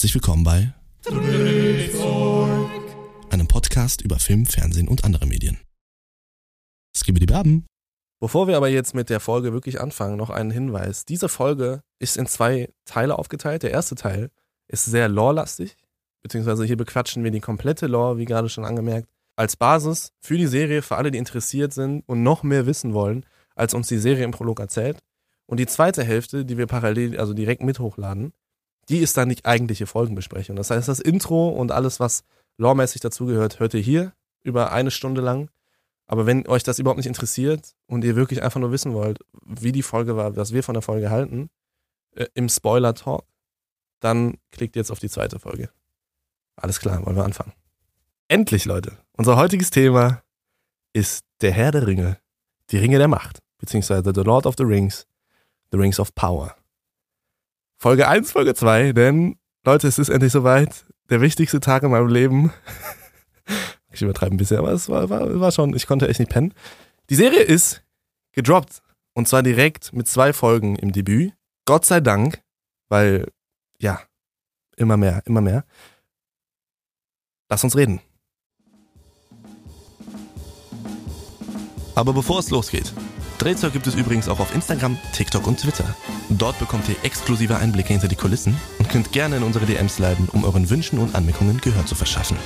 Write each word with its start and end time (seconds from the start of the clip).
Herzlich 0.00 0.14
willkommen 0.14 0.44
bei 0.44 0.72
einem 3.28 3.48
Podcast 3.48 4.00
über 4.00 4.18
Film, 4.18 4.46
Fernsehen 4.46 4.88
und 4.88 5.04
andere 5.04 5.26
Medien. 5.26 5.58
Skibidi 6.96 7.26
Baben. 7.26 7.66
Bevor 8.18 8.48
wir 8.48 8.56
aber 8.56 8.70
jetzt 8.70 8.94
mit 8.94 9.10
der 9.10 9.20
Folge 9.20 9.52
wirklich 9.52 9.78
anfangen, 9.78 10.16
noch 10.16 10.30
einen 10.30 10.50
Hinweis. 10.50 11.04
Diese 11.04 11.28
Folge 11.28 11.82
ist 11.98 12.16
in 12.16 12.24
zwei 12.24 12.70
Teile 12.86 13.18
aufgeteilt. 13.18 13.62
Der 13.62 13.72
erste 13.72 13.94
Teil 13.94 14.30
ist 14.68 14.86
sehr 14.86 15.10
lore-lastig, 15.10 15.76
beziehungsweise 16.22 16.64
hier 16.64 16.78
bequatschen 16.78 17.22
wir 17.22 17.30
die 17.30 17.40
komplette 17.40 17.86
Lore, 17.86 18.16
wie 18.16 18.24
gerade 18.24 18.48
schon 18.48 18.64
angemerkt, 18.64 19.10
als 19.36 19.56
Basis 19.56 20.14
für 20.22 20.38
die 20.38 20.46
Serie, 20.46 20.80
für 20.80 20.96
alle, 20.96 21.10
die 21.10 21.18
interessiert 21.18 21.74
sind 21.74 22.04
und 22.06 22.22
noch 22.22 22.42
mehr 22.42 22.64
wissen 22.64 22.94
wollen, 22.94 23.26
als 23.54 23.74
uns 23.74 23.88
die 23.88 23.98
Serie 23.98 24.24
im 24.24 24.30
Prolog 24.30 24.60
erzählt. 24.60 24.98
Und 25.44 25.60
die 25.60 25.66
zweite 25.66 26.02
Hälfte, 26.04 26.46
die 26.46 26.56
wir 26.56 26.66
parallel, 26.66 27.20
also 27.20 27.34
direkt 27.34 27.62
mit 27.62 27.80
hochladen, 27.80 28.32
die 28.90 28.98
ist 28.98 29.16
dann 29.16 29.28
die 29.28 29.44
eigentliche 29.44 29.86
Folgenbesprechung. 29.86 30.56
Das 30.56 30.70
heißt, 30.70 30.88
das 30.88 31.00
Intro 31.00 31.48
und 31.48 31.72
alles, 31.72 32.00
was 32.00 32.24
loremäßig 32.58 33.00
dazugehört, 33.00 33.60
hört 33.60 33.74
ihr 33.74 33.80
hier 33.80 34.12
über 34.42 34.72
eine 34.72 34.90
Stunde 34.90 35.20
lang. 35.20 35.48
Aber 36.06 36.26
wenn 36.26 36.46
euch 36.48 36.64
das 36.64 36.80
überhaupt 36.80 36.98
nicht 36.98 37.06
interessiert 37.06 37.74
und 37.86 38.04
ihr 38.04 38.16
wirklich 38.16 38.42
einfach 38.42 38.60
nur 38.60 38.72
wissen 38.72 38.92
wollt, 38.92 39.20
wie 39.44 39.70
die 39.70 39.82
Folge 39.82 40.16
war, 40.16 40.36
was 40.36 40.52
wir 40.52 40.64
von 40.64 40.74
der 40.74 40.82
Folge 40.82 41.08
halten, 41.08 41.50
äh, 42.16 42.26
im 42.34 42.48
Spoiler-Talk, 42.48 43.24
dann 44.00 44.38
klickt 44.50 44.74
jetzt 44.74 44.90
auf 44.90 44.98
die 44.98 45.08
zweite 45.08 45.38
Folge. 45.38 45.70
Alles 46.56 46.80
klar, 46.80 47.04
wollen 47.06 47.16
wir 47.16 47.24
anfangen. 47.24 47.52
Endlich, 48.26 48.64
Leute. 48.64 48.98
Unser 49.12 49.36
heutiges 49.36 49.70
Thema 49.70 50.22
ist 50.92 51.24
der 51.42 51.52
Herr 51.52 51.70
der 51.70 51.86
Ringe, 51.86 52.18
die 52.70 52.78
Ringe 52.78 52.98
der 52.98 53.08
Macht, 53.08 53.40
beziehungsweise 53.58 54.12
The 54.12 54.22
Lord 54.22 54.46
of 54.46 54.56
the 54.58 54.64
Rings, 54.64 55.06
The 55.70 55.78
Rings 55.78 56.00
of 56.00 56.14
Power. 56.14 56.56
Folge 57.82 58.06
1, 58.08 58.32
Folge 58.32 58.54
2, 58.54 58.92
denn 58.92 59.38
Leute, 59.64 59.88
es 59.88 59.98
ist 59.98 60.10
endlich 60.10 60.32
soweit. 60.32 60.84
Der 61.08 61.22
wichtigste 61.22 61.60
Tag 61.60 61.82
in 61.82 61.90
meinem 61.90 62.08
Leben. 62.08 62.52
Ich 63.92 64.02
übertreibe 64.02 64.32
ein 64.32 64.38
bisschen, 64.38 64.58
aber 64.58 64.70
es 64.70 64.88
war, 64.88 65.10
war, 65.10 65.40
war 65.40 65.50
schon, 65.50 65.74
ich 65.74 65.88
konnte 65.88 66.06
echt 66.06 66.20
nicht 66.20 66.30
pennen. 66.30 66.54
Die 67.08 67.16
Serie 67.16 67.40
ist 67.40 67.82
gedroppt. 68.30 68.82
Und 69.14 69.26
zwar 69.26 69.42
direkt 69.42 69.92
mit 69.92 70.06
zwei 70.06 70.32
Folgen 70.32 70.76
im 70.76 70.92
Debüt. 70.92 71.32
Gott 71.64 71.84
sei 71.84 71.98
Dank, 71.98 72.40
weil, 72.88 73.26
ja, 73.80 74.00
immer 74.76 74.96
mehr, 74.96 75.22
immer 75.24 75.40
mehr. 75.40 75.64
Lass 77.48 77.64
uns 77.64 77.76
reden. 77.76 78.00
Aber 81.96 82.12
bevor 82.12 82.38
es 82.38 82.50
losgeht, 82.50 82.94
Drehzeug 83.40 83.72
gibt 83.72 83.86
es 83.86 83.94
übrigens 83.94 84.28
auch 84.28 84.38
auf 84.38 84.54
Instagram, 84.54 84.98
TikTok 85.14 85.46
und 85.46 85.58
Twitter. 85.58 85.96
Dort 86.28 86.58
bekommt 86.58 86.86
ihr 86.90 86.96
exklusive 87.02 87.56
Einblicke 87.56 87.94
hinter 87.94 88.06
die 88.06 88.14
Kulissen 88.14 88.54
und 88.78 88.90
könnt 88.90 89.12
gerne 89.12 89.38
in 89.38 89.42
unsere 89.42 89.64
DMs 89.64 89.98
leiten, 89.98 90.28
um 90.34 90.44
euren 90.44 90.68
Wünschen 90.68 90.98
und 90.98 91.14
Anmerkungen 91.14 91.58
Gehör 91.58 91.86
zu 91.86 91.94
verschaffen. 91.94 92.36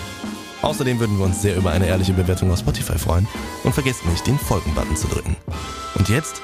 Außerdem 0.62 1.00
würden 1.00 1.18
wir 1.18 1.24
uns 1.24 1.42
sehr 1.42 1.56
über 1.56 1.72
eine 1.72 1.88
ehrliche 1.88 2.12
Bewertung 2.12 2.52
auf 2.52 2.60
Spotify 2.60 2.96
freuen 2.96 3.26
und 3.64 3.74
vergesst 3.74 4.06
nicht, 4.06 4.24
den 4.24 4.38
Folgen-Button 4.38 4.94
zu 4.94 5.08
drücken. 5.08 5.36
Und 5.96 6.08
jetzt 6.08 6.42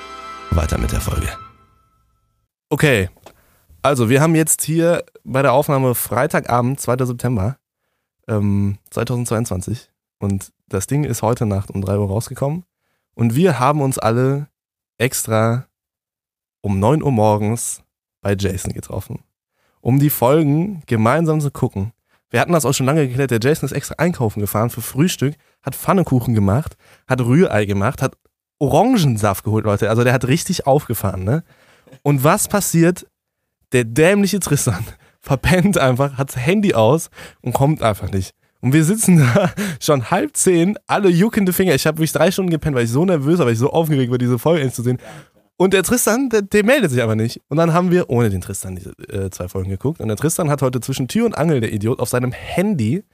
weiter 0.50 0.78
mit 0.78 0.90
der 0.90 1.00
Folge. 1.00 1.28
Okay, 2.70 3.08
also 3.82 4.08
wir 4.08 4.20
haben 4.20 4.34
jetzt 4.34 4.62
hier 4.62 5.04
bei 5.22 5.42
der 5.42 5.52
Aufnahme 5.52 5.94
Freitagabend, 5.94 6.80
2. 6.80 7.06
September 7.06 7.56
ähm, 8.26 8.78
2022 8.90 9.90
und 10.18 10.50
das 10.68 10.88
Ding 10.88 11.04
ist 11.04 11.22
heute 11.22 11.46
Nacht 11.46 11.70
um 11.70 11.82
3 11.82 11.98
Uhr 11.98 12.08
rausgekommen 12.08 12.64
und 13.20 13.34
wir 13.36 13.60
haben 13.60 13.82
uns 13.82 13.98
alle 13.98 14.48
extra 14.96 15.66
um 16.62 16.78
9 16.80 17.02
Uhr 17.02 17.12
morgens 17.12 17.82
bei 18.22 18.34
Jason 18.34 18.72
getroffen, 18.72 19.22
um 19.82 19.98
die 19.98 20.08
Folgen 20.08 20.82
gemeinsam 20.86 21.38
zu 21.42 21.50
gucken. 21.50 21.92
Wir 22.30 22.40
hatten 22.40 22.52
das 22.52 22.64
auch 22.64 22.72
schon 22.72 22.86
lange 22.86 23.06
geklärt. 23.06 23.30
Der 23.30 23.40
Jason 23.42 23.66
ist 23.66 23.72
extra 23.76 23.96
einkaufen 23.98 24.40
gefahren 24.40 24.70
für 24.70 24.80
Frühstück, 24.80 25.34
hat 25.62 25.76
Pfannekuchen 25.76 26.32
gemacht, 26.32 26.78
hat 27.06 27.20
Rührei 27.20 27.66
gemacht, 27.66 28.00
hat 28.00 28.16
Orangensaft 28.58 29.44
geholt, 29.44 29.66
Leute. 29.66 29.90
Also 29.90 30.02
der 30.02 30.14
hat 30.14 30.26
richtig 30.26 30.66
aufgefahren, 30.66 31.22
ne? 31.22 31.44
Und 32.00 32.24
was 32.24 32.48
passiert? 32.48 33.06
Der 33.72 33.84
dämliche 33.84 34.40
Tristan 34.40 34.82
verpennt 35.20 35.76
einfach, 35.76 36.16
hat 36.16 36.30
das 36.30 36.38
Handy 36.38 36.72
aus 36.72 37.10
und 37.42 37.52
kommt 37.52 37.82
einfach 37.82 38.10
nicht. 38.10 38.34
Und 38.60 38.72
wir 38.72 38.84
sitzen 38.84 39.18
da 39.34 39.52
schon 39.80 40.10
halb 40.10 40.36
zehn, 40.36 40.78
alle 40.86 41.08
juckende 41.08 41.52
Finger. 41.52 41.74
Ich 41.74 41.86
habe 41.86 41.98
wirklich 41.98 42.12
drei 42.12 42.30
Stunden 42.30 42.50
gepennt, 42.50 42.76
weil 42.76 42.84
ich 42.84 42.90
so 42.90 43.04
nervös 43.04 43.38
war, 43.38 43.46
weil 43.46 43.54
ich 43.54 43.58
so 43.58 43.70
aufgeregt 43.70 44.10
war, 44.10 44.18
diese 44.18 44.38
Folge 44.38 44.70
zu 44.72 44.82
sehen. 44.82 44.98
Und 45.56 45.74
der 45.74 45.82
Tristan, 45.82 46.30
der, 46.30 46.40
der, 46.40 46.64
meldet 46.64 46.90
sich 46.90 47.02
aber 47.02 47.16
nicht. 47.16 47.42
Und 47.48 47.58
dann 47.58 47.74
haben 47.74 47.90
wir 47.90 48.08
ohne 48.08 48.30
den 48.30 48.40
Tristan 48.40 48.76
diese 48.76 48.92
äh, 49.12 49.28
zwei 49.30 49.46
Folgen 49.46 49.68
geguckt. 49.68 50.00
Und 50.00 50.08
der 50.08 50.16
Tristan 50.16 50.48
hat 50.48 50.62
heute 50.62 50.80
zwischen 50.80 51.06
Tür 51.06 51.26
und 51.26 51.36
Angel, 51.36 51.60
der 51.60 51.72
Idiot, 51.72 52.00
auf 52.00 52.08
seinem 52.08 52.32
Handy 52.32 53.04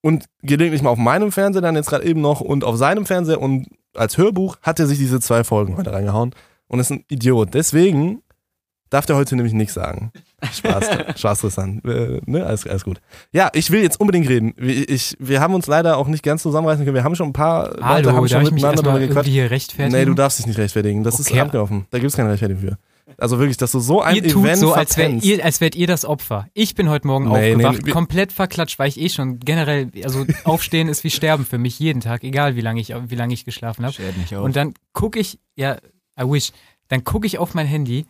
und 0.00 0.24
gelegentlich 0.42 0.82
mal 0.82 0.90
auf 0.90 0.98
meinem 0.98 1.30
Fernseher, 1.30 1.62
dann 1.62 1.76
jetzt 1.76 1.88
gerade 1.88 2.04
eben 2.04 2.20
noch 2.20 2.40
und 2.40 2.64
auf 2.64 2.76
seinem 2.76 3.06
Fernseher 3.06 3.40
und 3.40 3.68
als 3.94 4.18
Hörbuch 4.18 4.56
hat 4.62 4.78
er 4.78 4.86
sich 4.86 4.98
diese 4.98 5.20
zwei 5.20 5.44
Folgen 5.44 5.76
heute 5.76 5.92
reingehauen 5.92 6.34
und 6.68 6.80
ist 6.80 6.90
ein 6.90 7.04
Idiot. 7.08 7.54
Deswegen 7.54 8.22
darf 8.90 9.06
der 9.06 9.16
heute 9.16 9.36
nämlich 9.36 9.54
nichts 9.54 9.74
sagen. 9.74 10.12
Spaß, 10.52 10.88
Spaß 11.20 11.40
Tristan. 11.40 11.80
Äh, 11.84 12.20
ne? 12.26 12.44
alles, 12.46 12.66
alles 12.66 12.84
gut. 12.84 13.00
Ja, 13.32 13.50
ich 13.54 13.70
will 13.70 13.82
jetzt 13.82 14.00
unbedingt 14.00 14.28
reden. 14.28 14.54
Ich, 14.58 15.16
wir 15.18 15.40
haben 15.40 15.54
uns 15.54 15.66
leider 15.66 15.96
auch 15.98 16.08
nicht 16.08 16.22
ganz 16.22 16.42
zusammenreißen 16.42 16.84
können. 16.84 16.94
Wir 16.94 17.04
haben 17.04 17.14
schon 17.16 17.28
ein 17.28 17.32
paar 17.32 17.70
Hallo, 17.80 18.08
Leute 18.08 18.12
haben 18.12 18.22
darf 18.22 18.30
schon 18.30 18.42
ich 18.42 18.50
mich 18.52 18.62
miteinander 18.62 18.82
drüber 18.82 18.98
gequatscht. 19.00 19.28
hier 19.30 19.50
rechtfertigen? 19.50 19.98
Nee, 19.98 20.04
du 20.04 20.14
darfst 20.14 20.38
dich 20.38 20.46
nicht 20.46 20.58
rechtfertigen. 20.58 21.02
Das 21.04 21.20
Okay. 21.20 21.34
ist 21.34 21.40
abgelaufen. 21.40 21.86
Da 21.90 21.98
gibt 21.98 22.10
es 22.10 22.16
keine 22.16 22.30
Rechtfertigung 22.30 22.62
für. 22.62 22.78
Also 23.18 23.38
wirklich, 23.38 23.56
dass 23.56 23.70
du 23.70 23.78
so 23.78 24.02
ein 24.02 24.16
ihr 24.16 24.26
tut 24.28 24.42
Event 24.44 24.58
so, 24.58 24.72
als, 24.72 24.96
wär 24.96 25.04
verpennst. 25.04 25.24
ihr, 25.26 25.44
als 25.44 25.60
wärt 25.60 25.76
ihr 25.76 25.86
das 25.86 26.04
Opfer. 26.04 26.48
Ich 26.54 26.74
bin 26.74 26.88
heute 26.88 27.06
Morgen 27.06 27.26
Nee, 27.28 27.52
aufgewacht, 27.54 27.78
nee, 27.80 27.86
wir- 27.86 27.92
komplett 27.92 28.32
verklatscht, 28.32 28.78
weil 28.80 28.88
ich 28.88 29.00
eh 29.00 29.08
schon 29.08 29.38
generell, 29.38 29.90
also 30.02 30.26
aufstehen 30.44 30.88
ist 30.88 31.04
wie 31.04 31.10
sterben 31.10 31.46
für 31.46 31.56
mich 31.58 31.78
jeden 31.78 32.00
Tag, 32.00 32.24
egal 32.24 32.56
wie 32.56 32.60
lange 32.62 32.80
ich, 32.80 32.92
wie 33.08 33.14
lange 33.14 33.32
ich 33.32 33.44
geschlafen 33.44 33.86
habe. 33.86 33.94
Und 34.40 34.56
dann 34.56 34.74
gucke 34.92 35.20
ich, 35.20 35.38
ja, 35.54 35.76
I 36.20 36.24
wish, 36.24 36.50
dann 36.88 37.04
gucke 37.04 37.26
ich 37.28 37.38
auf 37.38 37.54
mein 37.54 37.66
Handy. 37.66 38.06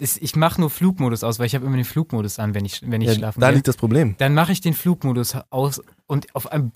Das, 0.00 0.16
ich 0.16 0.34
mache 0.34 0.60
nur 0.60 0.70
Flugmodus 0.70 1.22
aus, 1.24 1.38
weil 1.38 1.46
ich 1.46 1.54
habe 1.54 1.66
immer 1.66 1.76
den 1.76 1.84
Flugmodus 1.84 2.38
an, 2.38 2.54
wenn 2.54 2.64
ich, 2.64 2.82
wenn 2.90 3.02
ich 3.02 3.08
ja, 3.08 3.14
schlafen 3.14 3.40
da 3.40 3.48
gehe. 3.48 3.56
liegt 3.56 3.68
das 3.68 3.76
Problem. 3.76 4.14
Dann 4.18 4.32
mache 4.34 4.50
ich 4.52 4.60
den 4.60 4.74
Flugmodus 4.74 5.36
aus 5.50 5.80
und 6.06 6.34
auf 6.34 6.50
einem 6.50 6.72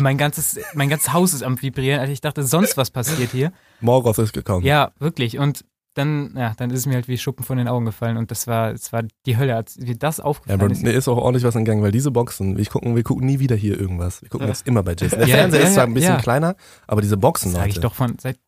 mein 0.00 0.18
ganzes, 0.18 0.58
mein 0.74 0.88
ganzes 0.88 1.12
Haus 1.12 1.32
ist 1.34 1.42
am 1.42 1.60
vibrieren. 1.60 2.00
Also 2.00 2.12
ich 2.12 2.20
dachte, 2.20 2.42
sonst 2.42 2.76
was 2.76 2.90
passiert 2.90 3.30
hier. 3.32 3.52
Morgoth 3.80 4.18
ist 4.18 4.32
gekommen. 4.32 4.64
Ja, 4.64 4.92
wirklich. 4.98 5.38
Und 5.38 5.64
dann, 5.94 6.34
ja, 6.36 6.52
dann 6.58 6.70
ist 6.70 6.80
es 6.80 6.86
mir 6.86 6.94
halt 6.96 7.08
wie 7.08 7.16
Schuppen 7.16 7.42
von 7.44 7.56
den 7.56 7.68
Augen 7.68 7.86
gefallen 7.86 8.18
und 8.18 8.30
das 8.30 8.46
war, 8.46 8.72
das 8.72 8.92
war 8.92 9.02
die 9.24 9.38
Hölle, 9.38 9.56
als 9.56 9.78
mir 9.78 9.96
das 9.96 10.18
Ja, 10.18 10.24
aufgefallen 10.24 10.60
aber 10.60 10.70
ist. 10.70 10.82
mir 10.82 10.92
ist 10.92 11.08
auch 11.08 11.16
ordentlich 11.16 11.44
was 11.44 11.54
entgangen, 11.54 11.82
weil 11.82 11.92
diese 11.92 12.10
Boxen, 12.10 12.58
wir 12.58 12.66
gucken, 12.66 12.94
wir 12.94 13.02
gucken 13.02 13.24
nie 13.26 13.38
wieder 13.38 13.56
hier 13.56 13.80
irgendwas. 13.80 14.20
Wir 14.20 14.28
gucken 14.28 14.46
jetzt 14.48 14.66
immer 14.66 14.82
bei 14.82 14.92
Jason. 14.94 15.18
Der 15.20 15.28
Ja, 15.28 15.36
Fernseher 15.36 15.60
ja, 15.62 15.66
ist 15.68 15.72
zwar 15.74 15.84
ja, 15.84 15.88
ein 15.88 15.94
bisschen 15.94 16.14
ja. 16.16 16.20
kleiner, 16.20 16.54
aber 16.86 17.00
diese 17.00 17.16
Boxen, 17.16 17.52
Sag 17.52 17.68
ich 17.68 17.76
Leute. 17.76 17.80
doch 17.80 17.94
von 17.94 18.18
seit, 18.18 18.38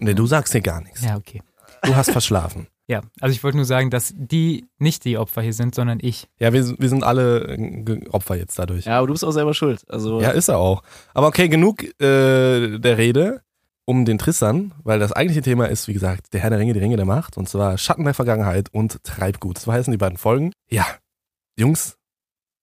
Nee, 0.00 0.12
du 0.12 0.26
sagst 0.26 0.52
hier 0.52 0.60
gar 0.60 0.82
nichts. 0.82 1.02
ja, 1.02 1.16
okay. 1.16 1.40
Du 1.82 1.96
hast 1.96 2.10
verschlafen. 2.10 2.66
Ja, 2.90 3.02
also 3.20 3.34
ich 3.34 3.44
wollte 3.44 3.58
nur 3.58 3.66
sagen, 3.66 3.90
dass 3.90 4.14
die 4.16 4.64
nicht 4.78 5.04
die 5.04 5.18
Opfer 5.18 5.42
hier 5.42 5.52
sind, 5.52 5.74
sondern 5.74 5.98
ich. 6.00 6.26
Ja, 6.40 6.54
wir, 6.54 6.66
wir 6.78 6.88
sind 6.88 7.04
alle 7.04 7.40
äh, 7.46 8.08
Opfer 8.08 8.36
jetzt 8.36 8.58
dadurch. 8.58 8.86
ja, 8.86 8.96
aber 8.96 9.08
du 9.08 9.12
bist 9.12 9.26
auch 9.26 9.30
selber 9.30 9.52
schuld. 9.52 9.84
Also, 9.90 10.22
Ja, 10.22 10.30
ist 10.30 10.48
er 10.48 10.56
auch. 10.56 10.82
Aber 11.12 11.26
okay, 11.26 11.50
genug 11.50 11.82
äh, 12.00 12.78
der 12.78 12.96
Rede 12.96 13.42
um 13.84 14.06
den 14.06 14.16
Tristan, 14.16 14.72
weil 14.84 14.98
das 15.00 15.12
eigentliche 15.12 15.42
Thema 15.42 15.66
ist, 15.66 15.86
wie 15.86 15.92
gesagt, 15.92 16.32
der 16.32 16.40
Herr 16.40 16.48
der 16.48 16.60
Ringe, 16.60 16.72
die 16.72 16.78
Ringe 16.78 16.96
der 16.96 17.04
Macht, 17.04 17.36
und 17.36 17.46
zwar 17.46 17.76
Schatten 17.76 18.04
der 18.04 18.14
Vergangenheit 18.14 18.70
und 18.72 19.04
Treibgut. 19.04 19.58
So 19.58 19.70
heißen 19.70 19.90
die 19.90 19.98
beiden 19.98 20.16
Folgen. 20.16 20.52
Ja, 20.70 20.86
Jungs, 21.58 21.98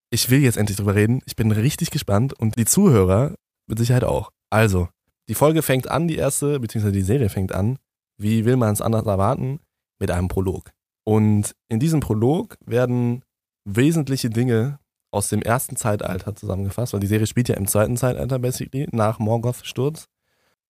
ich 0.10 0.32
will 0.32 0.40
jetzt 0.42 0.58
endlich 0.58 0.78
drüber 0.78 0.96
reden. 0.96 1.22
Ich 1.28 1.36
bin 1.36 1.52
richtig 1.52 1.92
gespannt 1.92 2.34
und 2.34 2.58
die 2.58 2.66
Zuhörer 2.66 3.36
mit 3.68 3.78
Sicherheit 3.78 4.06
auch. 4.06 4.32
Also, 4.50 4.90
die 5.30 5.36
Folge 5.36 5.62
fängt 5.62 5.88
an, 5.88 6.08
die 6.08 6.16
erste, 6.16 6.60
beziehungsweise 6.60 6.94
die 6.94 7.02
Serie 7.04 7.30
fängt 7.30 7.54
an, 7.54 7.78
wie 8.18 8.46
will 8.46 8.58
man 8.58 8.74
es 8.74 8.82
anders 8.82 9.06
erwarten, 9.06 9.60
mit 10.00 10.12
einem 10.12 10.28
Prolog. 10.28 10.72
Und 11.04 11.56
in 11.70 11.80
diesem 11.80 12.00
Prolog 12.00 12.58
werden 12.66 13.24
wesentliche 13.66 14.30
Dinge 14.30 14.80
aus 15.12 15.30
dem 15.30 15.42
ersten 15.42 15.76
Zeitalter 15.76 16.36
zusammengefasst, 16.36 16.94
weil 16.94 17.00
die 17.00 17.08
Serie 17.08 17.28
spielt 17.28 17.48
ja 17.48 17.56
im 17.56 17.68
zweiten 17.68 17.98
Zeitalter 17.98 18.40
basically, 18.40 18.88
nach 18.92 19.20
Morgoths 19.20 19.66
Sturz. 19.66 20.08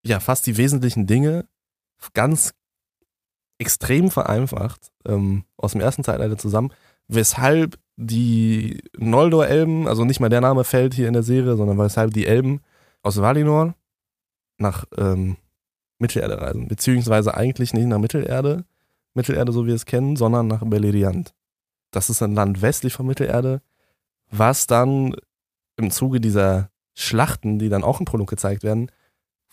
Ja, 0.06 0.20
fast 0.20 0.46
die 0.46 0.58
wesentlichen 0.58 1.08
Dinge 1.08 1.48
ganz 2.14 2.54
extrem 3.58 4.12
vereinfacht 4.12 4.92
ähm, 5.06 5.46
aus 5.58 5.72
dem 5.72 5.82
ersten 5.82 6.04
Zeitalter 6.04 6.38
zusammen, 6.38 6.72
weshalb 7.08 7.80
die 7.96 8.84
Noldor-Elben, 8.98 9.88
also 9.88 10.04
nicht 10.04 10.20
mal 10.20 10.30
der 10.30 10.42
Name 10.42 10.64
fällt 10.64 10.94
hier 10.94 11.08
in 11.08 11.14
der 11.14 11.24
Serie, 11.24 11.56
sondern 11.56 11.78
weshalb 11.78 12.14
die 12.14 12.28
Elben 12.28 12.62
aus 13.02 13.22
Valinor 13.22 13.74
nach 14.58 14.86
ähm, 14.98 15.38
Mittelerde 16.00 16.42
reisen, 16.42 16.68
beziehungsweise 16.68 17.36
eigentlich 17.36 17.74
nicht 17.74 17.88
nach 17.88 18.00
Mittelerde, 18.00 18.66
Mittelerde 19.14 19.52
so 19.52 19.64
wie 19.64 19.70
wir 19.70 19.76
es 19.76 19.86
kennen, 19.86 20.16
sondern 20.16 20.48
nach 20.48 20.64
Beleriand. 20.66 21.34
Das 21.92 22.10
ist 22.10 22.22
ein 22.22 22.36
Land 22.36 22.62
westlich 22.62 22.94
von 22.94 23.06
Mittelerde, 23.06 23.62
was 24.30 24.68
dann 24.68 25.16
im 25.78 25.92
Zuge 25.92 26.20
dieser 26.20 26.70
Schlachten, 26.94 27.60
die 27.60 27.70
dann 27.70 27.84
auch 27.84 28.00
im 28.00 28.06
Prolog 28.06 28.30
gezeigt 28.30 28.64
werden, 28.64 28.92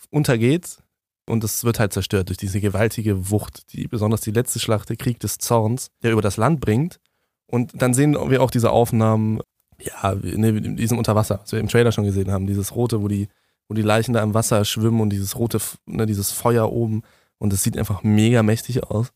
untergeht. 0.09 0.79
Und 1.25 1.43
es 1.43 1.63
wird 1.63 1.79
halt 1.79 1.93
zerstört 1.93 2.29
durch 2.29 2.37
diese 2.37 2.59
gewaltige 2.59 3.29
Wucht, 3.29 3.71
die 3.73 3.87
besonders 3.87 4.21
die 4.21 4.31
letzte 4.31 4.59
Schlacht, 4.59 4.89
der 4.89 4.97
Krieg 4.97 5.19
des 5.19 5.37
Zorns, 5.37 5.89
der 6.01 6.11
über 6.11 6.21
das 6.21 6.35
Land 6.37 6.59
bringt. 6.59 6.99
Und 7.47 7.81
dann 7.81 7.93
sehen 7.93 8.13
wir 8.29 8.41
auch 8.41 8.51
diese 8.51 8.71
Aufnahmen, 8.71 9.39
ja, 9.79 10.15
ne, 10.15 10.61
diesem 10.75 10.97
Unterwasser, 10.97 11.39
was 11.41 11.51
wir 11.51 11.59
im 11.59 11.69
Trailer 11.69 11.91
schon 11.91 12.03
gesehen 12.03 12.31
haben, 12.31 12.47
dieses 12.47 12.75
rote, 12.75 13.01
wo 13.01 13.07
die, 13.07 13.29
wo 13.67 13.73
die 13.73 13.81
Leichen 13.81 14.13
da 14.13 14.21
im 14.23 14.33
Wasser 14.33 14.65
schwimmen 14.65 15.01
und 15.01 15.09
dieses 15.09 15.37
rote, 15.37 15.59
ne, 15.85 16.05
dieses 16.05 16.31
Feuer 16.31 16.71
oben. 16.71 17.03
Und 17.37 17.53
es 17.53 17.63
sieht 17.63 17.77
einfach 17.77 18.03
mega 18.03 18.43
mächtig 18.43 18.83
aus. 18.83 19.11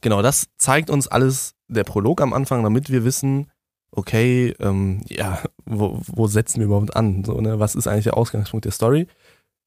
Genau, 0.00 0.22
das 0.22 0.48
zeigt 0.58 0.90
uns 0.90 1.08
alles 1.08 1.54
der 1.68 1.84
Prolog 1.84 2.20
am 2.20 2.32
Anfang, 2.32 2.62
damit 2.62 2.90
wir 2.90 3.04
wissen, 3.04 3.50
okay, 3.92 4.54
ähm, 4.60 5.00
ja, 5.08 5.42
wo, 5.64 6.00
wo 6.06 6.26
setzen 6.26 6.58
wir 6.58 6.66
überhaupt 6.66 6.96
an? 6.96 7.24
So, 7.24 7.40
ne? 7.40 7.58
Was 7.60 7.74
ist 7.74 7.86
eigentlich 7.86 8.04
der 8.04 8.16
Ausgangspunkt 8.16 8.64
der 8.64 8.72
Story? 8.72 9.06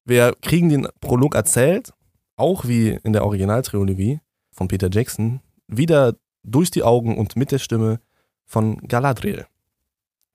Wir 0.04 0.34
kriegen 0.40 0.68
den 0.68 0.88
Prolog 1.00 1.34
erzählt, 1.34 1.92
auch 2.36 2.66
wie 2.66 2.98
in 3.02 3.12
der 3.12 3.24
Originaltrilogie 3.24 4.20
von 4.52 4.68
Peter 4.68 4.88
Jackson, 4.90 5.40
wieder 5.66 6.16
durch 6.42 6.70
die 6.70 6.82
Augen 6.82 7.16
und 7.18 7.36
mit 7.36 7.50
der 7.50 7.58
Stimme 7.58 8.00
von 8.44 8.76
Galadriel, 8.88 9.46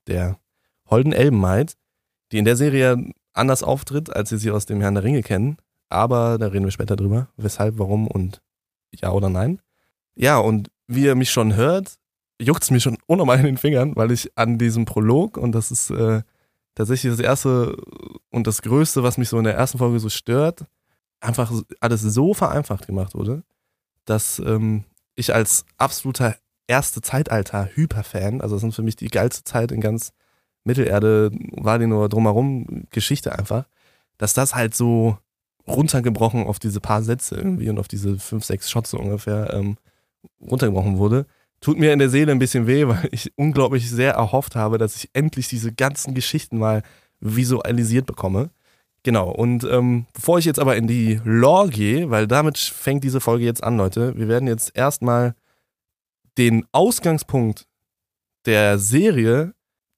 der 0.06 0.38
holden 0.90 1.12
Elbenmaid, 1.12 1.76
die 2.30 2.38
in 2.38 2.44
der 2.44 2.56
Serie 2.56 3.12
anders 3.32 3.62
auftritt, 3.62 4.14
als 4.14 4.30
wir 4.30 4.38
sie 4.38 4.50
aus 4.50 4.66
dem 4.66 4.80
Herrn 4.80 4.94
der 4.94 5.04
Ringe 5.04 5.22
kennen. 5.22 5.56
Aber 5.88 6.38
da 6.38 6.46
reden 6.46 6.64
wir 6.64 6.72
später 6.72 6.96
drüber, 6.96 7.28
weshalb, 7.36 7.78
warum 7.78 8.06
und 8.06 8.40
ja 8.94 9.10
oder 9.10 9.28
nein. 9.28 9.60
Ja, 10.14 10.38
und 10.38 10.70
wie 10.86 11.04
ihr 11.04 11.14
mich 11.14 11.30
schon 11.30 11.54
hört, 11.54 11.96
juckt 12.40 12.62
es 12.62 12.70
mir 12.70 12.80
schon 12.80 12.98
unnormal 13.06 13.38
in 13.38 13.46
den 13.46 13.56
Fingern, 13.56 13.96
weil 13.96 14.10
ich 14.10 14.30
an 14.36 14.58
diesem 14.58 14.84
Prolog, 14.84 15.36
und 15.36 15.52
das 15.52 15.70
ist 15.70 15.90
äh, 15.90 16.22
tatsächlich 16.74 17.12
das 17.12 17.20
erste 17.20 17.76
und 18.30 18.46
das 18.46 18.62
Größte, 18.62 19.02
was 19.02 19.18
mich 19.18 19.28
so 19.28 19.38
in 19.38 19.44
der 19.44 19.54
ersten 19.54 19.78
Folge 19.78 19.98
so 19.98 20.08
stört, 20.08 20.66
einfach 21.20 21.52
alles 21.80 22.02
so 22.02 22.34
vereinfacht 22.34 22.86
gemacht 22.86 23.14
wurde, 23.14 23.42
dass 24.04 24.38
ähm, 24.40 24.84
ich 25.14 25.34
als 25.34 25.64
absoluter 25.76 26.36
erste 26.66 27.00
Zeitalter-Hyperfan, 27.00 28.40
also 28.40 28.56
das 28.56 28.62
sind 28.62 28.74
für 28.74 28.82
mich 28.82 28.96
die 28.96 29.08
geilste 29.08 29.44
Zeit 29.44 29.72
in 29.72 29.80
ganz 29.80 30.12
Mittelerde, 30.64 31.30
war 31.52 31.78
die 31.78 31.86
nur 31.86 32.08
drumherum 32.08 32.84
Geschichte 32.90 33.36
einfach, 33.36 33.66
dass 34.18 34.34
das 34.34 34.54
halt 34.54 34.74
so 34.74 35.18
runtergebrochen 35.66 36.46
auf 36.46 36.58
diese 36.58 36.80
paar 36.80 37.02
Sätze 37.02 37.36
irgendwie 37.36 37.68
und 37.68 37.78
auf 37.78 37.88
diese 37.88 38.18
fünf, 38.18 38.44
sechs 38.44 38.70
Shots 38.70 38.90
so 38.90 38.98
ungefähr 38.98 39.52
ähm, 39.54 39.76
runtergebrochen 40.40 40.98
wurde. 40.98 41.26
Tut 41.60 41.78
mir 41.78 41.92
in 41.92 41.98
der 41.98 42.10
Seele 42.10 42.32
ein 42.32 42.38
bisschen 42.38 42.66
weh, 42.66 42.86
weil 42.88 43.08
ich 43.12 43.32
unglaublich 43.36 43.90
sehr 43.90 44.14
erhofft 44.14 44.56
habe, 44.56 44.78
dass 44.78 44.96
ich 44.96 45.10
endlich 45.12 45.48
diese 45.48 45.72
ganzen 45.72 46.14
Geschichten 46.14 46.58
mal 46.58 46.82
visualisiert 47.20 48.06
bekomme. 48.06 48.50
Genau, 49.04 49.30
und 49.30 49.64
ähm, 49.64 50.06
bevor 50.12 50.38
ich 50.38 50.44
jetzt 50.44 50.60
aber 50.60 50.76
in 50.76 50.86
die 50.86 51.20
Lore 51.24 51.70
gehe, 51.70 52.10
weil 52.10 52.28
damit 52.28 52.58
fängt 52.58 53.02
diese 53.02 53.20
Folge 53.20 53.44
jetzt 53.44 53.62
an, 53.62 53.76
Leute, 53.76 54.16
wir 54.16 54.28
werden 54.28 54.46
jetzt 54.46 54.76
erstmal 54.76 55.34
den 56.38 56.64
Ausgangspunkt 56.70 57.66
der 58.46 58.78
Serie 58.78 59.54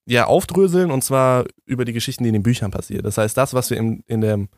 ja 0.07 0.27
aufdröseln 0.27 0.91
und 0.91 1.03
zwar 1.03 1.45
über 1.65 1.85
die 1.85 1.93
Geschichten, 1.93 2.25
die 2.25 2.29
in 2.29 2.35
den 2.35 2.43
Büchern 2.43 2.71
passieren. 2.71 3.05
Das 3.05 3.19
heißt, 3.19 3.37
das, 3.37 3.55
was 3.55 3.71
wir 3.71 3.79
im, 3.79 4.03
in 4.07 4.21
dem 4.21 4.49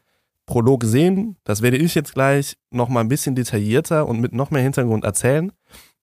Prolog 0.46 0.84
sehen, 0.84 1.36
das 1.44 1.62
werde 1.62 1.76
ich 1.76 1.94
jetzt 1.94 2.14
gleich 2.14 2.56
nochmal 2.70 3.04
ein 3.04 3.08
bisschen 3.08 3.34
detaillierter 3.34 4.06
und 4.06 4.20
mit 4.20 4.32
noch 4.32 4.50
mehr 4.50 4.62
Hintergrund 4.62 5.04
erzählen. 5.04 5.52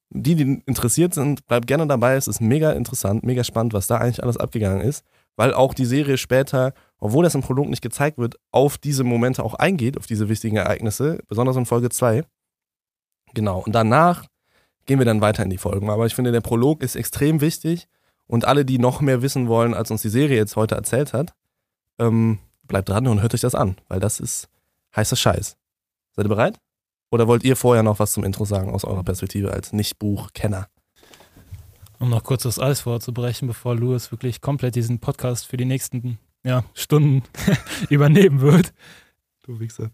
Die, 0.10 0.36
die 0.36 0.62
interessiert 0.66 1.13
sind, 1.13 1.48
bleibt 1.48 1.66
gerne 1.66 1.88
dabei. 1.88 2.16
Es 2.16 2.28
ist 2.28 2.40
mega 2.40 2.72
interessant, 2.72 3.24
mega 3.24 3.44
spannend, 3.44 3.74
was 3.74 3.88
da 3.88 3.98
eigentlich 3.98 4.22
alles 4.22 4.38
abgegangen 4.38 4.81
ist, 4.81 5.04
weil 5.36 5.54
auch 5.54 5.74
die 5.74 5.86
Serie 5.86 6.18
später, 6.18 6.74
obwohl 7.00 7.24
das 7.24 7.36
im 7.36 7.42
Prolog 7.42 7.68
nicht 7.68 7.81
gezeigt 7.81 8.18
wird, 8.18 8.36
auf 8.51 8.78
diese 8.78 9.04
Momente 9.04 9.44
auch 9.44 9.56
eingeht, 9.56 9.98
auf 9.98 10.06
diese 10.06 10.30
wichtigen 10.30 10.57
Ereignisse, 10.57 11.19
besonders 11.28 11.56
in 11.56 11.66
Folge 11.66 11.90
2. 11.90 12.24
Genau. 13.34 13.63
Und 13.66 13.74
danach 13.74 14.25
gehen 14.86 15.00
wir 15.00 15.06
dann 15.06 15.22
weiter 15.22 15.44
in 15.44 15.50
die 15.50 15.57
Folgen. 15.57 15.90
Aber 15.90 16.06
ich 16.06 16.13
finde, 16.13 16.31
der 16.31 16.42
Prolog 16.42 16.84
ist 16.84 16.95
extrem 16.95 17.42
wichtig 17.42 17.88
und 18.27 18.45
alle, 18.45 18.65
die 18.65 18.79
noch 18.79 19.01
mehr 19.01 19.21
wissen 19.21 19.47
wollen, 19.47 19.73
als 19.73 19.91
uns 19.91 20.01
die 20.01 20.09
Serie 20.09 20.37
jetzt 20.37 20.55
heute 20.55 20.75
erzählt 20.75 21.13
hat, 21.13 21.33
ähm, 21.99 22.39
bleibt 22.63 22.89
dran 22.89 23.07
und 23.07 23.21
hört 23.21 23.33
euch 23.33 23.41
das 23.41 23.55
an, 23.55 23.77
weil 23.87 23.99
das 23.99 24.19
ist 24.19 24.49
heißer 24.95 25.15
Scheiß. 25.15 25.57
Seid 26.15 26.25
ihr 26.25 26.29
bereit? 26.29 26.59
Oder 27.11 27.27
wollt 27.27 27.43
ihr 27.43 27.55
vorher 27.55 27.83
noch 27.83 27.99
was 27.99 28.13
zum 28.13 28.23
Intro 28.23 28.45
sagen 28.45 28.73
aus 28.73 28.85
eurer 28.85 29.03
Perspektive 29.03 29.51
als 29.51 29.73
Nicht-Buch-Kenner? 29.73 30.67
Um 31.99 32.09
noch 32.09 32.23
kurz 32.23 32.43
das 32.43 32.59
Eis 32.59 32.81
vorzubrechen, 32.81 33.47
bevor 33.47 33.75
Louis 33.75 34.11
wirklich 34.11 34.41
komplett 34.41 34.75
diesen 34.75 34.99
Podcast 34.99 35.45
für 35.45 35.57
die 35.57 35.65
nächsten 35.65 36.17
ja, 36.43 36.63
Stunden 36.73 37.23
übernehmen 37.89 38.41
wird. 38.41 38.73
Du 39.43 39.59
Wichser. 39.59 39.91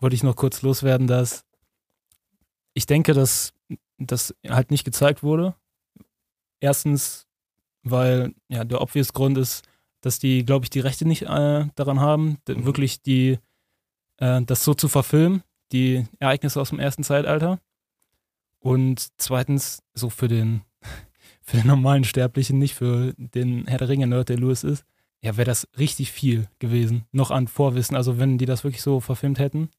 Wollte 0.00 0.16
ich 0.16 0.22
noch 0.22 0.36
kurz 0.36 0.62
loswerden, 0.62 1.06
dass 1.06 1.44
ich 2.74 2.86
denke, 2.86 3.14
dass 3.14 3.52
das 3.98 4.34
halt 4.46 4.70
nicht 4.70 4.84
gezeigt 4.84 5.22
wurde. 5.22 5.54
Erstens, 6.60 7.26
weil 7.82 8.34
ja 8.48 8.64
der 8.64 8.80
obvious 8.80 9.12
Grund 9.12 9.38
ist, 9.38 9.64
dass 10.00 10.18
die, 10.18 10.44
glaube 10.44 10.64
ich, 10.64 10.70
die 10.70 10.80
Rechte 10.80 11.06
nicht 11.06 11.22
äh, 11.22 11.66
daran 11.74 12.00
haben, 12.00 12.38
mhm. 12.48 12.64
wirklich 12.64 13.02
die 13.02 13.38
äh, 14.18 14.42
das 14.42 14.64
so 14.64 14.74
zu 14.74 14.88
verfilmen, 14.88 15.42
die 15.72 16.06
Ereignisse 16.18 16.60
aus 16.60 16.70
dem 16.70 16.80
ersten 16.80 17.02
Zeitalter. 17.02 17.60
Und 18.60 19.08
zweitens, 19.18 19.82
so 19.94 20.10
für 20.10 20.28
den, 20.28 20.62
für 21.42 21.58
den 21.58 21.66
normalen 21.66 22.04
Sterblichen, 22.04 22.58
nicht 22.58 22.74
für 22.74 23.14
den 23.16 23.66
Herr 23.66 23.78
der 23.78 23.88
Ringe-Nerd, 23.88 24.28
der 24.28 24.38
Louis 24.38 24.64
ist, 24.64 24.84
ja, 25.20 25.36
wäre 25.36 25.46
das 25.46 25.66
richtig 25.78 26.12
viel 26.12 26.48
gewesen, 26.60 27.04
noch 27.10 27.30
an 27.30 27.48
Vorwissen. 27.48 27.96
Also 27.96 28.18
wenn 28.18 28.38
die 28.38 28.46
das 28.46 28.62
wirklich 28.62 28.82
so 28.82 29.00
verfilmt 29.00 29.38
hätten, 29.38 29.70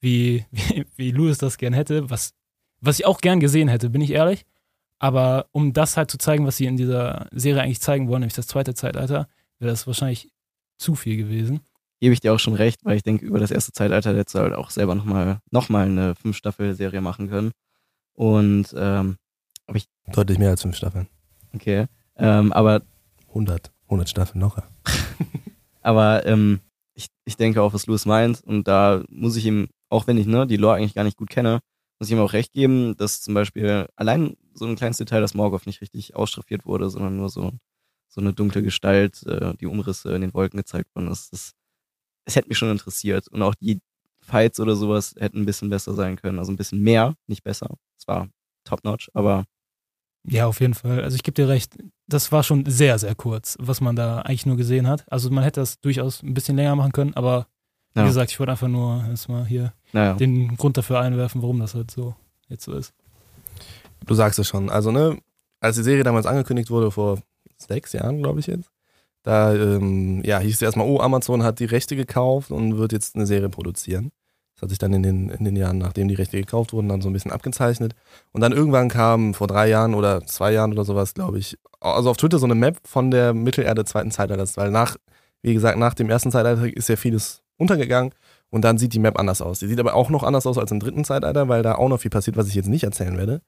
wie, 0.00 0.46
wie, 0.50 0.86
wie 0.96 1.10
Louis 1.10 1.38
das 1.38 1.58
gern 1.58 1.72
hätte, 1.72 2.10
was, 2.10 2.32
was 2.80 2.98
ich 2.98 3.06
auch 3.06 3.20
gern 3.20 3.40
gesehen 3.40 3.68
hätte, 3.68 3.90
bin 3.90 4.00
ich 4.00 4.10
ehrlich. 4.10 4.44
Aber 5.00 5.46
um 5.50 5.72
das 5.72 5.96
halt 5.96 6.10
zu 6.10 6.18
zeigen, 6.18 6.46
was 6.46 6.58
sie 6.58 6.66
in 6.66 6.76
dieser 6.76 7.26
Serie 7.32 7.62
eigentlich 7.62 7.80
zeigen 7.80 8.08
wollen, 8.08 8.20
nämlich 8.20 8.34
das 8.34 8.46
zweite 8.46 8.74
Zeitalter, 8.74 9.28
wäre 9.58 9.70
das 9.70 9.86
wahrscheinlich 9.86 10.30
zu 10.76 10.94
viel 10.94 11.16
gewesen. 11.16 11.60
Gebe 12.00 12.12
ich 12.12 12.20
dir 12.20 12.34
auch 12.34 12.38
schon 12.38 12.54
recht, 12.54 12.84
weil 12.84 12.96
ich 12.96 13.02
denke, 13.02 13.24
über 13.24 13.38
das 13.38 13.50
erste 13.50 13.72
Zeitalter 13.72 14.14
hättest 14.14 14.34
du 14.34 14.40
halt 14.40 14.54
auch 14.54 14.70
selber 14.70 14.94
nochmal 14.94 15.40
noch 15.50 15.70
mal 15.70 15.86
eine 15.86 16.14
Fünf-Staffel-Serie 16.14 17.00
machen 17.00 17.28
können. 17.28 17.50
Und, 18.12 18.74
ähm, 18.76 19.16
aber 19.66 19.76
ich. 19.76 19.86
Deutlich 20.12 20.38
mehr 20.38 20.50
als 20.50 20.62
fünf 20.62 20.76
Staffeln. 20.76 21.08
Okay. 21.54 21.86
Ähm, 22.16 22.52
aber. 22.52 22.82
100. 23.28 23.70
100 23.86 24.08
Staffeln 24.08 24.40
noch. 24.40 24.62
aber, 25.82 26.26
ähm, 26.26 26.60
ich, 26.94 27.08
ich 27.24 27.36
denke 27.36 27.62
auch, 27.62 27.72
was 27.72 27.86
Louis 27.86 28.04
meint. 28.04 28.42
Und 28.44 28.68
da 28.68 29.02
muss 29.08 29.36
ich 29.36 29.46
ihm, 29.46 29.68
auch 29.88 30.06
wenn 30.06 30.18
ich 30.18 30.26
ne, 30.26 30.46
die 30.46 30.56
Lore 30.56 30.76
eigentlich 30.76 30.94
gar 30.94 31.04
nicht 31.04 31.16
gut 31.16 31.30
kenne, 31.30 31.60
muss 31.98 32.08
ich 32.08 32.12
ihm 32.12 32.20
auch 32.20 32.32
recht 32.32 32.52
geben, 32.52 32.96
dass 32.96 33.20
zum 33.20 33.34
Beispiel 33.34 33.86
allein 33.96 34.36
so 34.54 34.66
ein 34.66 34.76
kleines 34.76 34.98
Detail, 34.98 35.20
dass 35.20 35.34
Morgoth 35.34 35.66
nicht 35.66 35.80
richtig 35.80 36.16
ausstraffiert 36.16 36.66
wurde, 36.66 36.90
sondern 36.90 37.16
nur 37.16 37.28
so 37.28 37.52
so 38.10 38.20
eine 38.20 38.32
dunkle 38.32 38.62
Gestalt, 38.62 39.24
äh, 39.26 39.54
die 39.56 39.66
Umrisse 39.66 40.14
in 40.14 40.20
den 40.20 40.34
Wolken 40.34 40.58
gezeigt 40.58 40.90
wurden. 40.94 41.06
Das, 41.06 41.30
das, 41.30 41.52
es 42.24 42.36
hätte 42.36 42.48
mich 42.48 42.58
schon 42.58 42.70
interessiert. 42.70 43.28
Und 43.28 43.42
auch 43.42 43.54
die 43.54 43.80
Fights 44.20 44.60
oder 44.60 44.76
sowas 44.76 45.14
hätten 45.18 45.40
ein 45.40 45.46
bisschen 45.46 45.70
besser 45.70 45.94
sein 45.94 46.16
können. 46.16 46.38
Also 46.38 46.52
ein 46.52 46.56
bisschen 46.56 46.82
mehr, 46.82 47.14
nicht 47.28 47.44
besser. 47.44 47.76
Es 47.98 48.06
war 48.08 48.28
top-notch, 48.64 49.10
aber. 49.14 49.44
Ja, 50.24 50.46
auf 50.46 50.60
jeden 50.60 50.74
Fall. 50.74 51.02
Also 51.02 51.14
ich 51.14 51.22
gebe 51.22 51.36
dir 51.36 51.48
recht, 51.48 51.78
das 52.06 52.30
war 52.30 52.42
schon 52.42 52.66
sehr, 52.66 52.98
sehr 52.98 53.14
kurz, 53.14 53.56
was 53.58 53.80
man 53.80 53.96
da 53.96 54.18
eigentlich 54.18 54.44
nur 54.44 54.56
gesehen 54.56 54.86
hat. 54.86 55.10
Also 55.10 55.30
man 55.30 55.44
hätte 55.44 55.60
das 55.60 55.80
durchaus 55.80 56.22
ein 56.22 56.34
bisschen 56.34 56.56
länger 56.56 56.76
machen 56.76 56.92
können, 56.92 57.14
aber 57.14 57.46
wie 57.94 58.00
ja. 58.00 58.06
gesagt, 58.06 58.30
ich 58.30 58.38
wollte 58.38 58.52
einfach 58.52 58.68
nur 58.68 59.04
erstmal 59.08 59.46
hier 59.46 59.72
naja. 59.92 60.14
den 60.14 60.56
Grund 60.56 60.76
dafür 60.76 61.00
einwerfen, 61.00 61.42
warum 61.42 61.58
das 61.58 61.74
halt 61.74 61.90
so 61.90 62.14
jetzt 62.48 62.64
so 62.64 62.74
ist. 62.74 62.92
Du 64.06 64.14
sagst 64.14 64.38
es 64.38 64.48
schon. 64.48 64.70
Also, 64.70 64.90
ne, 64.90 65.18
als 65.60 65.76
die 65.76 65.82
Serie 65.82 66.04
damals 66.04 66.26
angekündigt 66.26 66.70
wurde, 66.70 66.90
vor 66.90 67.18
sechs 67.56 67.92
Jahren, 67.92 68.22
glaube 68.22 68.40
ich 68.40 68.46
jetzt. 68.46 68.70
Da 69.22 69.54
ähm, 69.54 70.22
ja, 70.24 70.38
hieß 70.38 70.54
es 70.54 70.62
erstmal, 70.62 70.88
oh, 70.88 71.00
Amazon 71.00 71.42
hat 71.42 71.60
die 71.60 71.66
Rechte 71.66 71.94
gekauft 71.94 72.50
und 72.50 72.78
wird 72.78 72.92
jetzt 72.92 73.16
eine 73.16 73.26
Serie 73.26 73.50
produzieren. 73.50 74.12
Das 74.54 74.62
hat 74.62 74.70
sich 74.70 74.78
dann 74.78 74.92
in 74.92 75.02
den, 75.02 75.28
in 75.28 75.44
den 75.44 75.56
Jahren, 75.56 75.78
nachdem 75.78 76.08
die 76.08 76.14
Rechte 76.14 76.38
gekauft 76.38 76.72
wurden, 76.72 76.88
dann 76.88 77.02
so 77.02 77.08
ein 77.08 77.12
bisschen 77.12 77.30
abgezeichnet. 77.30 77.94
Und 78.32 78.40
dann 78.40 78.52
irgendwann 78.52 78.88
kam 78.88 79.34
vor 79.34 79.46
drei 79.46 79.68
Jahren 79.68 79.94
oder 79.94 80.24
zwei 80.26 80.52
Jahren 80.52 80.72
oder 80.72 80.84
sowas, 80.84 81.14
glaube 81.14 81.38
ich, 81.38 81.58
also 81.80 82.10
auf 82.10 82.16
Twitter 82.16 82.38
so 82.38 82.46
eine 82.46 82.54
Map 82.54 82.78
von 82.84 83.10
der 83.10 83.34
Mittelerde 83.34 83.84
zweiten 83.84 84.10
Zeitalters, 84.10 84.56
weil 84.56 84.70
nach, 84.70 84.96
wie 85.42 85.54
gesagt, 85.54 85.78
nach 85.78 85.94
dem 85.94 86.10
ersten 86.10 86.30
Zeitalter 86.30 86.64
ist 86.64 86.88
ja 86.88 86.96
vieles 86.96 87.42
untergegangen 87.56 88.14
und 88.50 88.62
dann 88.62 88.78
sieht 88.78 88.92
die 88.92 88.98
Map 88.98 89.18
anders 89.18 89.40
aus. 89.40 89.60
Die 89.60 89.66
sieht 89.66 89.80
aber 89.80 89.94
auch 89.94 90.10
noch 90.10 90.22
anders 90.22 90.46
aus 90.46 90.58
als 90.58 90.70
im 90.72 90.80
dritten 90.80 91.04
Zeitalter, 91.04 91.48
weil 91.48 91.62
da 91.62 91.76
auch 91.76 91.88
noch 91.88 92.00
viel 92.00 92.10
passiert, 92.10 92.36
was 92.36 92.48
ich 92.48 92.54
jetzt 92.54 92.68
nicht 92.68 92.84
erzählen 92.84 93.16
werde, 93.16 93.42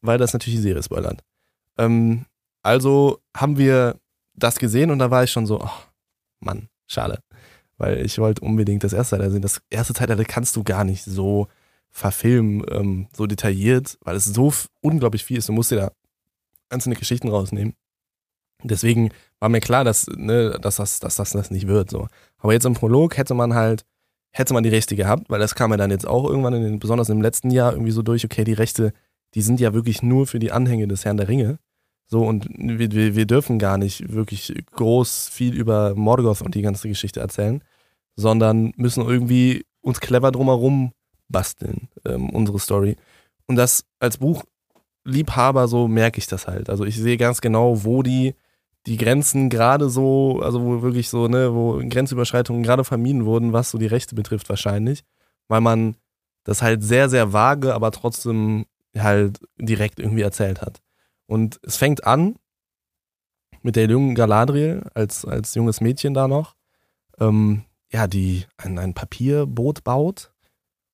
weil 0.00 0.18
das 0.18 0.32
natürlich 0.32 0.58
die 0.58 0.62
Serie 0.62 0.82
spoilert. 0.82 1.22
Ähm, 1.78 2.26
also 2.62 3.20
haben 3.36 3.58
wir 3.58 3.96
das 4.34 4.58
gesehen 4.58 4.90
und 4.90 4.98
da 4.98 5.10
war 5.10 5.24
ich 5.24 5.30
schon 5.30 5.46
so, 5.46 5.60
oh, 5.60 5.70
Mann, 6.40 6.68
schade. 6.86 7.20
Weil 7.78 8.04
ich 8.04 8.18
wollte 8.18 8.42
unbedingt 8.42 8.84
das 8.84 8.92
erste 8.92 9.18
Teil 9.18 9.30
sehen. 9.30 9.42
Das 9.42 9.60
erste 9.70 9.92
Teil 9.92 10.24
kannst 10.24 10.56
du 10.56 10.64
gar 10.64 10.84
nicht 10.84 11.04
so 11.04 11.48
verfilmen, 11.90 12.64
ähm, 12.70 13.08
so 13.14 13.26
detailliert, 13.26 13.98
weil 14.02 14.16
es 14.16 14.24
so 14.24 14.52
unglaublich 14.80 15.24
viel 15.24 15.38
ist. 15.38 15.48
Du 15.48 15.52
musst 15.52 15.70
dir 15.70 15.76
da 15.76 15.92
einzelne 16.68 16.96
Geschichten 16.96 17.28
rausnehmen. 17.28 17.74
Deswegen 18.62 19.10
war 19.38 19.48
mir 19.48 19.60
klar, 19.60 19.84
dass, 19.84 20.06
ne, 20.08 20.58
dass, 20.60 20.76
das, 20.76 21.00
dass 21.00 21.16
das 21.16 21.30
das 21.32 21.50
nicht 21.50 21.66
wird. 21.66 21.90
So. 21.90 22.08
Aber 22.38 22.52
jetzt 22.52 22.66
im 22.66 22.74
Prolog 22.74 23.16
hätte 23.16 23.34
man 23.34 23.54
halt, 23.54 23.84
hätte 24.30 24.54
man 24.54 24.62
die 24.62 24.70
Rechte 24.70 24.96
gehabt, 24.96 25.30
weil 25.30 25.40
das 25.40 25.54
kam 25.54 25.70
ja 25.70 25.76
dann 25.76 25.90
jetzt 25.90 26.06
auch 26.06 26.28
irgendwann, 26.28 26.54
in 26.54 26.62
den, 26.62 26.78
besonders 26.78 27.08
im 27.08 27.22
letzten 27.22 27.50
Jahr, 27.50 27.72
irgendwie 27.72 27.92
so 27.92 28.02
durch, 28.02 28.24
okay, 28.24 28.44
die 28.44 28.52
Rechte, 28.52 28.92
die 29.34 29.42
sind 29.42 29.60
ja 29.60 29.74
wirklich 29.74 30.02
nur 30.02 30.26
für 30.26 30.38
die 30.38 30.52
Anhänge 30.52 30.88
des 30.88 31.04
Herrn 31.04 31.16
der 31.16 31.28
Ringe. 31.28 31.58
So, 32.08 32.24
und 32.24 32.48
wir, 32.48 33.16
wir, 33.16 33.26
dürfen 33.26 33.58
gar 33.58 33.78
nicht 33.78 34.12
wirklich 34.12 34.54
groß 34.72 35.28
viel 35.28 35.54
über 35.54 35.94
Morgoth 35.96 36.40
und 36.40 36.54
die 36.54 36.62
ganze 36.62 36.88
Geschichte 36.88 37.18
erzählen, 37.18 37.64
sondern 38.14 38.72
müssen 38.76 39.04
irgendwie 39.04 39.66
uns 39.80 40.00
clever 40.00 40.30
drumherum 40.30 40.92
basteln, 41.28 41.88
ähm, 42.04 42.30
unsere 42.30 42.60
Story. 42.60 42.96
Und 43.48 43.56
das 43.56 43.84
als 43.98 44.18
Buchliebhaber 44.18 45.66
so 45.66 45.88
merke 45.88 46.18
ich 46.18 46.28
das 46.28 46.46
halt. 46.46 46.70
Also 46.70 46.84
ich 46.84 46.96
sehe 46.96 47.16
ganz 47.16 47.40
genau, 47.40 47.84
wo 47.84 48.04
die, 48.04 48.34
die 48.86 48.96
Grenzen 48.96 49.50
gerade 49.50 49.90
so, 49.90 50.40
also 50.42 50.62
wo 50.62 50.82
wirklich 50.82 51.08
so, 51.08 51.26
ne, 51.26 51.52
wo 51.54 51.78
Grenzüberschreitungen 51.78 52.62
gerade 52.62 52.84
vermieden 52.84 53.24
wurden, 53.24 53.52
was 53.52 53.70
so 53.70 53.78
die 53.78 53.86
Rechte 53.86 54.14
betrifft 54.14 54.48
wahrscheinlich, 54.48 55.02
weil 55.48 55.60
man 55.60 55.96
das 56.44 56.62
halt 56.62 56.84
sehr, 56.84 57.08
sehr 57.08 57.32
vage, 57.32 57.74
aber 57.74 57.90
trotzdem 57.90 58.66
halt 59.02 59.40
direkt 59.58 59.98
irgendwie 59.98 60.22
erzählt 60.22 60.60
hat. 60.60 60.80
Und 61.26 61.60
es 61.62 61.76
fängt 61.76 62.06
an 62.06 62.36
mit 63.62 63.76
der 63.76 63.88
jungen 63.88 64.14
Galadriel 64.14 64.84
als, 64.94 65.24
als 65.24 65.54
junges 65.54 65.80
Mädchen 65.80 66.14
da 66.14 66.28
noch, 66.28 66.54
ähm, 67.18 67.64
ja, 67.92 68.06
die 68.06 68.44
ein, 68.56 68.78
ein 68.78 68.94
Papierboot 68.94 69.82
baut 69.84 70.32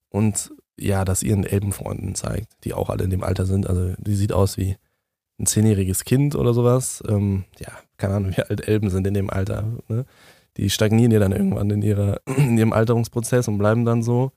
und 0.08 0.52
ja, 0.78 1.04
das 1.04 1.22
ihren 1.22 1.44
Elbenfreunden 1.44 2.14
zeigt, 2.14 2.52
die 2.64 2.74
auch 2.74 2.90
alle 2.90 3.04
in 3.04 3.10
dem 3.10 3.22
Alter 3.22 3.46
sind. 3.46 3.68
Also 3.68 3.94
die 3.98 4.14
sieht 4.14 4.32
aus 4.32 4.56
wie 4.56 4.76
ein 5.38 5.46
zehnjähriges 5.46 6.04
Kind 6.04 6.34
oder 6.34 6.54
sowas. 6.54 7.02
Ähm, 7.08 7.44
ja, 7.58 7.72
keine 7.96 8.14
Ahnung, 8.14 8.32
wie 8.36 8.42
alt 8.42 8.66
Elben 8.66 8.90
sind 8.90 9.06
in 9.06 9.14
dem 9.14 9.30
Alter. 9.30 9.64
Ne? 9.88 10.04
Die 10.56 10.70
stagnieren 10.70 11.12
ja 11.12 11.18
dann 11.18 11.32
irgendwann 11.32 11.70
in, 11.70 11.82
ihrer, 11.82 12.20
in 12.36 12.56
ihrem 12.58 12.72
Alterungsprozess 12.72 13.48
und 13.48 13.58
bleiben 13.58 13.84
dann 13.84 14.02
so, 14.02 14.32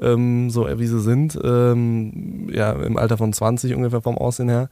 ähm, 0.00 0.50
so 0.50 0.66
wie 0.78 0.86
sie 0.86 1.00
sind. 1.00 1.38
Ähm, 1.42 2.48
ja, 2.52 2.72
im 2.72 2.96
Alter 2.96 3.18
von 3.18 3.32
20 3.32 3.74
ungefähr 3.74 4.02
vom 4.02 4.18
Aussehen 4.18 4.48
her. 4.48 4.68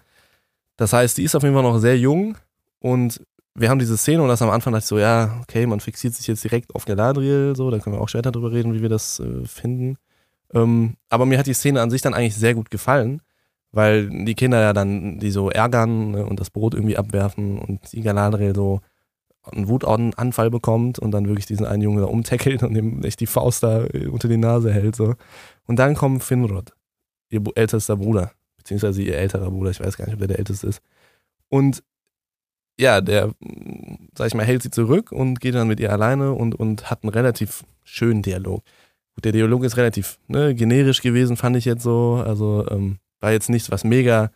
Das 0.76 0.92
heißt, 0.92 1.18
die 1.18 1.24
ist 1.24 1.34
auf 1.34 1.42
jeden 1.42 1.54
Fall 1.54 1.62
noch 1.62 1.78
sehr 1.78 1.98
jung 1.98 2.36
und 2.80 3.20
wir 3.54 3.68
haben 3.68 3.78
diese 3.78 3.98
Szene 3.98 4.22
und 4.22 4.28
das 4.28 4.42
am 4.42 4.50
Anfang 4.50 4.72
dachte 4.72 4.84
ich 4.84 4.88
so, 4.88 4.98
ja, 4.98 5.38
okay, 5.42 5.66
man 5.66 5.80
fixiert 5.80 6.14
sich 6.14 6.26
jetzt 6.26 6.42
direkt 6.42 6.74
auf 6.74 6.86
Galadriel, 6.86 7.54
so, 7.54 7.70
da 7.70 7.78
können 7.78 7.96
wir 7.96 8.00
auch 8.00 8.08
später 8.08 8.32
drüber 8.32 8.50
reden, 8.50 8.74
wie 8.74 8.82
wir 8.82 8.88
das 8.88 9.20
äh, 9.20 9.44
finden. 9.44 9.96
Ähm, 10.54 10.96
aber 11.10 11.26
mir 11.26 11.38
hat 11.38 11.46
die 11.46 11.54
Szene 11.54 11.80
an 11.82 11.90
sich 11.90 12.02
dann 12.02 12.14
eigentlich 12.14 12.36
sehr 12.36 12.54
gut 12.54 12.70
gefallen, 12.70 13.20
weil 13.72 14.08
die 14.24 14.34
Kinder 14.34 14.60
ja 14.60 14.72
dann 14.72 15.18
die 15.18 15.30
so 15.30 15.50
ärgern 15.50 16.12
ne, 16.12 16.26
und 16.26 16.40
das 16.40 16.50
Brot 16.50 16.74
irgendwie 16.74 16.96
abwerfen 16.96 17.58
und 17.58 17.92
die 17.92 18.02
Galadriel 18.02 18.54
so 18.54 18.80
einen 19.44 19.68
Wutanfall 19.68 20.50
bekommt 20.50 20.98
und 20.98 21.10
dann 21.10 21.26
wirklich 21.26 21.46
diesen 21.46 21.66
einen 21.66 21.82
Jungen 21.82 22.00
da 22.00 22.06
umtackelt 22.06 22.62
und 22.62 22.76
ihm 22.76 23.02
echt 23.02 23.20
die 23.20 23.26
Faust 23.26 23.62
da 23.62 23.84
äh, 23.86 24.06
unter 24.06 24.28
die 24.28 24.36
Nase 24.36 24.72
hält. 24.72 24.96
So. 24.96 25.14
Und 25.66 25.76
dann 25.76 25.94
kommt 25.94 26.22
Finrod, 26.22 26.72
ihr 27.30 27.42
ältester 27.54 27.96
Bruder, 27.96 28.32
beziehungsweise 28.56 29.02
ihr 29.02 29.16
älterer 29.16 29.50
Bruder, 29.50 29.70
ich 29.70 29.80
weiß 29.80 29.96
gar 29.96 30.04
nicht, 30.04 30.14
ob 30.14 30.20
der 30.20 30.28
der 30.28 30.38
älteste 30.38 30.68
ist. 30.68 30.82
Und 31.48 31.82
ja, 32.78 33.00
der, 33.00 33.32
sag 34.16 34.28
ich 34.28 34.34
mal, 34.34 34.46
hält 34.46 34.62
sie 34.62 34.70
zurück 34.70 35.12
und 35.12 35.40
geht 35.40 35.54
dann 35.54 35.68
mit 35.68 35.80
ihr 35.80 35.92
alleine 35.92 36.32
und, 36.32 36.54
und 36.54 36.90
hat 36.90 37.02
einen 37.02 37.12
relativ 37.12 37.64
schönen 37.84 38.22
Dialog. 38.22 38.62
Der 39.22 39.32
Dialog 39.32 39.64
ist 39.64 39.76
relativ 39.76 40.18
ne, 40.26 40.54
generisch 40.54 41.02
gewesen, 41.02 41.36
fand 41.36 41.56
ich 41.56 41.66
jetzt 41.66 41.82
so. 41.82 42.22
Also 42.24 42.66
ähm, 42.70 42.98
war 43.20 43.32
jetzt 43.32 43.50
nichts, 43.50 43.70
was 43.70 43.84
mega 43.84 44.30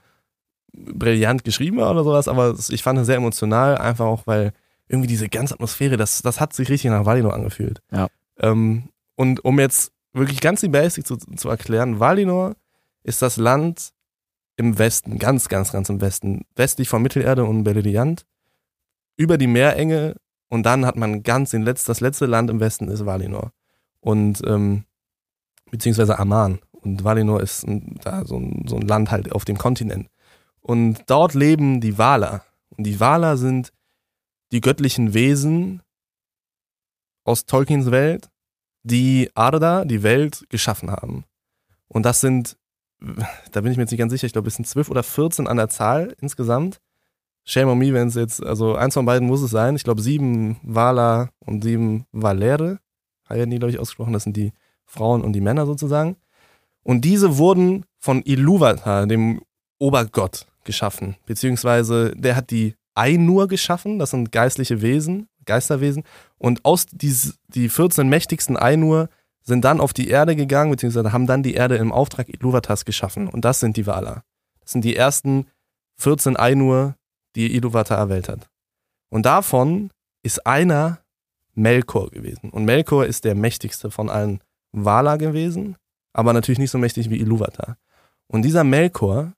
brillant 0.72 1.44
geschrieben 1.44 1.78
war 1.78 1.90
oder 1.90 2.04
sowas, 2.04 2.28
aber 2.28 2.54
ich 2.68 2.82
fand 2.82 2.98
es 2.98 3.06
sehr 3.06 3.16
emotional, 3.16 3.78
einfach 3.78 4.04
auch, 4.04 4.26
weil 4.26 4.52
irgendwie 4.88 5.08
diese 5.08 5.28
ganze 5.28 5.54
Atmosphäre, 5.54 5.96
das, 5.96 6.22
das 6.22 6.40
hat 6.40 6.52
sich 6.52 6.68
richtig 6.68 6.90
nach 6.90 7.04
Valinor 7.04 7.34
angefühlt. 7.34 7.80
Ja. 7.90 8.08
Ähm, 8.38 8.90
und 9.16 9.44
um 9.44 9.58
jetzt 9.58 9.92
wirklich 10.12 10.40
ganz 10.40 10.60
die 10.60 10.68
Basics 10.68 11.08
zu, 11.08 11.16
zu 11.16 11.48
erklären, 11.48 12.00
Valinor 12.00 12.54
ist 13.02 13.22
das 13.22 13.36
Land 13.36 13.92
im 14.56 14.78
Westen, 14.78 15.18
ganz, 15.18 15.48
ganz, 15.48 15.72
ganz 15.72 15.88
im 15.88 16.00
Westen, 16.00 16.44
westlich 16.54 16.88
von 16.88 17.02
Mittelerde 17.02 17.44
und 17.44 17.64
Beleriand, 17.64 18.24
über 19.16 19.38
die 19.38 19.46
Meerenge 19.46 20.16
und 20.48 20.64
dann 20.64 20.86
hat 20.86 20.96
man 20.96 21.22
ganz 21.22 21.50
den 21.50 21.62
Letz-, 21.62 21.84
das 21.84 22.00
letzte 22.00 22.26
Land 22.26 22.50
im 22.50 22.60
Westen 22.60 22.88
ist 22.88 23.04
Valinor 23.04 23.52
und 24.00 24.42
ähm, 24.46 24.84
beziehungsweise 25.70 26.18
Aman. 26.18 26.60
Und 26.70 27.02
Valinor 27.02 27.40
ist 27.40 27.66
ein, 27.66 27.98
da 28.02 28.24
so 28.24 28.38
ein, 28.38 28.64
so 28.68 28.76
ein 28.76 28.82
Land 28.82 29.10
halt 29.10 29.32
auf 29.32 29.44
dem 29.44 29.58
Kontinent. 29.58 30.08
Und 30.60 31.02
dort 31.06 31.34
leben 31.34 31.80
die 31.80 31.98
Valar. 31.98 32.44
Und 32.70 32.84
die 32.84 33.00
Valar 33.00 33.36
sind 33.36 33.72
die 34.52 34.60
göttlichen 34.60 35.14
Wesen 35.14 35.82
aus 37.24 37.46
Tolkiens 37.46 37.90
Welt, 37.90 38.30
die 38.82 39.30
Arda, 39.34 39.84
die 39.84 40.02
Welt, 40.02 40.44
geschaffen 40.48 40.90
haben. 40.90 41.24
Und 41.88 42.04
das 42.04 42.20
sind, 42.20 42.56
da 43.52 43.60
bin 43.60 43.72
ich 43.72 43.76
mir 43.76 43.82
jetzt 43.82 43.90
nicht 43.90 43.98
ganz 43.98 44.12
sicher, 44.12 44.26
ich 44.26 44.32
glaube, 44.32 44.48
es 44.48 44.54
sind 44.54 44.66
zwölf 44.66 44.90
oder 44.90 45.02
14 45.02 45.48
an 45.48 45.56
der 45.56 45.68
Zahl 45.68 46.14
insgesamt. 46.20 46.80
Shame 47.44 47.68
on 47.68 47.78
me, 47.78 47.92
wenn 47.92 48.08
es 48.08 48.14
jetzt, 48.14 48.44
also 48.44 48.74
eins 48.74 48.94
von 48.94 49.06
beiden 49.06 49.28
muss 49.28 49.42
es 49.42 49.50
sein. 49.50 49.76
Ich 49.76 49.84
glaube, 49.84 50.02
sieben 50.02 50.58
Valar 50.62 51.30
und 51.38 51.62
sieben 51.62 52.06
Valere 52.12 52.80
werden 53.28 53.50
die, 53.50 53.58
glaube 53.58 53.70
ich, 53.70 53.78
ausgesprochen. 53.78 54.12
Das 54.12 54.24
sind 54.24 54.36
die 54.36 54.52
Frauen 54.84 55.22
und 55.22 55.32
die 55.32 55.40
Männer 55.40 55.66
sozusagen. 55.66 56.16
Und 56.82 57.04
diese 57.04 57.38
wurden 57.38 57.84
von 57.98 58.22
Iluvatar, 58.22 59.06
dem 59.06 59.42
Obergott, 59.78 60.46
geschaffen. 60.64 61.16
Beziehungsweise 61.26 62.12
der 62.16 62.36
hat 62.36 62.50
die 62.50 62.74
Ainur 62.96 63.48
geschaffen. 63.48 63.98
Das 63.98 64.10
sind 64.10 64.32
geistliche 64.32 64.82
Wesen, 64.82 65.28
Geisterwesen. 65.44 66.04
Und 66.38 66.64
aus 66.64 66.86
dies, 66.90 67.38
die 67.48 67.68
14 67.68 68.08
mächtigsten 68.08 68.56
Ainur 68.56 69.08
sind 69.42 69.64
dann 69.64 69.80
auf 69.80 69.92
die 69.92 70.08
Erde 70.08 70.34
gegangen, 70.34 70.72
beziehungsweise 70.72 71.12
haben 71.12 71.26
dann 71.26 71.42
die 71.42 71.54
Erde 71.54 71.76
im 71.76 71.92
Auftrag 71.92 72.28
Iluvatars 72.28 72.84
geschaffen. 72.84 73.28
Und 73.28 73.44
das 73.44 73.60
sind 73.60 73.76
die 73.76 73.86
Valar. 73.86 74.24
Das 74.60 74.72
sind 74.72 74.84
die 74.84 74.96
ersten 74.96 75.46
14 75.98 76.36
Ainur, 76.36 76.96
die 77.36 77.54
Iluvatar 77.54 77.98
erwählt 77.98 78.28
hat. 78.28 78.48
Und 79.08 79.24
davon 79.24 79.90
ist 80.22 80.46
einer 80.46 80.98
Melkor 81.54 82.10
gewesen. 82.10 82.50
Und 82.50 82.64
Melkor 82.64 83.06
ist 83.06 83.24
der 83.24 83.34
mächtigste 83.34 83.90
von 83.90 84.10
allen 84.10 84.42
Valar 84.72 85.18
gewesen, 85.18 85.76
aber 86.12 86.32
natürlich 86.32 86.58
nicht 86.58 86.70
so 86.70 86.78
mächtig 86.78 87.08
wie 87.08 87.20
Iluvatar. 87.20 87.78
Und 88.26 88.42
dieser 88.42 88.64
Melkor, 88.64 89.32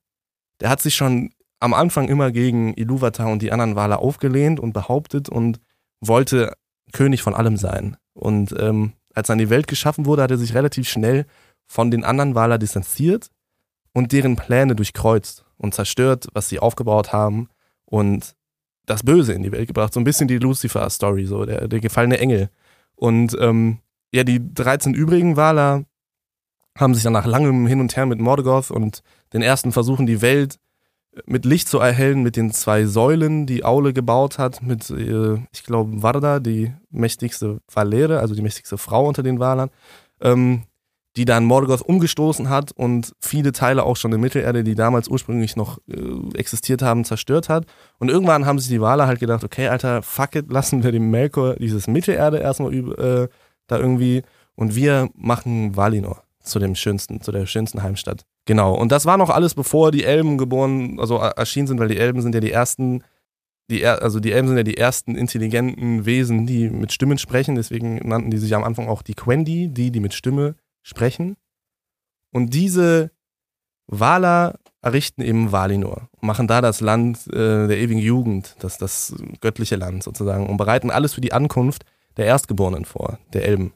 der 0.61 0.71
hat 0.71 0.81
sich 0.81 0.95
schon 0.95 1.31
am 1.61 1.75
Anfang 1.75 2.09
immer 2.09 2.31
gegen 2.31 2.75
Iluvatar 2.75 3.31
und 3.31 3.43
die 3.43 3.53
anderen 3.53 3.77
Valar 3.77 4.01
aufgelehnt 4.01 4.61
und 4.61 4.73
behauptet 4.73 5.29
und 5.29 5.61
wollte 6.01 6.55
König 6.93 7.23
von 7.23 7.35
allem 7.35 7.57
sein. 7.57 7.97
Und 8.15 8.55
ähm, 8.59 8.93
als 9.15 9.29
dann 9.29 9.39
die 9.39 9.51
Welt 9.51 9.67
geschaffen 9.67 10.07
wurde, 10.07 10.23
hat 10.23 10.31
er 10.31 10.39
sich 10.39 10.55
relativ 10.55 10.89
schnell 10.89 11.27
von 11.67 11.91
den 11.91 12.05
anderen 12.05 12.35
Valar 12.35 12.59
distanziert 12.59 13.31
und 13.93 14.13
deren 14.13 14.37
Pläne 14.37 14.77
durchkreuzt 14.77 15.45
und 15.57 15.75
zerstört, 15.75 16.29
was 16.33 16.49
sie 16.49 16.61
aufgebaut 16.61 17.13
haben. 17.13 17.49
Und 17.85 18.37
das 18.89 19.03
Böse 19.03 19.33
in 19.33 19.43
die 19.43 19.53
Welt 19.53 19.69
gebracht. 19.69 19.93
So 19.93 20.01
ein 20.01 20.05
bisschen 20.05 20.29
die 20.29 20.39
Lucifer-Story, 20.39 21.27
so 21.27 21.45
der, 21.45 21.69
der 21.69 21.81
gefallene 21.81 22.19
Engel. 22.19 22.51
Und 22.95 23.37
ähm, 23.41 23.79
ja, 24.13 24.25
die 24.25 24.41
13 24.55 24.95
übrigen 24.95 25.37
Valar 25.37 25.85
haben 26.77 26.95
sich 26.95 27.03
dann 27.03 27.13
nach 27.13 27.27
langem 27.27 27.67
Hin 27.67 27.81
und 27.81 27.97
Her 27.97 28.07
mit 28.07 28.21
Morgoth 28.21 28.71
und 28.71 29.03
den 29.33 29.43
ersten 29.43 29.73
Versuchen, 29.73 30.07
die 30.07 30.23
Welt 30.23 30.59
mit 31.27 31.45
Licht 31.45 31.69
zu 31.69 31.79
erhellen, 31.79 32.23
mit 32.23 32.37
den 32.37 32.53
zwei 32.53 32.85
Säulen, 32.85 33.47
die 33.47 33.65
Aule 33.65 33.93
gebaut 33.93 34.39
hat, 34.39 34.63
mit, 34.63 34.91
äh, 34.91 35.35
ich 35.53 35.65
glaube, 35.65 36.03
Varda, 36.03 36.41
die 36.41 36.73
mächtigste 36.91 37.61
Valere, 37.73 38.21
also 38.21 38.35
die 38.35 38.43
mächtigste 38.43 38.79
Frau 38.79 39.07
unter 39.07 39.23
den 39.23 39.39
Valern, 39.39 39.71
ähm, 40.21 40.65
die 41.17 41.25
dann 41.25 41.45
Morgoth 41.45 41.83
umgestoßen 41.83 42.49
hat 42.49 42.71
und 42.73 43.13
viele 43.21 43.53
Teile 43.53 43.83
auch 43.83 43.97
schon 43.97 44.13
in 44.13 44.21
Mittelerde, 44.21 44.63
die 44.63 44.75
damals 44.75 45.09
ursprünglich 45.09 45.57
noch 45.57 45.79
äh, 45.89 46.39
existiert 46.39 46.81
haben, 46.83 47.05
zerstört 47.05 47.49
hat. 47.49 47.67
Und 47.99 48.09
irgendwann 48.09 48.47
haben 48.47 48.59
sich 48.59 48.69
die 48.69 48.81
Waler 48.81 49.07
halt 49.07 49.19
gedacht, 49.19 49.43
okay, 49.43 49.69
Alter, 49.69 50.03
fuck 50.03 50.37
it, 50.37 50.51
lassen 50.51 50.85
wir 50.85 50.93
dem 50.93 51.11
Melkor 51.11 51.57
dieses 51.57 51.89
Mittelerde 51.89 52.39
erstmal 52.39 52.73
äh, 52.75 53.29
da 53.67 53.79
irgendwie 53.79 54.23
und 54.55 54.75
wir 54.75 55.09
machen 55.15 55.77
Valinor 55.77 56.23
zu 56.41 56.59
dem 56.59 56.75
schönsten, 56.75 57.21
zu 57.21 57.33
der 57.33 57.47
schönsten 57.47 57.83
Heimstatt. 57.83 58.25
Genau. 58.49 58.73
Und 58.73 58.93
das 58.93 59.05
war 59.05 59.19
noch 59.19 59.29
alles, 59.29 59.55
bevor 59.55 59.91
die 59.91 60.05
Elben 60.05 60.39
geboren, 60.39 60.99
also 60.99 61.19
erschienen 61.19 61.67
sind, 61.67 61.79
weil 61.79 61.89
die 61.89 61.99
Elben 61.99 62.23
sind 62.23 62.35
ja 62.35 62.41
die 62.41 62.51
ersten, 62.51 63.05
die, 63.71 63.85
also 63.85 64.21
die 64.21 64.33
Elben 64.33 64.49
sind 64.49 64.57
ja 64.57 64.63
die 64.63 64.79
ersten 64.79 65.17
intelligenten 65.17 66.07
Wesen, 66.07 66.47
die 66.47 66.71
mit 66.71 66.91
Stimmen 66.91 67.19
sprechen. 67.19 67.57
Deswegen 67.57 67.97
nannten 68.09 68.31
die 68.31 68.39
sich 68.39 68.55
am 68.55 68.65
Anfang 68.65 68.89
auch 68.89 69.03
die 69.03 69.13
Quendi, 69.13 69.69
die, 69.69 69.91
die 69.91 70.01
mit 70.01 70.15
Stimme 70.15 70.55
sprechen. 70.81 71.37
Und 72.33 72.55
diese 72.55 73.11
Valar 73.87 74.59
errichten 74.81 75.21
eben 75.21 75.53
Valinor 75.53 76.09
und 76.13 76.27
machen 76.27 76.47
da 76.47 76.63
das 76.63 76.81
Land 76.81 77.27
äh, 77.27 77.69
der 77.69 77.77
ewigen 77.77 78.01
Jugend, 78.01 78.57
das, 78.61 78.79
das 78.79 79.15
göttliche 79.43 79.77
Land 79.77 80.05
sozusagen, 80.05 80.47
und 80.47 80.57
bereiten 80.57 80.91
alles 80.91 81.13
für 81.13 81.21
die 81.21 81.35
Ankunft 81.35 81.85
der 82.17 82.25
Erstgeborenen 82.25 82.87
vor, 82.87 83.19
der 83.35 83.45
Elben. 83.45 83.75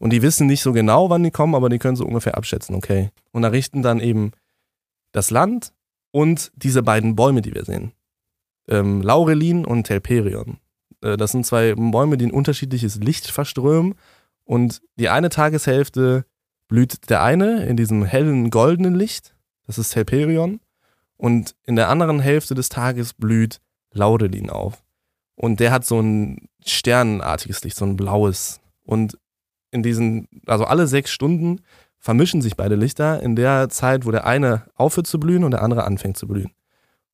Und 0.00 0.10
die 0.10 0.22
wissen 0.22 0.46
nicht 0.46 0.62
so 0.62 0.72
genau, 0.72 1.10
wann 1.10 1.22
die 1.22 1.30
kommen, 1.30 1.54
aber 1.54 1.68
die 1.68 1.78
können 1.78 1.94
so 1.94 2.06
ungefähr 2.06 2.36
abschätzen, 2.36 2.74
okay. 2.74 3.10
Und 3.30 3.44
errichten 3.44 3.82
dann 3.82 4.00
eben 4.00 4.32
das 5.12 5.30
Land 5.30 5.72
und 6.10 6.50
diese 6.56 6.82
beiden 6.82 7.14
Bäume, 7.14 7.42
die 7.42 7.54
wir 7.54 7.64
sehen. 7.64 7.92
Ähm, 8.66 9.02
Laurelin 9.02 9.66
und 9.66 9.84
Telperion. 9.84 10.58
Äh, 11.02 11.18
das 11.18 11.32
sind 11.32 11.44
zwei 11.44 11.74
Bäume, 11.74 12.16
die 12.16 12.26
ein 12.26 12.32
unterschiedliches 12.32 12.96
Licht 12.96 13.30
verströmen 13.30 13.94
und 14.44 14.80
die 14.96 15.10
eine 15.10 15.28
Tageshälfte 15.28 16.24
blüht 16.66 17.10
der 17.10 17.22
eine 17.22 17.66
in 17.66 17.76
diesem 17.76 18.04
hellen 18.04 18.50
goldenen 18.50 18.94
Licht, 18.94 19.34
das 19.66 19.78
ist 19.78 19.90
Telperion. 19.90 20.60
Und 21.16 21.54
in 21.66 21.76
der 21.76 21.90
anderen 21.90 22.20
Hälfte 22.20 22.54
des 22.54 22.70
Tages 22.70 23.12
blüht 23.12 23.60
Laurelin 23.92 24.48
auf. 24.48 24.82
Und 25.34 25.60
der 25.60 25.70
hat 25.70 25.84
so 25.84 26.00
ein 26.00 26.48
sternenartiges 26.64 27.62
Licht, 27.62 27.76
so 27.76 27.84
ein 27.84 27.96
blaues. 27.96 28.60
Und 28.82 29.18
in 29.70 29.82
diesen, 29.82 30.28
also 30.46 30.64
alle 30.64 30.86
sechs 30.86 31.10
Stunden 31.10 31.60
vermischen 31.98 32.42
sich 32.42 32.56
beide 32.56 32.76
Lichter 32.76 33.22
in 33.22 33.36
der 33.36 33.68
Zeit, 33.68 34.06
wo 34.06 34.10
der 34.10 34.26
eine 34.26 34.64
aufhört 34.74 35.06
zu 35.06 35.20
blühen 35.20 35.44
und 35.44 35.52
der 35.52 35.62
andere 35.62 35.84
anfängt 35.84 36.16
zu 36.16 36.26
blühen. 36.26 36.50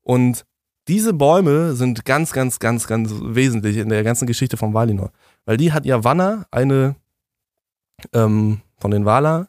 Und 0.02 0.44
diese 0.88 1.12
Bäume 1.12 1.74
sind 1.74 2.04
ganz, 2.04 2.32
ganz, 2.32 2.60
ganz, 2.60 2.86
ganz 2.86 3.12
wesentlich 3.20 3.76
in 3.78 3.88
der 3.88 4.04
ganzen 4.04 4.26
Geschichte 4.26 4.56
von 4.56 4.72
Valinor. 4.72 5.10
Weil 5.44 5.56
die 5.56 5.72
hat 5.72 5.84
Yavanna, 5.84 6.46
eine 6.52 6.94
ähm, 8.12 8.60
von 8.78 8.90
den 8.92 9.04
Valar, 9.04 9.48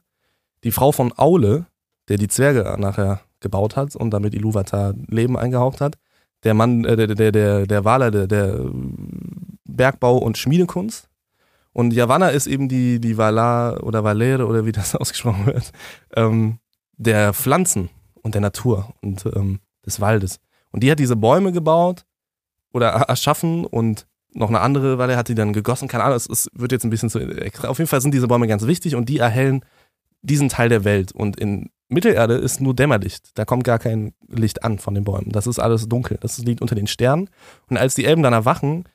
die 0.64 0.72
Frau 0.72 0.92
von 0.92 1.14
Aule, 1.16 1.68
der 2.10 2.18
die 2.18 2.28
Zwerge 2.28 2.76
nachher 2.80 3.22
gebaut 3.40 3.76
hat 3.76 3.96
und 3.96 4.12
damit 4.12 4.34
Iluvatar 4.34 4.96
Leben 5.08 5.38
eingehaucht 5.38 5.82
hat, 5.82 5.98
der 6.44 6.54
Mann, 6.54 6.86
äh, 6.86 6.96
der, 6.96 7.08
der, 7.08 7.32
der, 7.32 7.68
der 7.68 7.86
Valar, 7.86 8.10
der, 8.10 8.28
der 8.28 8.66
Bergbau- 9.66 10.18
und 10.18 10.38
Schmiedekunst. 10.38 11.10
Und 11.78 11.94
Yavanna 11.94 12.30
ist 12.30 12.48
eben 12.48 12.68
die, 12.68 13.00
die 13.00 13.20
Valar 13.20 13.84
oder 13.84 14.04
Valere 14.04 14.48
oder 14.48 14.66
wie 14.66 14.72
das 14.72 14.96
ausgesprochen 14.96 15.46
wird, 15.46 15.72
ähm, 16.16 16.58
der 16.94 17.36
Pflanzen 17.36 17.92
und 18.16 18.34
der 18.34 18.42
Natur 18.42 18.96
und 19.04 19.28
ähm, 19.36 19.60
des 19.86 20.02
Waldes. 20.02 20.40
Und 20.72 20.82
die 20.82 20.90
hat 20.90 20.98
diese 20.98 21.16
Bäume 21.16 21.52
gebaut 21.52 22.04
oder 22.74 22.88
erschaffen 22.88 23.64
und 23.64 24.08
noch 24.34 24.50
eine 24.50 24.62
andere 24.62 24.98
Valle 24.98 25.18
hat 25.18 25.28
die 25.28 25.36
dann 25.36 25.54
gegossen. 25.54 25.88
Keine 25.88 26.04
Ahnung, 26.04 26.18
es, 26.18 26.28
es 26.28 26.50
wird 26.54 26.72
jetzt 26.72 26.84
ein 26.84 26.90
bisschen 26.90 27.12
zu 27.12 27.20
extra. 27.20 27.68
Auf 27.68 27.78
jeden 27.78 27.88
Fall 27.88 28.02
sind 28.02 28.12
diese 28.12 28.28
Bäume 28.28 28.48
ganz 28.48 28.66
wichtig 28.66 28.96
und 28.96 29.08
die 29.08 29.20
erhellen 29.20 29.64
diesen 30.24 30.50
Teil 30.50 30.70
der 30.70 30.84
Welt. 30.84 31.12
Und 31.12 31.40
in 31.40 31.70
Mittelerde 31.90 32.34
ist 32.34 32.60
nur 32.60 32.74
Dämmerlicht. 32.74 33.38
Da 33.38 33.46
kommt 33.46 33.66
gar 33.66 33.78
kein 33.78 34.16
Licht 34.28 34.64
an 34.64 34.80
von 34.80 34.96
den 34.96 35.04
Bäumen. 35.04 35.32
Das 35.32 35.46
ist 35.46 35.60
alles 35.60 35.88
dunkel. 35.88 36.18
Das 36.22 36.40
liegt 36.40 36.62
unter 36.62 36.74
den 36.74 36.88
Sternen. 36.88 37.30
Und 37.70 37.78
als 37.78 37.94
die 37.94 38.06
Elben 38.06 38.24
dann 38.24 38.34
erwachen, 38.34 38.86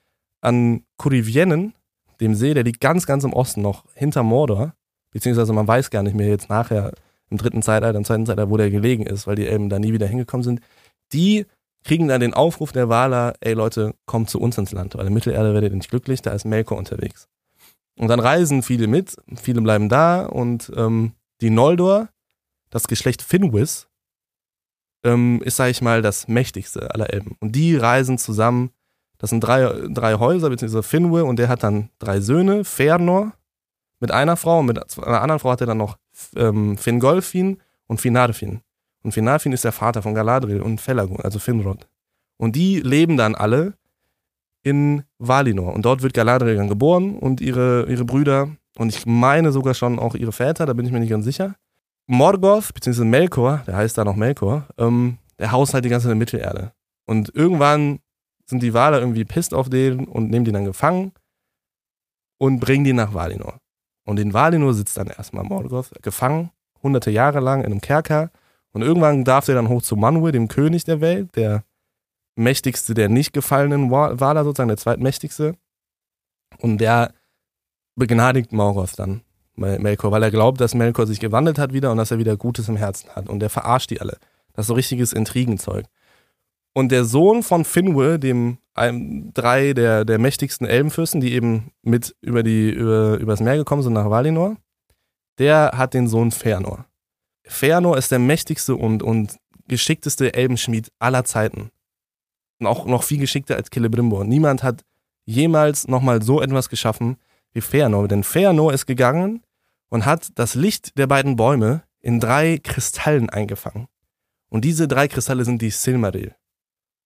an 0.41 0.83
Kurivienen, 0.97 1.75
dem 2.23 2.35
See, 2.35 2.55
der 2.55 2.65
liegt 2.65 2.81
ganz, 2.81 3.07
ganz 3.07 3.25
im 3.25 3.33
Osten 3.33 3.63
noch 3.63 3.85
hinter 3.95 4.23
Mordor, 4.23 4.75
beziehungsweise 5.11 5.53
man 5.53 5.69
weiß 5.69 5.91
gar 5.91 6.03
nicht 6.03 6.17
mehr 6.17 6.29
jetzt 6.29 6.49
nachher 6.49 6.93
im 7.31 7.39
dritten 7.39 7.63
Zeitalter, 7.63 7.99
im 7.99 8.05
zweiten 8.05 8.27
Zeitalter, 8.27 8.51
wo 8.51 8.57
der 8.57 8.71
gelegen 8.71 9.07
ist, 9.07 9.27
weil 9.27 9.37
die 9.37 9.47
Elben 9.47 9.69
da 9.69 9.79
nie 9.79 9.93
wieder 9.93 10.07
hingekommen 10.07 10.45
sind. 10.45 10.61
Die 11.13 11.47
kriegen 11.85 12.09
dann 12.09 12.21
den 12.21 12.35
Aufruf 12.35 12.73
der 12.73 12.89
Waler, 12.89 13.35
ey 13.41 13.55
Leute, 13.55 13.95
kommt 14.07 14.31
zu 14.31 14.41
uns 14.41 14.59
ins 14.59 14.73
Land, 14.73 14.95
weil 14.97 15.07
in 15.07 15.15
Mittelerde 15.15 15.53
werdet 15.53 15.73
ihr 15.73 15.77
nicht 15.77 15.91
glücklich, 15.91 16.23
da 16.23 16.33
ist 16.33 16.45
Melkor 16.45 16.79
unterwegs. 16.79 17.29
Und 17.99 18.09
dann 18.09 18.21
reisen 18.21 18.63
viele 18.63 18.87
mit, 18.87 19.17
viele 19.37 19.61
bleiben 19.61 19.89
da 19.89 20.25
und 20.27 20.73
ähm, 20.77 21.13
die 21.41 21.51
Noldor, 21.51 22.09
das 22.71 22.87
Geschlecht 22.87 23.23
Finwis, 23.23 23.89
ähm, 25.05 25.43
ist, 25.43 25.57
sag 25.57 25.71
ich 25.71 25.83
mal, 25.83 26.03
das 26.03 26.29
mächtigste 26.29 26.95
aller 26.95 27.13
Elben. 27.13 27.37
Und 27.41 27.57
die 27.57 27.77
reisen 27.77 28.19
zusammen, 28.19 28.71
das 29.23 29.31
sind 29.31 29.39
drei, 29.39 29.73
drei 29.89 30.15
Häuser, 30.15 30.51
beziehungsweise 30.51 30.85
Finwë 30.85 31.23
und 31.23 31.39
der 31.39 31.49
hat 31.49 31.63
dann 31.63 31.91
drei 32.01 32.21
Söhne, 32.21 32.63
Fëanor 32.63 33.31
mit 34.01 34.11
einer 34.11 34.37
Frau 34.37 34.59
und 34.59 34.67
mit 34.67 34.99
einer 34.99 35.23
anderen 35.23 35.39
Frau 35.39 35.53
hat 35.53 35.61
er 35.61 35.69
dann 35.69 35.79
noch 35.79 35.97
ähm, 36.35 36.77
Fingolfin 36.77 37.61
und 37.87 38.01
Finarfin. 38.01 38.63
Und 39.05 39.13
Finarfin 39.13 39.53
ist 39.53 39.63
der 39.63 39.71
Vater 39.71 40.03
von 40.03 40.17
Galadriel 40.17 40.61
und 40.61 40.81
Felagund, 40.81 41.25
also 41.25 41.39
Finrod. 41.39 41.87
Und 42.37 42.57
die 42.57 42.81
leben 42.81 43.17
dann 43.17 43.37
alle 43.37 43.75
in 44.65 45.05
Valinor. 45.19 45.73
Und 45.73 45.85
dort 45.85 46.03
wird 46.03 46.15
Galadriel 46.15 46.57
dann 46.57 46.69
geboren 46.69 47.17
und 47.17 47.41
ihre, 47.41 47.87
ihre 47.89 48.05
Brüder 48.05 48.49
und 48.77 48.89
ich 48.89 49.07
meine 49.07 49.53
sogar 49.53 49.75
schon 49.75 50.01
auch 50.01 50.17
ihre 50.17 50.33
Väter, 50.33 50.67
da 50.67 50.73
bin 50.73 50.85
ich 50.85 50.91
mir 50.91 50.99
nicht 50.99 51.11
ganz 51.11 51.25
sicher. 51.25 51.55
Morgoth, 52.09 52.75
beziehungsweise 52.75 53.05
Melkor, 53.05 53.63
der 53.69 53.77
heißt 53.77 53.97
da 53.97 54.05
noch 54.05 54.17
Melkor, 54.17 54.67
ähm, 54.79 55.19
der 55.39 55.53
haust 55.53 55.75
halt 55.75 55.85
die 55.85 55.91
ganze 55.91 56.13
Mittelerde. 56.17 56.73
Und 57.07 57.33
irgendwann 57.37 58.01
sind 58.53 58.63
die 58.63 58.75
Waler 58.75 59.01
irgendwie 59.01 59.25
pisst 59.25 59.55
auf 59.55 59.69
den 59.69 60.07
und 60.07 60.31
nehmen 60.31 60.45
den 60.45 60.55
dann 60.55 60.65
gefangen 60.65 61.13
und 62.39 62.61
bringen 62.61 62.85
den 62.85 62.97
nach 62.97 63.15
Valinor. 63.15 63.59
Und 64.05 64.21
in 64.21 64.33
Valinor 64.33 64.75
sitzt 64.75 64.97
dann 64.97 65.09
erstmal 65.09 65.45
Morgoth 65.45 65.91
gefangen, 66.03 66.51
hunderte 66.83 67.11
Jahre 67.11 67.41
lang 67.41 67.61
in 67.61 67.67
einem 67.67 67.81
Kerker. 67.81 68.31
Und 68.73 68.83
irgendwann 68.83 69.25
darf 69.25 69.49
er 69.49 69.55
dann 69.55 69.69
hoch 69.69 69.83
zu 69.83 69.97
Manwë, 69.97 70.31
dem 70.31 70.49
König 70.49 70.85
der 70.85 71.01
Welt, 71.01 71.35
der 71.37 71.65
mächtigste 72.37 72.95
der 72.95 73.09
nicht 73.09 73.33
gefallenen 73.33 73.91
Waler 73.91 74.45
sozusagen, 74.45 74.69
der 74.69 74.77
zweitmächtigste. 74.77 75.55
Und 76.59 76.79
der 76.79 77.13
begnadigt 77.97 78.53
Morgoth 78.53 78.99
dann, 78.99 79.23
Melkor, 79.55 80.11
weil 80.11 80.23
er 80.23 80.31
glaubt, 80.31 80.61
dass 80.61 80.75
Melkor 80.75 81.07
sich 81.07 81.21
gewandelt 81.21 81.59
hat 81.59 81.73
wieder 81.73 81.91
und 81.91 81.99
dass 81.99 82.11
er 82.11 82.19
wieder 82.19 82.37
Gutes 82.37 82.69
im 82.69 82.77
Herzen 82.77 83.11
hat. 83.11 83.29
Und 83.29 83.41
der 83.41 83.51
verarscht 83.51 83.91
die 83.91 84.01
alle. 84.01 84.19
Das 84.53 84.65
ist 84.65 84.69
so 84.69 84.75
richtiges 84.75 85.13
Intrigenzeug. 85.13 85.87
Und 86.75 86.91
der 86.91 87.05
Sohn 87.05 87.43
von 87.43 87.65
Finwë, 87.65 88.19
dem 88.19 88.59
einem 88.75 89.33
drei 89.35 89.75
der, 89.75 90.05
der 90.05 90.19
mächtigsten 90.19 90.67
Elbenfürsten, 90.67 91.21
die 91.21 91.33
eben 91.35 91.73
mit 91.83 92.17
über 92.23 92.43
die 92.43 92.71
über, 92.71 93.19
übers 93.19 93.41
Meer 93.41 93.57
gekommen 93.57 93.83
sind 93.83 93.93
nach 93.93 94.09
Valinor, 94.09 94.57
der 95.39 95.73
hat 95.75 95.95
den 95.95 96.09
Sohn 96.09 96.31
Fëanor. 96.31 96.85
Fëanor 97.47 97.97
ist 97.99 98.11
der 98.11 98.19
mächtigste 98.19 98.77
und, 98.77 99.03
und 99.03 99.37
geschickteste 99.69 100.35
Elbenschmied 100.35 100.91
aller 100.99 101.25
Zeiten. 101.25 101.71
Und 102.59 102.67
auch 102.67 102.87
noch 102.87 103.03
viel 103.03 103.19
geschickter 103.19 103.57
als 103.57 103.69
Celebrimbor. 103.71 104.25
Niemand 104.25 104.63
hat 104.63 104.85
jemals 105.25 105.89
nochmal 105.89 106.23
so 106.23 106.41
etwas 106.41 106.69
geschaffen 106.69 107.17
wie 107.53 107.61
Fëanor. 107.61 108.07
Denn 108.07 108.23
Fëanor 108.23 108.73
ist 108.73 108.87
gegangen 108.87 109.43
und 109.89 110.07
hat 110.07 110.31
das 110.37 110.55
Licht 110.55 110.97
der 110.97 111.07
beiden 111.07 111.37
Bäume 111.37 111.83
in 112.01 112.21
drei 112.21 112.59
Kristallen 112.63 113.29
eingefangen. 113.29 113.89
Und 114.49 114.65
diese 114.65 114.89
drei 114.89 115.09
Kristalle 115.09 115.45
sind 115.45 115.61
die 115.63 115.71
Silmaril. 115.71 116.35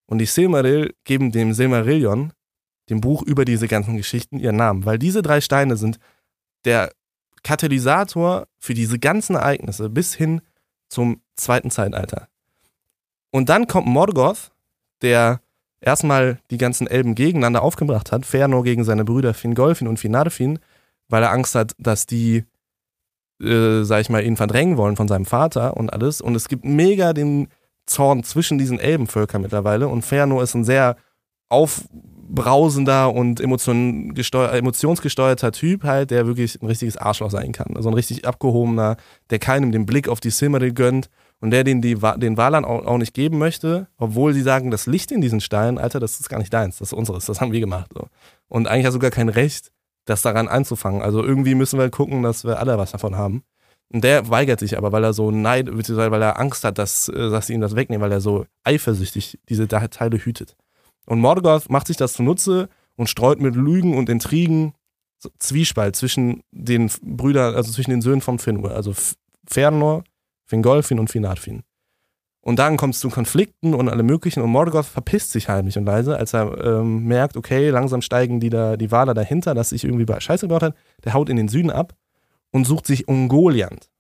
Und 0.06 0.18
die 0.18 0.26
Silmaril 0.26 0.94
geben 1.04 1.32
dem 1.32 1.52
Silmarillion, 1.52 2.32
dem 2.88 3.00
Buch 3.00 3.22
über 3.22 3.44
diese 3.44 3.68
ganzen 3.68 3.96
Geschichten, 3.96 4.38
ihren 4.38 4.56
Namen. 4.56 4.84
Weil 4.84 4.98
diese 4.98 5.22
drei 5.22 5.40
Steine 5.40 5.76
sind 5.76 5.98
der 6.64 6.92
Katalysator 7.42 8.46
für 8.58 8.74
diese 8.74 8.98
ganzen 8.98 9.36
Ereignisse 9.36 9.88
bis 9.88 10.14
hin 10.14 10.40
zum 10.88 11.20
zweiten 11.36 11.70
Zeitalter. 11.70 12.28
Und 13.30 13.48
dann 13.48 13.66
kommt 13.66 13.86
Morgoth, 13.86 14.50
der 15.02 15.40
erstmal 15.80 16.38
die 16.50 16.58
ganzen 16.58 16.86
Elben 16.86 17.14
gegeneinander 17.14 17.62
aufgebracht 17.62 18.12
hat, 18.12 18.24
Fëanor 18.24 18.62
gegen 18.62 18.84
seine 18.84 19.04
Brüder 19.04 19.34
Fingolfin 19.34 19.88
und 19.88 19.98
Finarfin, 19.98 20.58
weil 21.08 21.22
er 21.22 21.30
Angst 21.30 21.54
hat, 21.54 21.72
dass 21.78 22.06
die, 22.06 22.44
äh, 23.40 23.82
sag 23.82 24.00
ich 24.00 24.08
mal, 24.08 24.24
ihn 24.24 24.36
verdrängen 24.36 24.76
wollen 24.76 24.96
von 24.96 25.08
seinem 25.08 25.26
Vater 25.26 25.76
und 25.76 25.92
alles. 25.92 26.20
Und 26.20 26.34
es 26.34 26.48
gibt 26.48 26.64
mega 26.64 27.12
den 27.12 27.48
Zorn 27.86 28.24
zwischen 28.24 28.58
diesen 28.58 28.78
Elbenvölkern 28.78 29.42
mittlerweile. 29.42 29.88
Und 29.88 30.04
Fëanor 30.04 30.42
ist 30.42 30.54
ein 30.54 30.64
sehr 30.64 30.96
aufbrausender 31.48 33.12
und 33.12 33.40
emotionsgesteuerter 33.40 35.52
Typ 35.52 35.84
halt, 35.84 36.10
der 36.10 36.26
wirklich 36.26 36.60
ein 36.60 36.66
richtiges 36.66 36.96
Arschloch 36.96 37.30
sein 37.30 37.52
kann. 37.52 37.76
Also 37.76 37.88
ein 37.88 37.94
richtig 37.94 38.26
abgehobener, 38.26 38.96
der 39.30 39.38
keinem 39.38 39.72
den 39.72 39.86
Blick 39.86 40.08
auf 40.08 40.20
die 40.20 40.30
Silmaril 40.30 40.72
gönnt 40.72 41.08
und 41.40 41.50
der 41.50 41.64
den, 41.64 41.82
die, 41.82 41.96
den 42.16 42.36
Walern 42.36 42.64
auch, 42.64 42.86
auch, 42.86 42.98
nicht 42.98 43.14
geben 43.14 43.38
möchte, 43.38 43.88
obwohl 43.98 44.34
sie 44.34 44.42
sagen, 44.42 44.70
das 44.70 44.86
Licht 44.86 45.12
in 45.12 45.20
diesen 45.20 45.40
Steinen, 45.40 45.78
Alter, 45.78 46.00
das 46.00 46.18
ist 46.18 46.28
gar 46.28 46.38
nicht 46.38 46.52
deins, 46.52 46.78
das 46.78 46.88
ist 46.88 46.98
unseres, 46.98 47.26
das 47.26 47.40
haben 47.40 47.52
wir 47.52 47.60
gemacht. 47.60 47.90
So. 47.94 48.08
Und 48.48 48.66
eigentlich 48.66 48.86
hat 48.86 48.92
sogar 48.92 49.10
kein 49.10 49.28
Recht, 49.28 49.70
das 50.06 50.22
daran 50.22 50.48
anzufangen. 50.48 51.02
Also 51.02 51.22
irgendwie 51.22 51.54
müssen 51.54 51.78
wir 51.78 51.90
gucken, 51.90 52.22
dass 52.22 52.44
wir 52.44 52.58
alle 52.58 52.78
was 52.78 52.92
davon 52.92 53.16
haben. 53.16 53.42
Und 53.92 54.02
der 54.02 54.28
weigert 54.28 54.60
sich 54.60 54.76
aber, 54.76 54.92
weil 54.92 55.04
er 55.04 55.12
so 55.12 55.30
neid, 55.30 55.66
beziehungsweise 55.66 56.10
weil 56.10 56.22
er 56.22 56.38
Angst 56.40 56.64
hat, 56.64 56.78
dass, 56.78 57.08
äh, 57.08 57.30
dass 57.30 57.46
sie 57.46 57.54
ihm 57.54 57.60
das 57.60 57.76
wegnehmen, 57.76 58.02
weil 58.02 58.12
er 58.12 58.20
so 58.20 58.46
eifersüchtig 58.64 59.38
diese 59.48 59.68
Teile 59.68 60.18
hütet. 60.18 60.56
Und 61.06 61.20
Morgoth 61.20 61.70
macht 61.70 61.86
sich 61.86 61.96
das 61.96 62.14
zunutze 62.14 62.68
und 62.96 63.08
streut 63.08 63.40
mit 63.40 63.54
Lügen 63.54 63.96
und 63.96 64.08
Intrigen 64.08 64.74
Zwiespalt 65.38 65.96
zwischen 65.96 66.42
den 66.50 66.90
Brüdern, 67.02 67.54
also 67.54 67.72
zwischen 67.72 67.90
den 67.90 68.02
Söhnen 68.02 68.20
von 68.20 68.38
Finwë, 68.38 68.68
also 68.68 68.92
Fernor, 69.46 70.04
Fingolfin 70.46 70.98
und 70.98 71.10
Finarfin. 71.10 71.62
Und 72.42 72.58
dann 72.58 72.76
kommt 72.76 72.94
es 72.94 73.00
zu 73.00 73.08
Konflikten 73.08 73.74
und 73.74 73.88
alle 73.88 74.02
möglichen 74.02 74.40
und 74.40 74.50
Morgoth 74.50 74.86
verpisst 74.86 75.32
sich 75.32 75.48
heimlich 75.48 75.78
und 75.78 75.84
leise, 75.84 76.16
als 76.16 76.32
er 76.32 76.56
ähm, 76.64 77.04
merkt, 77.04 77.36
okay, 77.36 77.70
langsam 77.70 78.02
steigen 78.02 78.38
die, 78.38 78.50
da, 78.50 78.76
die 78.76 78.92
Waler 78.92 79.14
dahinter, 79.14 79.54
dass 79.54 79.70
sich 79.70 79.84
irgendwie 79.84 80.06
Scheiße 80.20 80.46
gebaut 80.46 80.62
hat. 80.62 80.76
Der 81.04 81.14
haut 81.14 81.28
in 81.28 81.36
den 81.36 81.48
Süden 81.48 81.70
ab 81.70 81.94
und 82.56 82.64
sucht 82.64 82.86
sich 82.86 83.06
Ungoliant. 83.06 83.90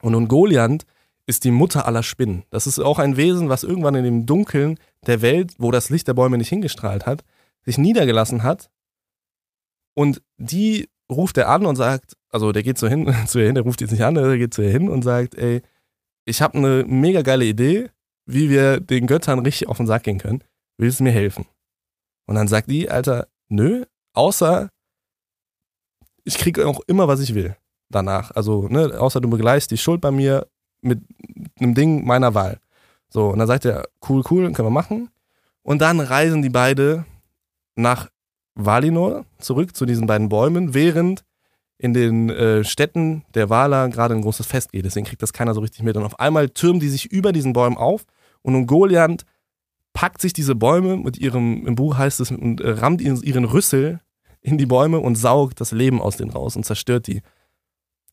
Und 0.00 0.14
Ungoliant 0.14 0.86
ist 1.26 1.44
die 1.44 1.50
Mutter 1.50 1.86
aller 1.86 2.02
Spinnen. 2.02 2.44
Das 2.48 2.66
ist 2.66 2.78
auch 2.78 2.98
ein 2.98 3.18
Wesen, 3.18 3.50
was 3.50 3.64
irgendwann 3.64 3.94
in 3.96 4.04
dem 4.04 4.24
Dunkeln 4.24 4.78
der 5.06 5.20
Welt, 5.20 5.52
wo 5.58 5.70
das 5.70 5.90
Licht 5.90 6.08
der 6.08 6.14
Bäume 6.14 6.38
nicht 6.38 6.48
hingestrahlt 6.48 7.04
hat, 7.04 7.22
sich 7.66 7.76
niedergelassen 7.76 8.42
hat. 8.42 8.70
Und 9.94 10.22
die 10.38 10.88
ruft 11.12 11.36
er 11.36 11.50
an 11.50 11.66
und 11.66 11.76
sagt, 11.76 12.16
also 12.30 12.50
der 12.50 12.62
geht 12.62 12.78
so 12.78 12.88
hin, 12.88 13.14
zu 13.26 13.38
ihr 13.38 13.46
hin, 13.46 13.56
der 13.56 13.64
ruft 13.64 13.82
jetzt 13.82 13.90
nicht 13.90 14.04
an, 14.04 14.14
der 14.14 14.38
geht 14.38 14.54
zu 14.54 14.62
ihr 14.62 14.70
hin 14.70 14.88
und 14.88 15.02
sagt, 15.02 15.34
ey, 15.34 15.60
ich 16.24 16.40
habe 16.40 16.56
eine 16.56 16.84
mega 16.86 17.20
geile 17.20 17.44
Idee, 17.44 17.90
wie 18.24 18.48
wir 18.48 18.80
den 18.80 19.06
Göttern 19.06 19.40
richtig 19.40 19.68
auf 19.68 19.76
den 19.76 19.86
Sack 19.86 20.04
gehen 20.04 20.18
können. 20.18 20.42
Willst 20.78 21.00
du 21.00 21.04
mir 21.04 21.12
helfen? 21.12 21.44
Und 22.26 22.36
dann 22.36 22.48
sagt 22.48 22.70
die, 22.70 22.88
Alter, 22.88 23.28
nö, 23.48 23.84
außer 24.14 24.70
ich 26.30 26.38
kriege 26.38 26.66
auch 26.66 26.80
immer, 26.86 27.08
was 27.08 27.20
ich 27.20 27.34
will 27.34 27.56
danach. 27.88 28.30
Also, 28.30 28.68
ne, 28.68 28.98
außer 28.98 29.20
du 29.20 29.28
begleichst 29.28 29.70
die 29.70 29.78
Schuld 29.78 30.00
bei 30.00 30.12
mir 30.12 30.46
mit 30.80 31.00
einem 31.58 31.74
Ding 31.74 32.06
meiner 32.06 32.34
Wahl. 32.34 32.60
So, 33.08 33.30
und 33.30 33.40
dann 33.40 33.48
sagt 33.48 33.64
er, 33.64 33.88
cool, 34.08 34.22
cool, 34.30 34.52
können 34.52 34.68
wir 34.68 34.70
machen. 34.70 35.10
Und 35.62 35.80
dann 35.82 35.98
reisen 35.98 36.42
die 36.42 36.50
beide 36.50 37.04
nach 37.74 38.08
Valinor 38.54 39.24
zurück 39.38 39.74
zu 39.74 39.86
diesen 39.86 40.06
beiden 40.06 40.28
Bäumen, 40.28 40.72
während 40.72 41.24
in 41.78 41.94
den 41.94 42.30
äh, 42.30 42.62
Städten 42.62 43.24
der 43.34 43.50
Valar 43.50 43.88
gerade 43.88 44.14
ein 44.14 44.22
großes 44.22 44.46
Fest 44.46 44.70
geht. 44.70 44.84
Deswegen 44.84 45.06
kriegt 45.06 45.22
das 45.22 45.32
keiner 45.32 45.54
so 45.54 45.60
richtig 45.60 45.82
mit. 45.82 45.96
Und 45.96 46.04
auf 46.04 46.20
einmal 46.20 46.48
türmen 46.50 46.78
die 46.78 46.88
sich 46.88 47.10
über 47.10 47.32
diesen 47.32 47.52
Bäumen 47.52 47.76
auf 47.76 48.04
und 48.42 48.54
Ungoliant 48.54 49.24
packt 49.92 50.20
sich 50.20 50.32
diese 50.32 50.54
Bäume 50.54 50.96
mit 50.96 51.18
ihrem, 51.18 51.66
im 51.66 51.74
Buch 51.74 51.98
heißt 51.98 52.20
es, 52.20 52.30
und 52.30 52.60
äh, 52.60 52.70
rammt 52.70 53.00
ihren 53.00 53.44
Rüssel 53.44 54.00
in 54.42 54.58
die 54.58 54.66
Bäume 54.66 55.00
und 55.00 55.16
saugt 55.16 55.60
das 55.60 55.72
Leben 55.72 56.00
aus 56.00 56.16
denen 56.16 56.30
raus 56.30 56.56
und 56.56 56.64
zerstört 56.64 57.06
die. 57.06 57.22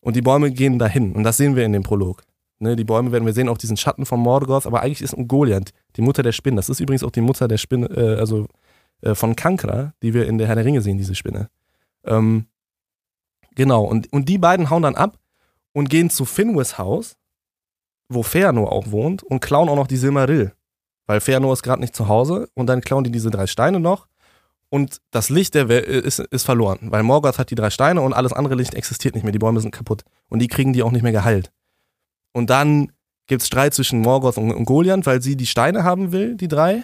Und 0.01 0.15
die 0.15 0.21
Bäume 0.21 0.51
gehen 0.51 0.79
dahin. 0.79 1.13
Und 1.13 1.23
das 1.23 1.37
sehen 1.37 1.55
wir 1.55 1.65
in 1.65 1.73
dem 1.73 1.83
Prolog. 1.83 2.23
Ne, 2.59 2.75
die 2.75 2.83
Bäume 2.83 3.11
werden 3.11 3.25
wir 3.25 3.33
sehen, 3.33 3.49
auch 3.49 3.57
diesen 3.57 3.77
Schatten 3.77 4.05
von 4.05 4.19
Morgoth, 4.19 4.65
aber 4.65 4.81
eigentlich 4.81 5.03
ist 5.03 5.13
Ungoliant 5.13 5.71
die 5.95 6.01
Mutter 6.01 6.23
der 6.23 6.31
Spinne. 6.31 6.55
Das 6.55 6.69
ist 6.69 6.79
übrigens 6.79 7.03
auch 7.03 7.11
die 7.11 7.21
Mutter 7.21 7.47
der 7.47 7.57
Spinne, 7.57 7.85
äh, 7.87 8.19
also 8.19 8.47
äh, 9.01 9.13
von 9.13 9.35
Kankra, 9.35 9.93
die 10.01 10.13
wir 10.15 10.27
in 10.27 10.39
der 10.39 10.47
Herr 10.47 10.55
der 10.55 10.65
Ringe 10.65 10.81
sehen, 10.81 10.97
diese 10.97 11.13
Spinne. 11.13 11.49
Ähm, 12.03 12.47
genau, 13.53 13.83
und, 13.83 14.11
und 14.11 14.27
die 14.27 14.39
beiden 14.39 14.71
hauen 14.71 14.81
dann 14.81 14.95
ab 14.95 15.19
und 15.71 15.89
gehen 15.89 16.09
zu 16.09 16.25
Finwes 16.25 16.79
Haus, 16.79 17.15
wo 18.09 18.21
Fëanor 18.21 18.69
auch 18.69 18.89
wohnt, 18.89 19.21
und 19.21 19.39
klauen 19.39 19.69
auch 19.69 19.75
noch 19.75 19.87
die 19.87 19.97
Silmaril. 19.97 20.53
Weil 21.05 21.19
Fëanor 21.19 21.53
ist 21.53 21.61
gerade 21.61 21.81
nicht 21.81 21.95
zu 21.95 22.07
Hause 22.07 22.49
und 22.55 22.67
dann 22.67 22.81
klauen 22.81 23.03
die 23.03 23.11
diese 23.11 23.29
drei 23.29 23.45
Steine 23.45 23.79
noch 23.79 24.07
und 24.69 25.01
das 25.11 25.29
Licht 25.29 25.55
der 25.55 25.69
Welt 25.69 25.85
ist, 25.85 26.19
ist 26.19 26.43
verloren, 26.43 26.79
weil 26.91 27.03
Morgoth 27.03 27.39
hat 27.39 27.51
die 27.51 27.55
drei 27.55 27.69
Steine 27.69 28.01
und 28.01 28.13
alles 28.13 28.33
andere 28.33 28.55
Licht 28.55 28.73
existiert 28.73 29.15
nicht 29.15 29.23
mehr, 29.23 29.31
die 29.31 29.39
Bäume 29.39 29.61
sind 29.61 29.71
kaputt 29.71 30.03
und 30.29 30.39
die 30.39 30.47
kriegen 30.47 30.73
die 30.73 30.83
auch 30.83 30.91
nicht 30.91 31.03
mehr 31.03 31.11
geheilt. 31.11 31.51
Und 32.33 32.49
dann 32.49 32.91
gibt 33.27 33.41
es 33.41 33.47
Streit 33.47 33.73
zwischen 33.73 34.01
Morgoth 34.01 34.37
und, 34.37 34.51
und 34.51 34.65
Goliath, 34.65 35.05
weil 35.05 35.21
sie 35.21 35.37
die 35.37 35.45
Steine 35.45 35.83
haben 35.83 36.11
will, 36.11 36.35
die 36.35 36.47
drei, 36.47 36.83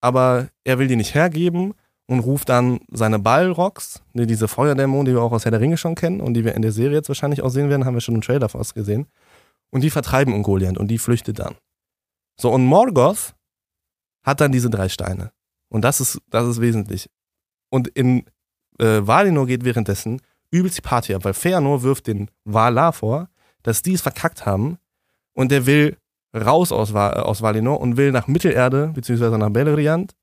aber 0.00 0.48
er 0.64 0.78
will 0.78 0.88
die 0.88 0.96
nicht 0.96 1.14
hergeben 1.14 1.74
und 2.06 2.20
ruft 2.20 2.48
dann 2.48 2.80
seine 2.90 3.18
Balrogs, 3.18 4.02
ne, 4.12 4.26
diese 4.26 4.48
Feuerdämonen, 4.48 5.06
die 5.06 5.12
wir 5.12 5.22
auch 5.22 5.32
aus 5.32 5.44
Herr 5.44 5.50
der 5.50 5.60
Ringe 5.60 5.76
schon 5.76 5.94
kennen 5.94 6.20
und 6.20 6.34
die 6.34 6.44
wir 6.44 6.54
in 6.54 6.62
der 6.62 6.72
Serie 6.72 6.96
jetzt 6.96 7.08
wahrscheinlich 7.08 7.42
auch 7.42 7.48
sehen 7.48 7.70
werden, 7.70 7.84
haben 7.84 7.94
wir 7.94 8.00
schon 8.00 8.14
im 8.14 8.20
Trailer 8.20 8.48
fast 8.48 8.74
gesehen. 8.74 9.06
Und 9.70 9.82
die 9.82 9.90
vertreiben 9.90 10.34
Ungoliant 10.34 10.78
und 10.78 10.88
die 10.88 10.98
flüchtet 10.98 11.38
dann. 11.38 11.56
So, 12.38 12.50
und 12.50 12.64
Morgoth 12.64 13.34
hat 14.22 14.40
dann 14.40 14.52
diese 14.52 14.70
drei 14.70 14.88
Steine. 14.88 15.32
Und 15.68 15.82
das 15.82 16.00
ist, 16.00 16.20
das 16.30 16.46
ist 16.46 16.60
wesentlich. 16.60 17.10
Und 17.70 17.88
in 17.88 18.24
äh, 18.78 19.00
Valinor 19.02 19.46
geht 19.46 19.64
währenddessen 19.64 20.20
übelst 20.50 20.78
die 20.78 20.82
Party 20.82 21.14
ab, 21.14 21.24
weil 21.24 21.34
Feanor 21.34 21.82
wirft 21.82 22.06
den 22.06 22.30
Valar 22.44 22.92
vor, 22.92 23.28
dass 23.62 23.82
die 23.82 23.94
es 23.94 24.02
verkackt 24.02 24.46
haben 24.46 24.78
und 25.32 25.50
der 25.50 25.66
will 25.66 25.96
raus 26.34 26.70
aus, 26.70 26.94
aus 26.94 27.42
Valinor 27.42 27.80
und 27.80 27.96
will 27.96 28.12
nach 28.12 28.28
Mittelerde, 28.28 28.92
beziehungsweise 28.94 29.38
nach 29.38 29.50
Beleriand, 29.50 30.14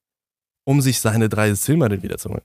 um 0.63 0.81
sich 0.81 0.99
seine 0.99 1.27
drei 1.27 1.53
Silmaril 1.53 2.03
wiederzuholen. 2.03 2.43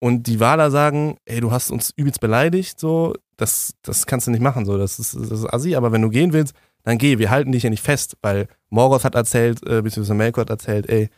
Und 0.00 0.26
die 0.26 0.40
Valar 0.40 0.70
sagen, 0.70 1.16
ey, 1.24 1.40
du 1.40 1.50
hast 1.50 1.70
uns 1.70 1.90
übelst 1.96 2.20
beleidigt, 2.20 2.78
so, 2.78 3.14
das, 3.36 3.74
das 3.82 4.06
kannst 4.06 4.26
du 4.26 4.30
nicht 4.30 4.42
machen, 4.42 4.66
so, 4.66 4.76
das 4.76 4.98
ist, 4.98 5.14
das 5.14 5.30
ist 5.30 5.46
assi, 5.46 5.74
aber 5.74 5.92
wenn 5.92 6.02
du 6.02 6.10
gehen 6.10 6.32
willst, 6.32 6.54
dann 6.82 6.98
geh, 6.98 7.18
wir 7.18 7.30
halten 7.30 7.52
dich 7.52 7.62
ja 7.62 7.70
nicht 7.70 7.82
fest, 7.82 8.16
weil 8.20 8.46
Morgoth 8.68 9.04
hat 9.04 9.14
erzählt, 9.14 9.66
äh, 9.66 9.80
beziehungsweise 9.80 10.14
Melkor 10.14 10.42
hat 10.42 10.50
erzählt, 10.50 10.88
ey, 10.90 11.08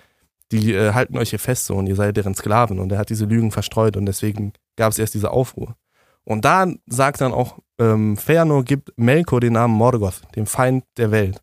die 0.53 0.73
äh, 0.73 0.93
halten 0.93 1.19
euch 1.19 1.31
hier 1.31 1.39
fest 1.39 1.67
so 1.67 1.77
und 1.77 1.87
ihr 1.87 1.97
seid 1.97 2.17
deren 2.17 2.35
Sklaven 2.35 2.79
und 2.79 2.93
er 2.93 2.99
hat 2.99 3.11
diese 3.11 3.25
Lügen 3.25 3.51
verstreut 3.51 3.97
und 3.97 4.07
deswegen 4.07 4.53
gab 4.77 4.93
es 4.93 4.99
erst 4.99 5.15
diese 5.15 5.31
Aufruhr. 5.31 5.77
Und 6.25 6.45
da 6.45 6.67
sagt 6.87 7.21
dann 7.21 7.33
auch 7.33 7.59
ähm, 7.79 8.17
Fëanor 8.17 8.65
gibt 8.65 8.93
Melkor 8.97 9.41
den 9.41 9.55
Namen 9.55 9.75
Morgoth, 9.75 10.23
dem 10.35 10.47
Feind 10.47 10.85
der 10.97 11.11
Welt. 11.11 11.43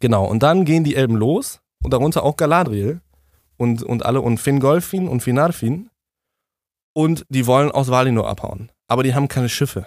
Genau, 0.00 0.24
und 0.26 0.42
dann 0.42 0.64
gehen 0.64 0.84
die 0.84 0.94
Elben 0.94 1.16
los 1.16 1.60
und 1.82 1.92
darunter 1.92 2.22
auch 2.22 2.36
Galadriel 2.36 3.00
und, 3.56 3.82
und 3.82 4.04
alle 4.06 4.20
und 4.20 4.38
Fingolfin 4.38 5.08
und 5.08 5.22
Finarfin 5.22 5.90
und 6.94 7.26
die 7.28 7.46
wollen 7.46 7.70
aus 7.70 7.90
Valinor 7.90 8.28
abhauen. 8.28 8.70
Aber 8.88 9.02
die 9.02 9.14
haben 9.14 9.28
keine 9.28 9.48
Schiffe. 9.48 9.86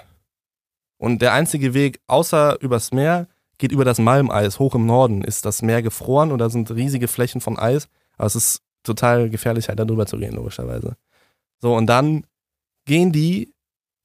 Und 0.97 1.21
der 1.21 1.33
einzige 1.33 1.73
Weg, 1.73 1.99
außer 2.07 2.61
übers 2.61 2.91
Meer, 2.91 3.27
geht 3.61 3.71
über 3.71 3.85
das 3.85 3.99
Malmeis 3.99 4.59
hoch 4.59 4.75
im 4.75 4.87
Norden. 4.87 5.23
Ist 5.23 5.45
das 5.45 5.61
Meer 5.61 5.81
gefroren 5.81 6.31
und 6.31 6.39
da 6.39 6.49
sind 6.49 6.71
riesige 6.71 7.07
Flächen 7.07 7.41
von 7.41 7.57
Eis. 7.57 7.87
Aber 8.17 8.25
es 8.25 8.35
ist 8.35 8.63
total 8.83 9.29
gefährlich, 9.29 9.69
halt 9.69 9.79
da 9.79 9.85
drüber 9.85 10.07
zu 10.07 10.17
gehen, 10.17 10.33
logischerweise. 10.33 10.97
So, 11.59 11.75
und 11.75 11.85
dann 11.85 12.25
gehen 12.85 13.11
die 13.11 13.53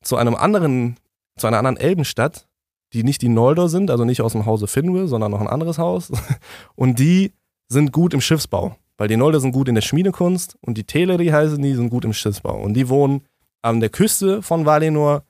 zu 0.03 0.17
einem 0.17 0.35
anderen, 0.35 0.99
zu 1.39 1.47
einer 1.47 1.59
anderen 1.59 1.79
Elbenstadt, 1.79 2.47
die 2.93 3.03
nicht 3.03 3.23
die 3.23 3.31
Noldor 3.31 3.71
sind, 3.71 3.91
also 3.91 4.05
nicht 4.05 4.21
aus 4.21 4.33
dem 4.33 4.45
Hause 4.45 4.67
Finwë, 4.67 5.07
sondern 5.07 5.31
noch 5.31 5.41
ein 5.41 5.49
anderes 5.49 5.79
Haus. 5.79 6.13
Und 6.77 6.99
die 6.99 7.33
sind 7.69 7.93
gut 7.93 8.15
im 8.15 8.21
Schiffsbau. 8.21 8.77
Weil 8.99 9.09
die 9.09 9.17
Noldor 9.17 9.41
sind 9.41 9.53
gut 9.53 9.69
in 9.69 9.75
der 9.75 9.83
Schmiedekunst 9.83 10.57
und 10.63 10.79
die 10.79 10.85
Teleri 10.85 11.27
heißen 11.27 11.61
die, 11.61 11.75
sind 11.75 11.91
gut 11.91 12.07
im 12.07 12.15
Schiffsbau. 12.15 12.59
Und 12.59 12.73
die 12.73 12.89
wohnen 12.89 13.27
an 13.61 13.81
der 13.81 13.91
Küste 13.91 14.41
von 14.41 14.65
Valinor 14.65 15.25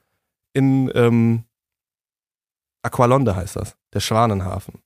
in 0.53 0.89
ähm, 0.95 1.43
Aqualonde 2.81 3.35
heißt 3.35 3.57
das, 3.57 3.75
der 3.97 4.01
Schwanenhafen. 4.01 4.81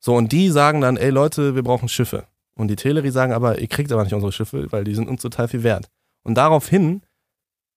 So, 0.00 0.14
und 0.14 0.32
die 0.32 0.50
sagen 0.50 0.80
dann, 0.80 0.96
ey 0.96 1.10
Leute, 1.10 1.54
wir 1.54 1.62
brauchen 1.62 1.88
Schiffe. 1.88 2.26
Und 2.54 2.68
die 2.68 2.76
Teleri 2.76 3.10
sagen 3.10 3.32
aber, 3.32 3.58
ihr 3.58 3.68
kriegt 3.68 3.90
aber 3.92 4.04
nicht 4.04 4.14
unsere 4.14 4.32
Schiffe, 4.32 4.70
weil 4.70 4.84
die 4.84 4.94
sind 4.94 5.08
uns 5.08 5.22
total 5.22 5.48
viel 5.48 5.62
wert. 5.62 5.88
Und 6.24 6.34
daraufhin 6.34 7.02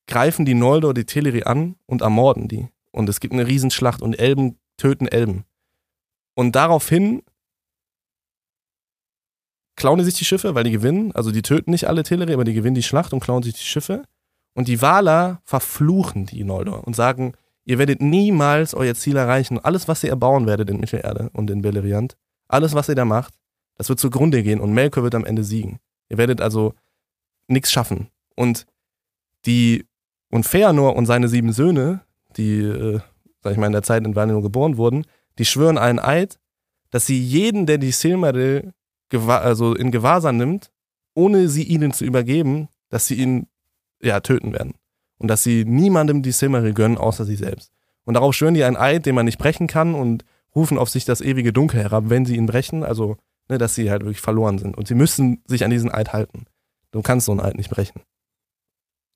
greifen 0.07 0.45
die 0.45 0.55
Noldor 0.55 0.93
die 0.93 1.05
Teleri 1.05 1.43
an 1.43 1.75
und 1.85 2.01
ermorden 2.01 2.47
die. 2.47 2.67
Und 2.91 3.07
es 3.07 3.19
gibt 3.19 3.33
eine 3.33 3.47
Riesenschlacht 3.47 4.01
und 4.01 4.15
Elben 4.15 4.59
töten 4.77 5.07
Elben. 5.07 5.45
Und 6.35 6.55
daraufhin 6.55 7.23
klauen 9.75 9.99
die 9.99 10.05
sich 10.05 10.15
die 10.15 10.25
Schiffe, 10.25 10.55
weil 10.55 10.63
die 10.63 10.71
gewinnen. 10.71 11.11
Also 11.13 11.31
die 11.31 11.41
töten 11.41 11.71
nicht 11.71 11.87
alle 11.87 12.03
Teleri, 12.03 12.33
aber 12.33 12.43
die 12.43 12.53
gewinnen 12.53 12.75
die 12.75 12.83
Schlacht 12.83 13.13
und 13.13 13.19
klauen 13.19 13.43
sich 13.43 13.53
die 13.53 13.61
Schiffe. 13.61 14.03
Und 14.53 14.67
die 14.67 14.81
Valar 14.81 15.41
verfluchen 15.45 16.25
die 16.25 16.43
Noldor 16.43 16.85
und 16.85 16.95
sagen, 16.95 17.33
ihr 17.65 17.77
werdet 17.77 18.01
niemals 18.01 18.73
euer 18.73 18.95
Ziel 18.95 19.15
erreichen. 19.15 19.59
Alles, 19.59 19.87
was 19.87 20.03
ihr 20.03 20.09
erbauen 20.09 20.45
werdet 20.45 20.69
in 20.69 20.79
Mittelerde 20.79 21.29
und 21.33 21.49
in 21.49 21.61
Beleriand, 21.61 22.17
alles, 22.47 22.73
was 22.73 22.89
ihr 22.89 22.95
da 22.95 23.05
macht, 23.05 23.35
das 23.75 23.89
wird 23.89 23.99
zugrunde 23.99 24.43
gehen 24.43 24.59
und 24.59 24.73
Melkor 24.73 25.03
wird 25.03 25.15
am 25.15 25.25
Ende 25.25 25.43
siegen. 25.43 25.79
Ihr 26.09 26.17
werdet 26.17 26.41
also 26.41 26.73
nichts 27.47 27.71
schaffen. 27.71 28.09
Und 28.35 28.65
die 29.45 29.85
und 30.29 30.45
Feanor 30.45 30.95
und 30.95 31.05
seine 31.05 31.27
sieben 31.27 31.51
Söhne, 31.51 32.01
die, 32.37 32.59
äh, 32.59 32.99
sag 33.41 33.53
ich 33.53 33.57
mal, 33.57 33.67
in 33.67 33.73
der 33.73 33.83
Zeit 33.83 34.05
in 34.05 34.15
Valinor 34.15 34.41
geboren 34.41 34.77
wurden, 34.77 35.05
die 35.37 35.45
schwören 35.45 35.77
einen 35.77 35.99
Eid, 35.99 36.39
dass 36.89 37.05
sie 37.05 37.19
jeden, 37.19 37.65
der 37.65 37.77
die 37.77 37.91
Silmaril 37.91 38.73
also 39.27 39.75
in 39.75 39.91
Gewahrsam 39.91 40.37
nimmt, 40.37 40.71
ohne 41.13 41.49
sie 41.49 41.63
ihnen 41.63 41.91
zu 41.91 42.05
übergeben, 42.05 42.69
dass 42.89 43.07
sie 43.07 43.15
ihn 43.15 43.47
ja 44.01 44.21
töten 44.21 44.53
werden 44.53 44.73
und 45.21 45.27
dass 45.27 45.43
sie 45.43 45.65
niemandem 45.65 46.23
die 46.23 46.31
Silmaril 46.31 46.73
gönnen, 46.73 46.97
außer 46.97 47.25
sie 47.25 47.35
selbst. 47.35 47.71
Und 48.05 48.15
darauf 48.15 48.33
schwören 48.33 48.55
die 48.55 48.63
einen 48.63 48.75
Eid, 48.75 49.05
den 49.05 49.13
man 49.13 49.25
nicht 49.25 49.37
brechen 49.37 49.67
kann 49.67 49.93
und 49.93 50.25
rufen 50.55 50.79
auf 50.79 50.89
sich 50.89 51.05
das 51.05 51.21
ewige 51.21 51.53
Dunkel 51.53 51.79
herab, 51.79 52.05
wenn 52.07 52.25
sie 52.25 52.35
ihn 52.35 52.47
brechen, 52.47 52.83
also 52.83 53.17
ne, 53.47 53.59
dass 53.59 53.75
sie 53.75 53.91
halt 53.91 54.01
wirklich 54.01 54.19
verloren 54.19 54.57
sind. 54.57 54.75
Und 54.75 54.87
sie 54.87 54.95
müssen 54.95 55.43
sich 55.45 55.63
an 55.63 55.69
diesen 55.69 55.91
Eid 55.91 56.11
halten. 56.11 56.45
Du 56.89 57.03
kannst 57.03 57.27
so 57.27 57.33
einen 57.33 57.39
Eid 57.39 57.55
nicht 57.55 57.69
brechen. 57.69 58.01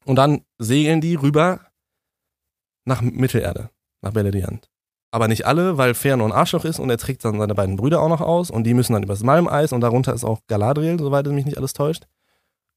Und 0.06 0.18
dann 0.18 0.46
segeln 0.60 1.02
die 1.02 1.16
rüber 1.16 1.62
nach 2.86 3.02
Mittelerde, 3.02 3.72
nach 4.02 4.14
Beleriand. 4.14 4.70
Aber 5.10 5.28
nicht 5.28 5.48
alle, 5.48 5.80
weil 5.80 5.94
Fëanor 5.94 6.26
ein 6.26 6.32
Arschloch 6.32 6.66
ist 6.66 6.78
und 6.78 6.92
er 6.92 7.00
trägt 7.00 7.26
dann 7.26 7.40
seine 7.40 7.56
beiden 7.56 7.78
Brüder 7.78 8.00
auch 8.00 8.10
noch 8.10 8.22
aus 8.22 8.52
und 8.52 8.64
die 8.66 8.76
müssen 8.76 8.94
dann 8.94 9.02
übers 9.02 9.24
Malmeis 9.24 9.74
und 9.74 9.82
darunter 9.82 10.14
ist 10.14 10.24
auch 10.24 10.42
Galadriel, 10.46 11.00
soweit 11.00 11.26
es 11.26 11.34
mich 11.34 11.46
nicht 11.46 11.58
alles 11.58 11.74
täuscht. 11.74 12.06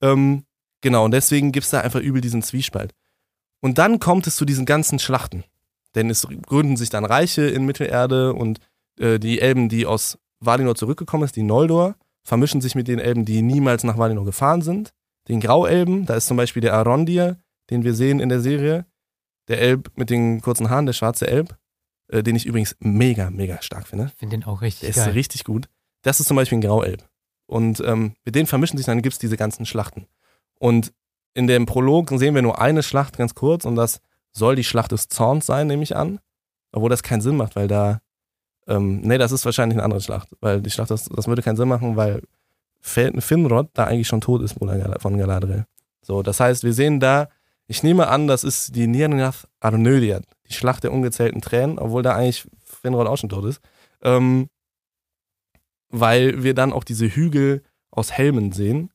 Ähm, 0.00 0.44
genau, 0.80 1.04
und 1.04 1.10
deswegen 1.10 1.52
gibt 1.52 1.64
es 1.64 1.70
da 1.70 1.82
einfach 1.82 2.00
übel 2.00 2.22
diesen 2.22 2.40
Zwiespalt. 2.40 2.94
Und 3.60 3.78
dann 3.78 3.98
kommt 3.98 4.26
es 4.26 4.36
zu 4.36 4.44
diesen 4.44 4.66
ganzen 4.66 4.98
Schlachten. 4.98 5.44
Denn 5.94 6.10
es 6.10 6.26
gründen 6.46 6.76
sich 6.76 6.90
dann 6.90 7.04
Reiche 7.04 7.42
in 7.42 7.64
Mittelerde 7.64 8.34
und 8.34 8.60
äh, 8.98 9.18
die 9.18 9.40
Elben, 9.40 9.68
die 9.68 9.86
aus 9.86 10.18
Valinor 10.40 10.76
zurückgekommen 10.76 11.26
sind, 11.26 11.36
die 11.36 11.42
Noldor, 11.42 11.96
vermischen 12.22 12.60
sich 12.60 12.74
mit 12.74 12.88
den 12.88 12.98
Elben, 12.98 13.24
die 13.24 13.42
niemals 13.42 13.84
nach 13.84 13.98
Valinor 13.98 14.24
gefahren 14.24 14.62
sind 14.62 14.92
den 15.28 15.40
Grauelben. 15.40 16.06
Da 16.06 16.14
ist 16.14 16.26
zum 16.26 16.36
Beispiel 16.36 16.62
der 16.62 16.74
Arondir, 16.74 17.38
den 17.70 17.84
wir 17.84 17.94
sehen 17.94 18.20
in 18.20 18.28
der 18.28 18.40
Serie. 18.40 18.86
Der 19.48 19.60
Elb 19.60 19.90
mit 19.96 20.10
den 20.10 20.40
kurzen 20.40 20.68
Haaren, 20.68 20.86
der 20.86 20.92
schwarze 20.92 21.26
Elb, 21.26 21.56
äh, 22.08 22.22
den 22.22 22.36
ich 22.36 22.46
übrigens 22.46 22.76
mega, 22.80 23.30
mega 23.30 23.62
stark 23.62 23.86
finde. 23.86 24.10
Ich 24.12 24.18
finde 24.18 24.36
den 24.36 24.44
auch 24.44 24.60
richtig 24.60 24.92
der 24.92 25.04
geil. 25.04 25.10
ist 25.10 25.14
richtig 25.14 25.44
gut. 25.44 25.68
Das 26.02 26.20
ist 26.20 26.26
zum 26.26 26.36
Beispiel 26.36 26.58
ein 26.58 26.62
Grauelb. 26.62 27.08
Und 27.46 27.80
ähm, 27.80 28.14
mit 28.24 28.34
denen 28.34 28.46
vermischen 28.46 28.76
sich 28.76 28.86
dann, 28.86 29.00
gibt 29.00 29.14
es 29.14 29.18
diese 29.18 29.36
ganzen 29.36 29.64
Schlachten. 29.64 30.06
Und 30.58 30.92
in 31.38 31.46
dem 31.46 31.66
Prolog 31.66 32.10
sehen 32.10 32.34
wir 32.34 32.42
nur 32.42 32.60
eine 32.60 32.82
Schlacht 32.82 33.16
ganz 33.16 33.36
kurz 33.36 33.64
und 33.64 33.76
das 33.76 34.00
soll 34.32 34.56
die 34.56 34.64
Schlacht 34.64 34.90
des 34.90 35.08
Zorns 35.08 35.46
sein, 35.46 35.68
nehme 35.68 35.84
ich 35.84 35.94
an. 35.94 36.18
Obwohl 36.72 36.90
das 36.90 37.04
keinen 37.04 37.20
Sinn 37.20 37.36
macht, 37.36 37.54
weil 37.54 37.68
da, 37.68 38.00
ähm, 38.66 39.02
nee, 39.02 39.18
das 39.18 39.30
ist 39.30 39.44
wahrscheinlich 39.44 39.76
eine 39.76 39.84
andere 39.84 40.00
Schlacht, 40.00 40.30
weil 40.40 40.60
die 40.60 40.70
Schlacht, 40.70 40.90
das, 40.90 41.04
das 41.04 41.28
würde 41.28 41.42
keinen 41.42 41.56
Sinn 41.56 41.68
machen, 41.68 41.94
weil 41.94 42.22
Finrod 42.80 43.70
da 43.72 43.84
eigentlich 43.84 44.08
schon 44.08 44.20
tot 44.20 44.42
ist 44.42 44.54
von 44.58 45.16
Galadriel. 45.16 45.64
So, 46.02 46.24
das 46.24 46.40
heißt, 46.40 46.64
wir 46.64 46.72
sehen 46.72 46.98
da, 46.98 47.28
ich 47.68 47.84
nehme 47.84 48.08
an, 48.08 48.26
das 48.26 48.42
ist 48.42 48.74
die 48.74 48.88
Nirnath 48.88 49.46
Arnödiad, 49.60 50.24
die 50.48 50.54
Schlacht 50.54 50.82
der 50.82 50.92
ungezählten 50.92 51.40
Tränen, 51.40 51.78
obwohl 51.78 52.02
da 52.02 52.16
eigentlich 52.16 52.48
Finrod 52.64 53.06
auch 53.06 53.16
schon 53.16 53.30
tot 53.30 53.44
ist. 53.44 53.60
Ähm, 54.02 54.48
weil 55.88 56.42
wir 56.42 56.54
dann 56.54 56.72
auch 56.72 56.82
diese 56.82 57.06
Hügel 57.06 57.62
aus 57.92 58.10
Helmen 58.10 58.50
sehen. 58.50 58.90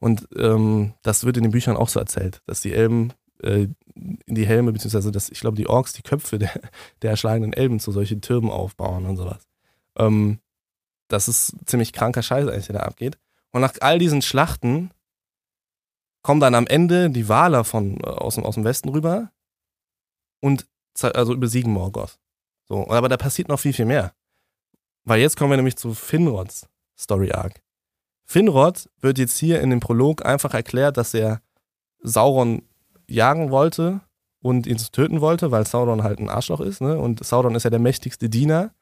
Und 0.00 0.28
ähm, 0.36 0.94
das 1.02 1.24
wird 1.24 1.36
in 1.36 1.42
den 1.42 1.52
Büchern 1.52 1.76
auch 1.76 1.88
so 1.88 1.98
erzählt, 1.98 2.42
dass 2.46 2.60
die 2.60 2.72
Elben 2.72 3.12
äh, 3.42 3.68
die 3.94 4.46
Helme, 4.46 4.72
beziehungsweise 4.72 5.10
dass, 5.10 5.30
ich 5.30 5.40
glaube, 5.40 5.56
die 5.56 5.68
Orks 5.68 5.92
die 5.92 6.02
Köpfe 6.02 6.38
der, 6.38 6.52
der 7.02 7.10
erschlagenen 7.10 7.52
Elben 7.52 7.80
zu 7.80 7.92
solchen 7.92 8.20
Türmen 8.20 8.50
aufbauen 8.50 9.06
und 9.06 9.16
sowas. 9.16 9.46
Ähm, 9.96 10.40
das 11.08 11.28
ist 11.28 11.56
ziemlich 11.66 11.92
kranker 11.92 12.22
Scheiß 12.22 12.48
eigentlich, 12.48 12.66
der 12.66 12.78
da 12.78 12.82
abgeht. 12.82 13.18
Und 13.50 13.62
nach 13.62 13.74
all 13.80 13.98
diesen 13.98 14.22
Schlachten 14.22 14.90
kommen 16.22 16.40
dann 16.40 16.54
am 16.54 16.66
Ende 16.66 17.10
die 17.10 17.28
Waler 17.28 17.64
von, 17.64 17.98
äh, 18.00 18.06
aus, 18.06 18.34
dem, 18.34 18.44
aus 18.44 18.54
dem 18.54 18.64
Westen 18.64 18.88
rüber 18.90 19.30
und 20.40 20.66
also 21.00 21.36
besiegen 21.36 21.72
Morgoth. 21.72 22.18
So, 22.68 22.88
aber 22.90 23.08
da 23.08 23.16
passiert 23.16 23.48
noch 23.48 23.60
viel, 23.60 23.72
viel 23.72 23.84
mehr. 23.84 24.12
Weil 25.04 25.20
jetzt 25.20 25.36
kommen 25.36 25.50
wir 25.50 25.56
nämlich 25.56 25.76
zu 25.76 25.94
Finrods 25.94 26.68
Story 26.98 27.30
Arc. 27.30 27.62
Finrod 28.30 28.90
wird 29.00 29.16
jetzt 29.16 29.38
hier 29.38 29.62
in 29.62 29.70
dem 29.70 29.80
Prolog 29.80 30.24
einfach 30.26 30.52
erklärt, 30.52 30.98
dass 30.98 31.14
er 31.14 31.40
Sauron 32.02 32.62
jagen 33.08 33.50
wollte 33.50 34.02
und 34.40 34.66
ihn 34.66 34.76
töten 34.76 35.22
wollte, 35.22 35.50
weil 35.50 35.66
Sauron 35.66 36.02
halt 36.02 36.18
ein 36.18 36.28
Arschloch 36.28 36.60
ist. 36.60 36.82
Ne? 36.82 36.98
Und 36.98 37.24
Sauron 37.24 37.54
ist 37.54 37.62
ja 37.62 37.70
der 37.70 37.78
mächtigste 37.78 38.28
Diener 38.28 38.74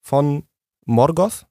von 0.00 0.44
Morgoth. 0.86 1.46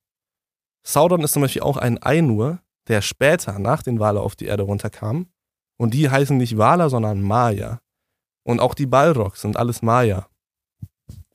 Sauron 0.84 1.22
ist 1.22 1.34
zum 1.34 1.42
Beispiel 1.42 1.64
auch 1.64 1.76
ein 1.76 2.02
Ainur, 2.02 2.60
der 2.88 3.02
später 3.02 3.60
nach 3.60 3.84
den 3.84 4.00
Waler 4.00 4.22
auf 4.22 4.38
die 4.38 4.46
Erde 4.46 4.64
runterkam. 4.64 5.28
Und 5.76 5.94
die 5.94 6.10
heißen 6.10 6.38
nicht 6.38 6.58
Waler, 6.58 6.90
sondern 6.90 7.22
Maya. 7.22 7.82
Und 8.44 8.62
auch 8.62 8.74
die 8.74 8.86
Balrogs 8.86 9.42
sind 9.42 9.58
alles 9.58 9.82
Maya. 9.82 10.28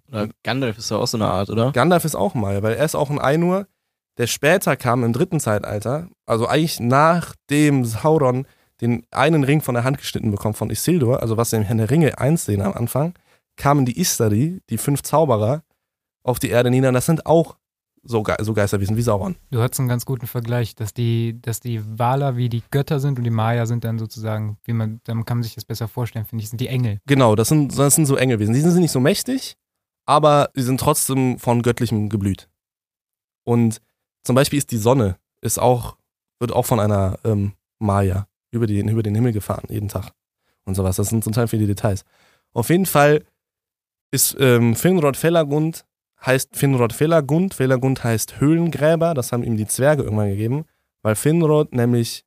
Oder 0.08 0.30
Gandalf 0.42 0.78
ist 0.78 0.90
ja 0.90 0.96
auch 0.96 1.06
so 1.06 1.18
eine 1.18 1.28
Art, 1.28 1.50
oder? 1.50 1.70
Gandalf 1.72 2.06
ist 2.06 2.14
auch 2.14 2.34
Maya, 2.34 2.62
weil 2.62 2.76
er 2.76 2.84
ist 2.86 2.94
auch 2.94 3.10
ein 3.10 3.18
Ainur, 3.18 3.66
der 4.18 4.26
später 4.26 4.76
kam 4.76 5.04
im 5.04 5.12
dritten 5.12 5.40
Zeitalter, 5.40 6.08
also 6.26 6.46
eigentlich 6.46 6.80
nachdem 6.80 7.84
Sauron 7.84 8.46
den 8.80 9.04
einen 9.10 9.44
Ring 9.44 9.60
von 9.60 9.74
der 9.74 9.84
Hand 9.84 9.98
geschnitten 9.98 10.30
bekommt 10.30 10.56
von 10.56 10.70
Isildur, 10.70 11.22
also 11.22 11.36
was 11.36 11.52
wir 11.52 11.58
im 11.58 11.64
Herrn 11.64 11.78
der 11.78 11.90
Ringe 11.90 12.18
1 12.18 12.44
sehen 12.44 12.62
am 12.62 12.74
Anfang, 12.74 13.14
kamen 13.56 13.86
die 13.86 13.98
Istari, 13.98 14.60
die 14.70 14.78
fünf 14.78 15.02
Zauberer, 15.02 15.62
auf 16.22 16.38
die 16.38 16.50
Erde 16.50 16.70
nieder. 16.70 16.88
Und 16.88 16.94
das 16.94 17.06
sind 17.06 17.26
auch 17.26 17.56
so, 18.02 18.22
Ge 18.22 18.36
so 18.40 18.54
Geisterwesen 18.54 18.96
wie 18.96 19.02
Sauron. 19.02 19.36
Du 19.50 19.60
hattest 19.60 19.80
einen 19.80 19.88
ganz 19.88 20.06
guten 20.06 20.26
Vergleich, 20.26 20.74
dass 20.74 20.94
die, 20.94 21.40
dass 21.42 21.60
die 21.60 21.80
Waler 21.98 22.36
wie 22.36 22.48
die 22.48 22.62
Götter 22.70 23.00
sind 23.00 23.18
und 23.18 23.24
die 23.24 23.30
Maya 23.30 23.66
sind 23.66 23.84
dann 23.84 23.98
sozusagen, 23.98 24.58
wie 24.64 24.72
man, 24.72 25.00
dann 25.04 25.24
kann 25.24 25.38
man 25.38 25.42
sich 25.42 25.54
das 25.54 25.64
besser 25.64 25.88
vorstellen, 25.88 26.24
finde 26.24 26.42
ich, 26.42 26.50
sind 26.50 26.60
die 26.60 26.68
Engel. 26.68 27.00
Genau, 27.06 27.34
das 27.34 27.48
sind, 27.48 27.76
das 27.76 27.96
sind 27.96 28.06
so 28.06 28.16
Engelwesen. 28.16 28.54
Die 28.54 28.60
sind 28.60 28.80
nicht 28.80 28.92
so 28.92 29.00
mächtig, 29.00 29.56
aber 30.06 30.50
sie 30.54 30.62
sind 30.62 30.80
trotzdem 30.80 31.38
von 31.38 31.62
göttlichem 31.62 32.08
geblüht. 32.08 32.48
Und 33.44 33.80
zum 34.28 34.34
Beispiel 34.34 34.58
ist 34.58 34.72
die 34.72 34.76
Sonne, 34.76 35.16
ist 35.40 35.58
auch, 35.58 35.96
wird 36.38 36.52
auch 36.52 36.66
von 36.66 36.80
einer 36.80 37.18
ähm, 37.24 37.52
Maya 37.78 38.28
über 38.50 38.66
den, 38.66 38.86
über 38.88 39.02
den 39.02 39.14
Himmel 39.14 39.32
gefahren, 39.32 39.64
jeden 39.70 39.88
Tag. 39.88 40.12
Und 40.66 40.74
sowas. 40.74 40.96
Das 40.96 41.08
sind 41.08 41.24
zum 41.24 41.32
Teil 41.32 41.48
viele 41.48 41.66
Details. 41.66 42.04
Auf 42.52 42.68
jeden 42.68 42.84
Fall 42.84 43.24
ist 44.10 44.36
ähm, 44.38 44.76
Finrod 44.76 45.16
Felagund, 45.16 45.86
heißt 46.26 46.54
Finrod 46.54 46.92
Felagund. 46.92 47.54
Felagund 47.54 48.04
heißt 48.04 48.38
Höhlengräber, 48.38 49.14
das 49.14 49.32
haben 49.32 49.42
ihm 49.42 49.56
die 49.56 49.66
Zwerge 49.66 50.02
irgendwann 50.02 50.28
gegeben, 50.28 50.66
weil 51.00 51.14
Finrod 51.14 51.74
nämlich 51.74 52.26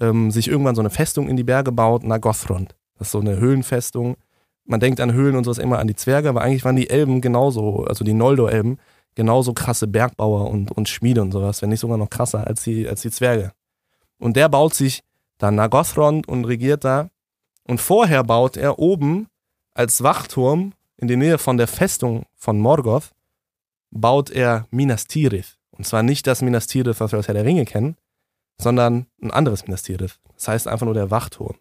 ähm, 0.00 0.30
sich 0.30 0.48
irgendwann 0.48 0.74
so 0.74 0.82
eine 0.82 0.90
Festung 0.90 1.30
in 1.30 1.38
die 1.38 1.44
Berge 1.44 1.72
baut, 1.72 2.04
Nagothrond. 2.04 2.76
Das 2.98 3.08
ist 3.08 3.12
so 3.12 3.20
eine 3.20 3.38
Höhlenfestung. 3.38 4.18
Man 4.66 4.80
denkt 4.80 5.00
an 5.00 5.14
Höhlen 5.14 5.34
und 5.34 5.44
sowas 5.44 5.56
immer 5.56 5.78
an 5.78 5.86
die 5.86 5.96
Zwerge, 5.96 6.28
aber 6.28 6.42
eigentlich 6.42 6.66
waren 6.66 6.76
die 6.76 6.90
Elben 6.90 7.22
genauso, 7.22 7.84
also 7.84 8.04
die 8.04 8.12
Noldor-Elben, 8.12 8.78
genauso 9.18 9.52
krasse 9.52 9.88
Bergbauer 9.88 10.48
und, 10.48 10.70
und 10.70 10.88
Schmiede 10.88 11.20
und 11.20 11.32
sowas, 11.32 11.60
wenn 11.60 11.70
nicht 11.70 11.80
sogar 11.80 11.98
noch 11.98 12.08
krasser 12.08 12.46
als 12.46 12.62
die, 12.62 12.88
als 12.88 13.02
die 13.02 13.10
Zwerge. 13.10 13.52
Und 14.20 14.36
der 14.36 14.48
baut 14.48 14.74
sich 14.74 15.02
dann 15.38 15.56
Nagothrond 15.56 16.28
und 16.28 16.44
regiert 16.44 16.84
da. 16.84 17.10
Und 17.64 17.80
vorher 17.80 18.22
baut 18.22 18.56
er 18.56 18.78
oben 18.78 19.26
als 19.74 20.04
Wachturm 20.04 20.72
in 20.98 21.08
der 21.08 21.16
Nähe 21.16 21.38
von 21.38 21.56
der 21.56 21.66
Festung 21.66 22.26
von 22.36 22.60
Morgoth, 22.60 23.10
baut 23.90 24.30
er 24.30 24.68
Minas 24.70 25.08
Tirith. 25.08 25.58
Und 25.72 25.84
zwar 25.84 26.04
nicht 26.04 26.28
das 26.28 26.40
Minas 26.40 26.68
Tirith, 26.68 27.00
was 27.00 27.10
wir 27.10 27.18
aus 27.18 27.26
Herr 27.26 27.34
der 27.34 27.44
Ringe 27.44 27.64
kennen, 27.64 27.96
sondern 28.56 29.06
ein 29.20 29.32
anderes 29.32 29.64
Minas 29.64 29.82
Tirith. 29.82 30.20
Das 30.34 30.46
heißt 30.46 30.68
einfach 30.68 30.84
nur 30.84 30.94
der 30.94 31.10
Wachturm. 31.10 31.56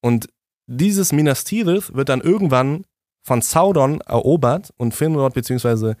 Und 0.00 0.28
dieses 0.66 1.12
Minas 1.12 1.44
Tirith 1.44 1.94
wird 1.94 2.08
dann 2.08 2.20
irgendwann 2.20 2.84
von 3.22 3.42
Sauron 3.42 4.00
erobert 4.00 4.74
und 4.76 4.92
Finrod, 4.92 5.34
beziehungsweise 5.34 5.96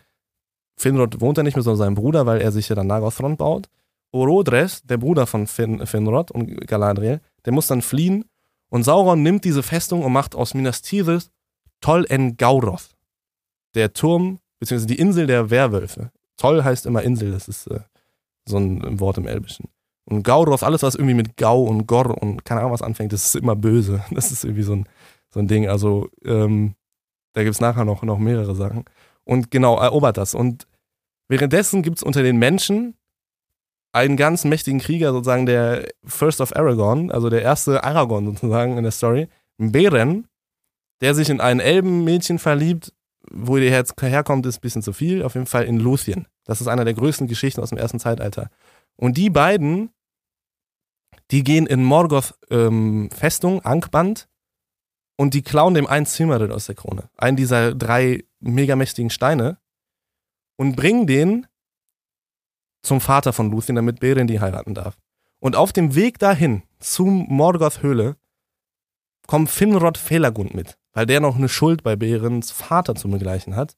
Finrod 0.82 1.20
wohnt 1.20 1.38
da 1.38 1.42
nicht 1.42 1.56
mehr, 1.56 1.62
sondern 1.62 1.78
sein 1.78 1.94
Bruder, 1.94 2.26
weil 2.26 2.40
er 2.40 2.52
sich 2.52 2.68
ja 2.68 2.74
dann 2.74 2.86
Nagothrond 2.86 3.38
baut. 3.38 3.68
Orodres, 4.12 4.82
der 4.82 4.98
Bruder 4.98 5.26
von 5.26 5.46
Fin 5.46 5.86
Finrod 5.86 6.30
und 6.30 6.66
Galadriel, 6.66 7.20
der 7.44 7.52
muss 7.52 7.66
dann 7.66 7.80
fliehen 7.80 8.26
und 8.68 8.84
Sauron 8.84 9.22
nimmt 9.22 9.44
diese 9.44 9.62
Festung 9.62 10.02
und 10.02 10.12
macht 10.12 10.34
aus 10.34 10.54
Minas 10.54 10.82
Tirith 10.82 11.30
Tol 11.82 12.06
en 12.08 12.36
Gauroth. 12.36 12.90
Der 13.74 13.92
Turm, 13.92 14.38
beziehungsweise 14.60 14.86
die 14.86 14.98
Insel 14.98 15.26
der 15.26 15.50
Werwölfe. 15.50 16.10
Toll 16.36 16.64
heißt 16.64 16.86
immer 16.86 17.02
Insel, 17.02 17.32
das 17.32 17.48
ist 17.48 17.66
äh, 17.66 17.80
so 18.46 18.56
ein 18.56 18.98
Wort 18.98 19.18
im 19.18 19.26
Elbischen. 19.26 19.68
Und 20.04 20.22
Gauroth, 20.22 20.62
alles 20.62 20.82
was 20.82 20.94
irgendwie 20.94 21.14
mit 21.14 21.36
Gau 21.36 21.64
und 21.64 21.86
Gor 21.86 22.20
und 22.22 22.44
keine 22.44 22.60
Ahnung 22.60 22.72
was 22.72 22.82
anfängt, 22.82 23.12
das 23.12 23.26
ist 23.26 23.36
immer 23.36 23.56
böse. 23.56 24.02
Das 24.10 24.32
ist 24.32 24.44
irgendwie 24.44 24.62
so 24.62 24.74
ein, 24.74 24.88
so 25.28 25.40
ein 25.40 25.48
Ding. 25.48 25.68
Also 25.68 26.08
ähm, 26.24 26.74
da 27.34 27.42
gibt 27.42 27.54
es 27.54 27.60
nachher 27.60 27.84
noch, 27.84 28.02
noch 28.02 28.18
mehrere 28.18 28.54
Sachen. 28.54 28.84
Und 29.24 29.50
genau, 29.50 29.78
erobert 29.78 30.16
das. 30.16 30.34
Und 30.34 30.66
währenddessen 31.32 31.82
gibt 31.82 31.96
es 31.96 32.02
unter 32.02 32.22
den 32.22 32.36
Menschen 32.36 32.94
einen 33.92 34.16
ganz 34.16 34.44
mächtigen 34.44 34.80
Krieger, 34.80 35.12
sozusagen 35.12 35.46
der 35.46 35.88
First 36.04 36.40
of 36.40 36.54
Aragorn, 36.54 37.10
also 37.10 37.30
der 37.30 37.42
erste 37.42 37.82
Aragorn 37.84 38.26
sozusagen 38.26 38.76
in 38.76 38.82
der 38.82 38.92
Story, 38.92 39.28
Beren, 39.56 40.28
der 41.00 41.14
sich 41.14 41.30
in 41.30 41.40
ein 41.40 41.58
Elbenmädchen 41.58 42.38
verliebt, 42.38 42.92
wo 43.30 43.56
ihr 43.56 43.70
Herz 43.70 43.92
herkommt, 43.98 44.44
ist 44.46 44.58
ein 44.58 44.60
bisschen 44.60 44.82
zu 44.82 44.92
viel, 44.92 45.22
auf 45.22 45.34
jeden 45.34 45.46
Fall 45.46 45.64
in 45.64 45.78
Luthien. 45.78 46.26
Das 46.44 46.60
ist 46.60 46.68
einer 46.68 46.84
der 46.84 46.94
größten 46.94 47.28
Geschichten 47.28 47.60
aus 47.60 47.70
dem 47.70 47.78
ersten 47.78 47.98
Zeitalter. 47.98 48.50
Und 48.96 49.16
die 49.16 49.30
beiden, 49.30 49.90
die 51.30 51.44
gehen 51.44 51.66
in 51.66 51.82
Morgoth 51.82 52.34
ähm, 52.50 53.10
Festung, 53.10 53.64
Ankband, 53.64 54.28
und 55.16 55.34
die 55.34 55.42
klauen 55.42 55.74
dem 55.74 55.86
einen 55.86 56.06
Silmaril 56.06 56.52
aus 56.52 56.66
der 56.66 56.74
Krone. 56.74 57.08
Einen 57.16 57.36
dieser 57.36 57.74
drei 57.74 58.24
megamächtigen 58.40 59.10
Steine. 59.10 59.58
Und 60.56 60.76
bringen 60.76 61.06
den 61.06 61.46
zum 62.82 63.00
Vater 63.00 63.32
von 63.32 63.50
Luthien, 63.50 63.76
damit 63.76 64.00
Beren 64.00 64.26
die 64.26 64.40
heiraten 64.40 64.74
darf. 64.74 64.96
Und 65.38 65.56
auf 65.56 65.72
dem 65.72 65.94
Weg 65.94 66.18
dahin, 66.18 66.62
zum 66.78 67.26
Morgoth 67.28 67.82
Höhle, 67.82 68.16
kommt 69.26 69.50
Finrod 69.50 69.98
Felagund 69.98 70.54
mit, 70.54 70.78
weil 70.92 71.06
der 71.06 71.20
noch 71.20 71.36
eine 71.36 71.48
Schuld 71.48 71.82
bei 71.82 71.96
Berens 71.96 72.50
Vater 72.50 72.94
zu 72.94 73.08
begleichen 73.08 73.56
hat. 73.56 73.76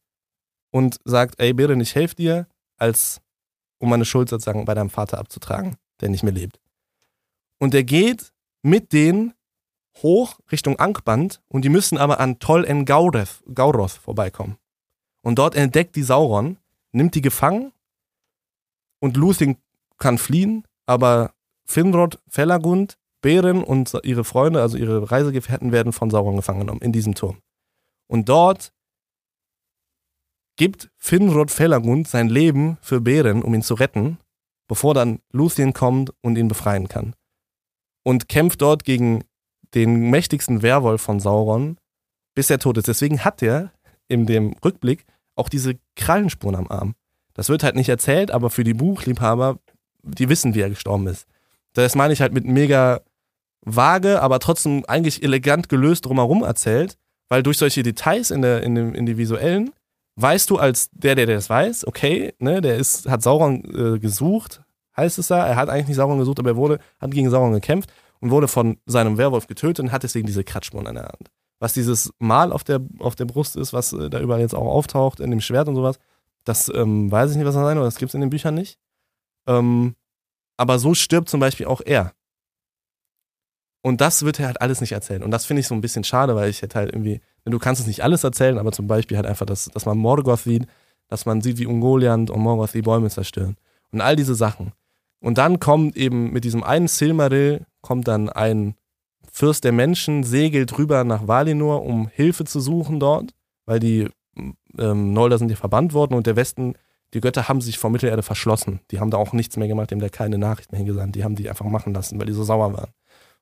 Und 0.70 0.98
sagt, 1.04 1.38
ey 1.38 1.52
Beren, 1.52 1.80
ich 1.80 1.94
helfe 1.94 2.16
dir, 2.16 2.48
als 2.76 3.20
um 3.78 3.90
meine 3.90 4.04
Schuld 4.04 4.28
sozusagen 4.28 4.64
bei 4.64 4.74
deinem 4.74 4.90
Vater 4.90 5.18
abzutragen, 5.18 5.76
der 6.00 6.08
nicht 6.08 6.24
mehr 6.24 6.32
lebt. 6.32 6.58
Und 7.58 7.74
er 7.74 7.84
geht 7.84 8.32
mit 8.62 8.92
denen 8.92 9.34
hoch 10.02 10.40
Richtung 10.50 10.78
Ankband 10.78 11.40
und 11.48 11.64
die 11.64 11.68
müssen 11.68 11.98
aber 11.98 12.18
an 12.18 12.38
Tol 12.40 12.64
en 12.64 12.84
Gauroth 12.84 13.90
vorbeikommen. 13.92 14.56
Und 15.22 15.38
dort 15.38 15.54
entdeckt 15.54 15.96
die 15.96 16.02
Sauron, 16.02 16.58
nimmt 16.94 17.14
die 17.14 17.22
gefangen 17.22 17.72
und 19.00 19.16
Luthien 19.16 19.56
kann 19.98 20.18
fliehen, 20.18 20.64
aber 20.86 21.34
Finrod, 21.66 22.20
Felagund, 22.28 22.98
Beren 23.20 23.64
und 23.64 23.98
ihre 24.02 24.24
Freunde, 24.24 24.60
also 24.60 24.76
ihre 24.76 25.10
Reisegefährten, 25.10 25.72
werden 25.72 25.92
von 25.92 26.10
Sauron 26.10 26.36
gefangen 26.36 26.60
genommen 26.60 26.82
in 26.82 26.92
diesem 26.92 27.14
Turm. 27.14 27.38
Und 28.06 28.28
dort 28.28 28.72
gibt 30.56 30.90
Finrod 30.96 31.50
Felagund 31.50 32.06
sein 32.06 32.28
Leben 32.28 32.78
für 32.80 33.00
Beren, 33.00 33.42
um 33.42 33.54
ihn 33.54 33.62
zu 33.62 33.74
retten, 33.74 34.18
bevor 34.68 34.94
dann 34.94 35.20
Luthien 35.32 35.72
kommt 35.72 36.12
und 36.22 36.36
ihn 36.36 36.48
befreien 36.48 36.88
kann. 36.88 37.14
Und 38.04 38.28
kämpft 38.28 38.60
dort 38.60 38.84
gegen 38.84 39.24
den 39.74 40.10
mächtigsten 40.10 40.62
Werwolf 40.62 41.02
von 41.02 41.18
Sauron, 41.18 41.78
bis 42.34 42.50
er 42.50 42.58
tot 42.58 42.76
ist. 42.76 42.88
Deswegen 42.88 43.24
hat 43.24 43.42
er 43.42 43.72
in 44.06 44.26
dem 44.26 44.54
Rückblick 44.64 45.06
auch 45.36 45.48
diese 45.48 45.74
Krallenspuren 45.96 46.56
am 46.56 46.68
Arm. 46.68 46.94
Das 47.34 47.48
wird 47.48 47.62
halt 47.62 47.74
nicht 47.74 47.88
erzählt, 47.88 48.30
aber 48.30 48.50
für 48.50 48.64
die 48.64 48.74
Buchliebhaber, 48.74 49.58
die 50.02 50.28
wissen, 50.28 50.54
wie 50.54 50.60
er 50.60 50.70
gestorben 50.70 51.06
ist. 51.06 51.26
Das 51.72 51.94
meine 51.94 52.12
ich 52.12 52.20
halt 52.20 52.32
mit 52.32 52.44
mega 52.44 53.00
vage, 53.62 54.22
aber 54.22 54.38
trotzdem 54.38 54.84
eigentlich 54.86 55.22
elegant 55.22 55.68
gelöst 55.68 56.06
drumherum 56.06 56.42
erzählt, 56.42 56.96
weil 57.28 57.42
durch 57.42 57.58
solche 57.58 57.82
Details 57.82 58.30
in, 58.30 58.42
der, 58.42 58.62
in, 58.62 58.74
dem, 58.74 58.94
in 58.94 59.06
die 59.06 59.16
visuellen 59.16 59.72
weißt 60.16 60.50
du 60.50 60.58
als 60.58 60.90
der, 60.92 61.14
der 61.14 61.26
das 61.26 61.50
weiß, 61.50 61.86
okay, 61.86 62.34
ne, 62.38 62.60
der 62.60 62.76
ist, 62.76 63.08
hat 63.08 63.22
Sauron 63.22 63.64
äh, 63.64 63.98
gesucht, 63.98 64.62
heißt 64.96 65.18
es 65.18 65.28
da. 65.28 65.46
Er 65.46 65.56
hat 65.56 65.68
eigentlich 65.68 65.88
nicht 65.88 65.96
Sauron 65.96 66.18
gesucht, 66.18 66.38
aber 66.38 66.50
er 66.50 66.56
wurde, 66.56 66.78
hat 67.00 67.10
gegen 67.10 67.30
Sauron 67.30 67.52
gekämpft 67.52 67.92
und 68.20 68.30
wurde 68.30 68.48
von 68.48 68.78
seinem 68.86 69.18
Werwolf 69.18 69.46
getötet 69.46 69.80
und 69.80 69.92
hat 69.92 70.02
deswegen 70.02 70.26
diese 70.26 70.44
Kratzspuren 70.44 70.86
an 70.86 70.94
der 70.94 71.04
Hand. 71.04 71.30
Was 71.60 71.72
dieses 71.72 72.12
Mal 72.18 72.52
auf 72.52 72.64
der, 72.64 72.80
auf 72.98 73.14
der 73.14 73.24
Brust 73.24 73.56
ist, 73.56 73.72
was 73.72 73.92
äh, 73.92 74.10
da 74.10 74.20
überall 74.20 74.40
jetzt 74.40 74.54
auch 74.54 74.66
auftaucht, 74.66 75.20
in 75.20 75.30
dem 75.30 75.40
Schwert 75.40 75.68
und 75.68 75.76
sowas, 75.76 75.98
Das 76.44 76.70
ähm, 76.74 77.10
weiß 77.10 77.30
ich 77.30 77.36
nicht, 77.36 77.46
was 77.46 77.54
das 77.54 77.64
sein 77.64 77.76
soll. 77.76 77.84
Das 77.84 77.96
gibt 77.96 78.10
es 78.10 78.14
in 78.14 78.20
den 78.20 78.30
Büchern 78.30 78.54
nicht. 78.54 78.78
Ähm, 79.46 79.94
aber 80.56 80.78
so 80.78 80.94
stirbt 80.94 81.28
zum 81.28 81.40
Beispiel 81.40 81.66
auch 81.66 81.80
er. 81.84 82.12
Und 83.82 84.00
das 84.00 84.24
wird 84.24 84.40
er 84.40 84.46
halt 84.46 84.62
alles 84.62 84.80
nicht 84.80 84.92
erzählen. 84.92 85.22
Und 85.22 85.30
das 85.30 85.44
finde 85.44 85.60
ich 85.60 85.66
so 85.66 85.74
ein 85.74 85.80
bisschen 85.80 86.04
schade, 86.04 86.34
weil 86.34 86.48
ich 86.48 86.62
hätte 86.62 86.78
halt 86.78 86.90
irgendwie, 86.92 87.20
du 87.44 87.58
kannst 87.58 87.82
es 87.82 87.86
nicht 87.86 88.02
alles 88.02 88.24
erzählen, 88.24 88.58
aber 88.58 88.72
zum 88.72 88.86
Beispiel 88.86 89.16
halt 89.16 89.26
einfach, 89.26 89.44
dass, 89.46 89.66
dass 89.66 89.84
man 89.84 89.98
Morgoth 89.98 90.40
sieht, 90.40 90.66
dass 91.08 91.26
man 91.26 91.42
sieht, 91.42 91.58
wie 91.58 91.66
Ungoliant 91.66 92.30
und 92.30 92.40
Morgoth 92.40 92.72
die 92.72 92.82
Bäume 92.82 93.10
zerstören. 93.10 93.56
Und 93.90 94.00
all 94.00 94.16
diese 94.16 94.34
Sachen. 94.34 94.72
Und 95.20 95.38
dann 95.38 95.60
kommt 95.60 95.96
eben 95.96 96.32
mit 96.32 96.44
diesem 96.44 96.62
einen 96.62 96.88
Silmaril, 96.88 97.66
kommt 97.82 98.08
dann 98.08 98.30
ein 98.30 98.74
Fürst 99.36 99.64
der 99.64 99.72
Menschen, 99.72 100.22
segelt 100.22 100.78
rüber 100.78 101.02
nach 101.02 101.26
Valinor, 101.26 101.82
um 101.82 102.06
Hilfe 102.06 102.44
zu 102.44 102.60
suchen 102.60 103.00
dort, 103.00 103.34
weil 103.66 103.80
die 103.80 104.08
ähm, 104.78 105.12
Nolder 105.12 105.38
sind 105.38 105.50
ja 105.50 105.56
verbannt 105.56 105.92
worden 105.92 106.14
und 106.14 106.28
der 106.28 106.36
Westen, 106.36 106.74
die 107.14 107.20
Götter 107.20 107.48
haben 107.48 107.60
sich 107.60 107.76
vor 107.76 107.90
Mittelerde 107.90 108.22
verschlossen. 108.22 108.78
Die 108.92 109.00
haben 109.00 109.10
da 109.10 109.16
auch 109.16 109.32
nichts 109.32 109.56
mehr 109.56 109.66
gemacht, 109.66 109.90
die 109.90 109.96
haben 109.96 110.00
da 110.00 110.08
keine 110.08 110.38
Nachricht 110.38 110.70
mehr 110.70 110.78
hingesandt. 110.78 111.16
Die 111.16 111.24
haben 111.24 111.34
die 111.34 111.48
einfach 111.50 111.64
machen 111.64 111.92
lassen, 111.92 112.20
weil 112.20 112.28
die 112.28 112.32
so 112.32 112.44
sauer 112.44 112.72
waren. 112.74 112.92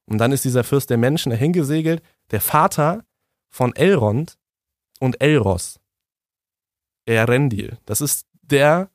Und 0.06 0.16
dann 0.16 0.32
ist 0.32 0.46
dieser 0.46 0.64
Fürst 0.64 0.88
der 0.88 0.96
Menschen 0.96 1.28
dahin 1.28 1.52
gesegelt, 1.52 2.02
der 2.30 2.40
Vater 2.40 3.04
von 3.50 3.76
Elrond 3.76 4.38
und 4.98 5.20
Elros. 5.20 5.78
Erendil. 7.04 7.76
Das 7.84 8.00
ist 8.00 8.24
der, 8.40 8.88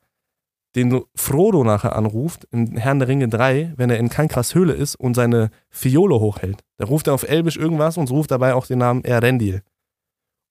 den 0.74 1.04
Frodo 1.14 1.62
nachher 1.62 1.94
anruft, 1.94 2.48
in 2.50 2.76
Herrn 2.76 2.98
der 2.98 3.06
Ringe 3.06 3.28
3, 3.28 3.74
wenn 3.76 3.88
er 3.88 3.98
in 3.98 4.08
Kankras 4.08 4.56
Höhle 4.56 4.72
ist 4.72 4.96
und 4.96 5.14
seine 5.14 5.52
Fiole 5.70 6.18
hochhält. 6.18 6.64
Da 6.78 6.86
ruft 6.86 7.08
er 7.08 7.14
auf 7.14 7.28
Elbisch 7.28 7.56
irgendwas 7.56 7.96
und 7.96 8.10
ruft 8.10 8.30
dabei 8.30 8.54
auch 8.54 8.66
den 8.66 8.78
Namen 8.78 9.04
Erendil. 9.04 9.62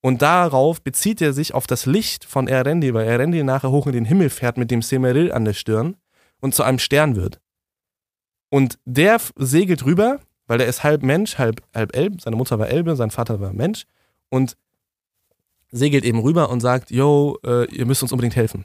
Und 0.00 0.22
darauf 0.22 0.80
bezieht 0.80 1.20
er 1.20 1.32
sich 1.32 1.54
auf 1.54 1.66
das 1.66 1.86
Licht 1.86 2.24
von 2.24 2.46
Erendil, 2.46 2.94
weil 2.94 3.06
Erendil 3.06 3.44
nachher 3.44 3.70
hoch 3.70 3.86
in 3.86 3.94
den 3.94 4.04
Himmel 4.04 4.30
fährt 4.30 4.56
mit 4.56 4.70
dem 4.70 4.82
Semeril 4.82 5.32
an 5.32 5.44
der 5.44 5.54
Stirn 5.54 5.96
und 6.40 6.54
zu 6.54 6.62
einem 6.62 6.78
Stern 6.78 7.16
wird. 7.16 7.40
Und 8.50 8.78
der 8.84 9.18
segelt 9.36 9.84
rüber, 9.84 10.20
weil 10.46 10.60
er 10.60 10.66
ist 10.66 10.84
halb 10.84 11.02
Mensch, 11.02 11.38
halb, 11.38 11.62
halb 11.74 11.96
Elb. 11.96 12.20
Seine 12.20 12.36
Mutter 12.36 12.58
war 12.58 12.68
Elbe, 12.68 12.94
sein 12.96 13.10
Vater 13.10 13.40
war 13.40 13.52
Mensch. 13.52 13.86
Und 14.28 14.56
segelt 15.70 16.04
eben 16.04 16.20
rüber 16.20 16.48
und 16.50 16.60
sagt, 16.60 16.90
yo, 16.90 17.38
äh, 17.44 17.64
ihr 17.74 17.84
müsst 17.84 18.02
uns 18.02 18.12
unbedingt 18.12 18.36
helfen. 18.36 18.64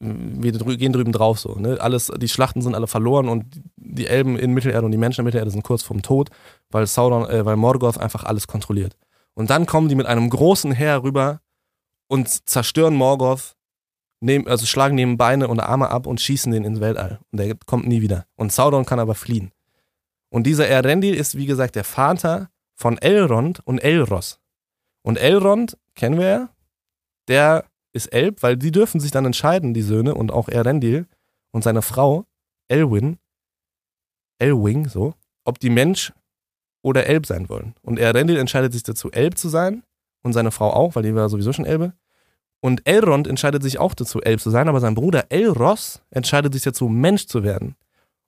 Wir 0.00 0.52
gehen 0.52 0.94
drüben 0.94 1.12
drauf 1.12 1.38
so. 1.38 1.54
Ne? 1.56 1.78
Alles, 1.78 2.10
die 2.16 2.28
Schlachten 2.28 2.62
sind 2.62 2.74
alle 2.74 2.86
verloren 2.86 3.28
und 3.28 3.60
die 3.76 4.06
Elben 4.06 4.38
in 4.38 4.54
Mittelerde 4.54 4.86
und 4.86 4.92
die 4.92 4.98
Menschen 4.98 5.20
in 5.20 5.24
Mittelerde 5.26 5.50
sind 5.50 5.62
kurz 5.62 5.82
vorm 5.82 6.00
Tod, 6.00 6.30
weil 6.70 6.86
Sauron, 6.86 7.28
äh, 7.28 7.44
weil 7.44 7.56
Morgoth 7.56 7.98
einfach 7.98 8.24
alles 8.24 8.46
kontrolliert. 8.46 8.96
Und 9.34 9.50
dann 9.50 9.66
kommen 9.66 9.88
die 9.88 9.94
mit 9.94 10.06
einem 10.06 10.30
großen 10.30 10.72
Heer 10.72 11.02
rüber 11.02 11.40
und 12.08 12.28
zerstören 12.48 12.94
Morgoth, 12.94 13.56
nehmen, 14.20 14.48
also 14.48 14.66
schlagen 14.66 14.94
neben 14.94 15.18
Beine 15.18 15.48
und 15.48 15.60
Arme 15.60 15.90
ab 15.90 16.06
und 16.06 16.20
schießen 16.20 16.50
den 16.50 16.64
ins 16.64 16.80
Weltall. 16.80 17.20
Und 17.30 17.38
der 17.40 17.54
kommt 17.66 17.86
nie 17.86 18.00
wieder. 18.00 18.26
Und 18.36 18.52
Sauron 18.52 18.86
kann 18.86 19.00
aber 19.00 19.14
fliehen. 19.14 19.52
Und 20.30 20.44
dieser 20.44 20.66
Erendil 20.66 21.14
ist, 21.14 21.36
wie 21.36 21.46
gesagt, 21.46 21.74
der 21.74 21.84
Vater 21.84 22.50
von 22.74 22.96
Elrond 22.98 23.60
und 23.66 23.78
Elros. 23.78 24.40
Und 25.02 25.18
Elrond, 25.18 25.76
kennen 25.94 26.18
wir 26.18 26.28
ja, 26.28 26.48
der 27.28 27.64
ist 27.92 28.12
Elb, 28.12 28.42
weil 28.42 28.56
die 28.56 28.70
dürfen 28.70 29.00
sich 29.00 29.10
dann 29.10 29.26
entscheiden, 29.26 29.74
die 29.74 29.82
Söhne 29.82 30.14
und 30.14 30.32
auch 30.32 30.48
Erendil 30.48 31.06
und 31.50 31.64
seine 31.64 31.82
Frau, 31.82 32.26
Elwin, 32.68 33.18
Elwing, 34.38 34.88
so, 34.88 35.14
ob 35.44 35.58
die 35.58 35.70
Mensch 35.70 36.12
oder 36.82 37.06
Elb 37.06 37.26
sein 37.26 37.48
wollen. 37.48 37.74
Und 37.82 37.98
Erendil 37.98 38.36
entscheidet 38.36 38.72
sich 38.72 38.82
dazu, 38.82 39.10
Elb 39.10 39.36
zu 39.36 39.48
sein 39.48 39.82
und 40.22 40.32
seine 40.32 40.50
Frau 40.50 40.70
auch, 40.70 40.94
weil 40.94 41.02
die 41.02 41.14
war 41.14 41.28
sowieso 41.28 41.52
schon 41.52 41.66
Elbe. 41.66 41.92
Und 42.60 42.86
Elrond 42.86 43.26
entscheidet 43.26 43.62
sich 43.62 43.78
auch 43.78 43.94
dazu, 43.94 44.20
Elb 44.20 44.40
zu 44.40 44.50
sein, 44.50 44.68
aber 44.68 44.80
sein 44.80 44.94
Bruder 44.94 45.26
Elros 45.30 46.02
entscheidet 46.10 46.52
sich 46.52 46.62
dazu, 46.62 46.88
Mensch 46.88 47.26
zu 47.26 47.42
werden. 47.42 47.74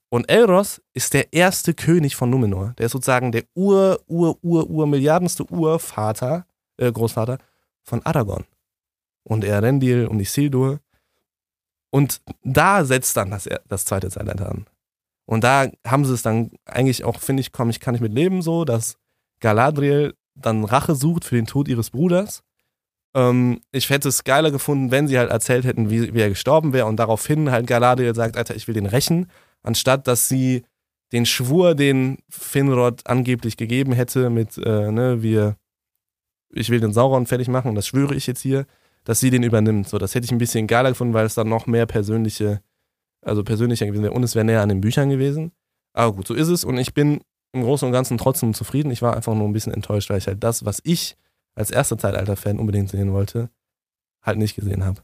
Und 0.08 0.30
Elros 0.30 0.82
ist 0.94 1.14
der 1.14 1.32
erste 1.32 1.74
König 1.74 2.16
von 2.16 2.30
Numenor. 2.30 2.74
Der 2.78 2.86
ist 2.86 2.92
sozusagen 2.92 3.32
der 3.32 3.44
Ur, 3.54 4.00
Ur, 4.06 4.38
Ur, 4.42 4.68
Ur, 4.68 4.86
Milliardenste 4.86 5.44
Urvater, 5.50 6.46
äh, 6.76 6.90
Großvater 6.90 7.38
von 7.82 8.04
Aragorn. 8.04 8.44
Und 9.24 9.44
Erendil 9.44 10.06
und 10.06 10.20
Isildur. 10.20 10.80
Und 11.90 12.20
da 12.42 12.84
setzt 12.84 13.16
dann 13.16 13.30
das, 13.30 13.48
das 13.68 13.84
zweite 13.84 14.10
Zeitalter 14.10 14.50
an. 14.50 14.66
Und 15.26 15.44
da 15.44 15.70
haben 15.86 16.04
sie 16.04 16.14
es 16.14 16.22
dann 16.22 16.50
eigentlich 16.64 17.04
auch, 17.04 17.20
finde 17.20 17.42
ich, 17.42 17.52
komm, 17.52 17.70
ich 17.70 17.80
kann 17.80 17.94
ich 17.94 18.00
mit 18.00 18.12
leben 18.12 18.42
so, 18.42 18.64
dass 18.64 18.96
Galadriel 19.40 20.14
dann 20.34 20.64
Rache 20.64 20.94
sucht 20.94 21.24
für 21.24 21.36
den 21.36 21.46
Tod 21.46 21.68
ihres 21.68 21.90
Bruders. 21.90 22.42
Ähm, 23.14 23.60
ich 23.70 23.90
hätte 23.90 24.08
es 24.08 24.24
geiler 24.24 24.50
gefunden, 24.50 24.90
wenn 24.90 25.06
sie 25.06 25.18
halt 25.18 25.30
erzählt 25.30 25.64
hätten, 25.64 25.90
wie, 25.90 26.14
wie 26.14 26.20
er 26.20 26.30
gestorben 26.30 26.72
wäre 26.72 26.86
und 26.86 26.96
daraufhin 26.96 27.50
halt 27.50 27.66
Galadriel 27.66 28.14
sagt, 28.14 28.36
Alter, 28.36 28.56
ich 28.56 28.66
will 28.66 28.74
den 28.74 28.86
rächen 28.86 29.30
anstatt 29.62 30.06
dass 30.06 30.28
sie 30.28 30.64
den 31.12 31.26
Schwur, 31.26 31.74
den 31.74 32.18
Finrod 32.28 33.06
angeblich 33.06 33.56
gegeben 33.56 33.92
hätte, 33.92 34.30
mit, 34.30 34.56
äh, 34.58 34.90
ne, 34.90 35.22
wir, 35.22 35.56
ich 36.50 36.70
will 36.70 36.80
den 36.80 36.92
Sauron 36.92 37.26
fertig 37.26 37.48
machen, 37.48 37.74
das 37.74 37.86
schwöre 37.86 38.14
ich 38.14 38.26
jetzt 38.26 38.40
hier, 38.40 38.66
dass 39.04 39.20
sie 39.20 39.30
den 39.30 39.42
übernimmt. 39.42 39.88
So, 39.88 39.98
das 39.98 40.14
hätte 40.14 40.24
ich 40.24 40.32
ein 40.32 40.38
bisschen 40.38 40.66
geiler 40.66 40.90
gefunden, 40.90 41.14
weil 41.14 41.26
es 41.26 41.34
dann 41.34 41.48
noch 41.48 41.66
mehr 41.66 41.86
persönliche, 41.86 42.62
also 43.22 43.42
persönlicher 43.42 43.86
gewesen 43.86 44.02
wäre 44.02 44.14
und 44.14 44.22
es 44.22 44.34
wäre 44.34 44.44
näher 44.44 44.62
an 44.62 44.68
den 44.68 44.80
Büchern 44.80 45.10
gewesen. 45.10 45.52
Aber 45.92 46.14
gut, 46.14 46.26
so 46.26 46.34
ist 46.34 46.48
es 46.48 46.64
und 46.64 46.78
ich 46.78 46.94
bin 46.94 47.20
im 47.52 47.62
Großen 47.62 47.86
und 47.86 47.92
Ganzen 47.92 48.18
trotzdem 48.18 48.54
zufrieden. 48.54 48.90
Ich 48.90 49.02
war 49.02 49.14
einfach 49.14 49.34
nur 49.34 49.46
ein 49.46 49.52
bisschen 49.52 49.74
enttäuscht, 49.74 50.10
weil 50.10 50.18
ich 50.18 50.26
halt 50.26 50.42
das, 50.42 50.64
was 50.64 50.80
ich 50.84 51.16
als 51.54 51.70
erster 51.70 51.98
Zeitalter-Fan 51.98 52.58
unbedingt 52.58 52.88
sehen 52.88 53.12
wollte, 53.12 53.50
halt 54.22 54.38
nicht 54.38 54.54
gesehen 54.54 54.84
habe. 54.84 55.02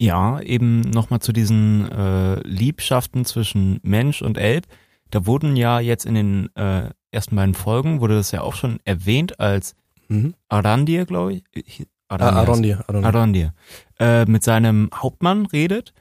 Ja, 0.00 0.40
eben 0.40 0.82
nochmal 0.82 1.20
zu 1.20 1.32
diesen 1.32 1.90
äh, 1.90 2.40
Liebschaften 2.46 3.24
zwischen 3.24 3.80
Mensch 3.82 4.22
und 4.22 4.38
Elb. 4.38 4.66
Da 5.10 5.26
wurden 5.26 5.56
ja 5.56 5.80
jetzt 5.80 6.06
in 6.06 6.14
den 6.14 6.54
äh, 6.54 6.90
ersten 7.10 7.34
beiden 7.34 7.54
Folgen, 7.54 8.00
wurde 8.00 8.14
das 8.14 8.30
ja 8.30 8.42
auch 8.42 8.54
schon 8.54 8.78
erwähnt 8.84 9.40
als 9.40 9.74
mhm. 10.08 10.34
Arandir, 10.48 11.06
glaube 11.06 11.40
ich. 11.52 11.86
Ah, 12.08 12.16
Arondir. 12.16 12.84
Arondir. 12.88 13.06
Arondir. 13.06 13.54
Äh, 13.98 14.24
mit 14.24 14.42
seinem 14.42 14.90
Hauptmann 14.94 15.46
redet 15.46 15.92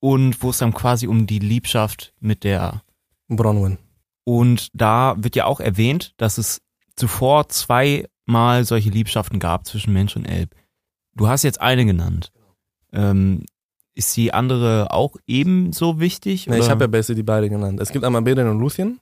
und 0.00 0.42
wo 0.42 0.50
es 0.50 0.58
dann 0.58 0.72
quasi 0.72 1.06
um 1.06 1.26
die 1.26 1.38
Liebschaft 1.38 2.14
mit 2.20 2.44
der 2.44 2.82
Bronwyn. 3.28 3.78
Und 4.24 4.68
da 4.72 5.14
wird 5.18 5.36
ja 5.36 5.46
auch 5.46 5.60
erwähnt, 5.60 6.14
dass 6.16 6.38
es 6.38 6.60
zuvor 6.96 7.48
zweimal 7.48 8.64
solche 8.64 8.90
Liebschaften 8.90 9.40
gab 9.40 9.66
zwischen 9.66 9.92
Mensch 9.92 10.14
und 10.16 10.24
Elb. 10.24 10.54
Du 11.14 11.28
hast 11.28 11.42
jetzt 11.42 11.60
eine 11.60 11.84
genannt. 11.84 12.30
Ähm, 12.92 13.44
ist 13.94 14.16
die 14.16 14.32
andere 14.32 14.90
auch 14.90 15.16
ebenso 15.26 16.00
wichtig? 16.00 16.46
Nee, 16.46 16.58
ich 16.58 16.70
habe 16.70 16.84
ja 16.84 16.88
basically 16.88 17.16
die 17.16 17.22
beide 17.22 17.48
genannt. 17.48 17.80
Es 17.80 17.90
gibt 17.90 18.04
einmal 18.04 18.22
Beren 18.22 18.48
und 18.48 18.60
Luthien. 18.60 19.00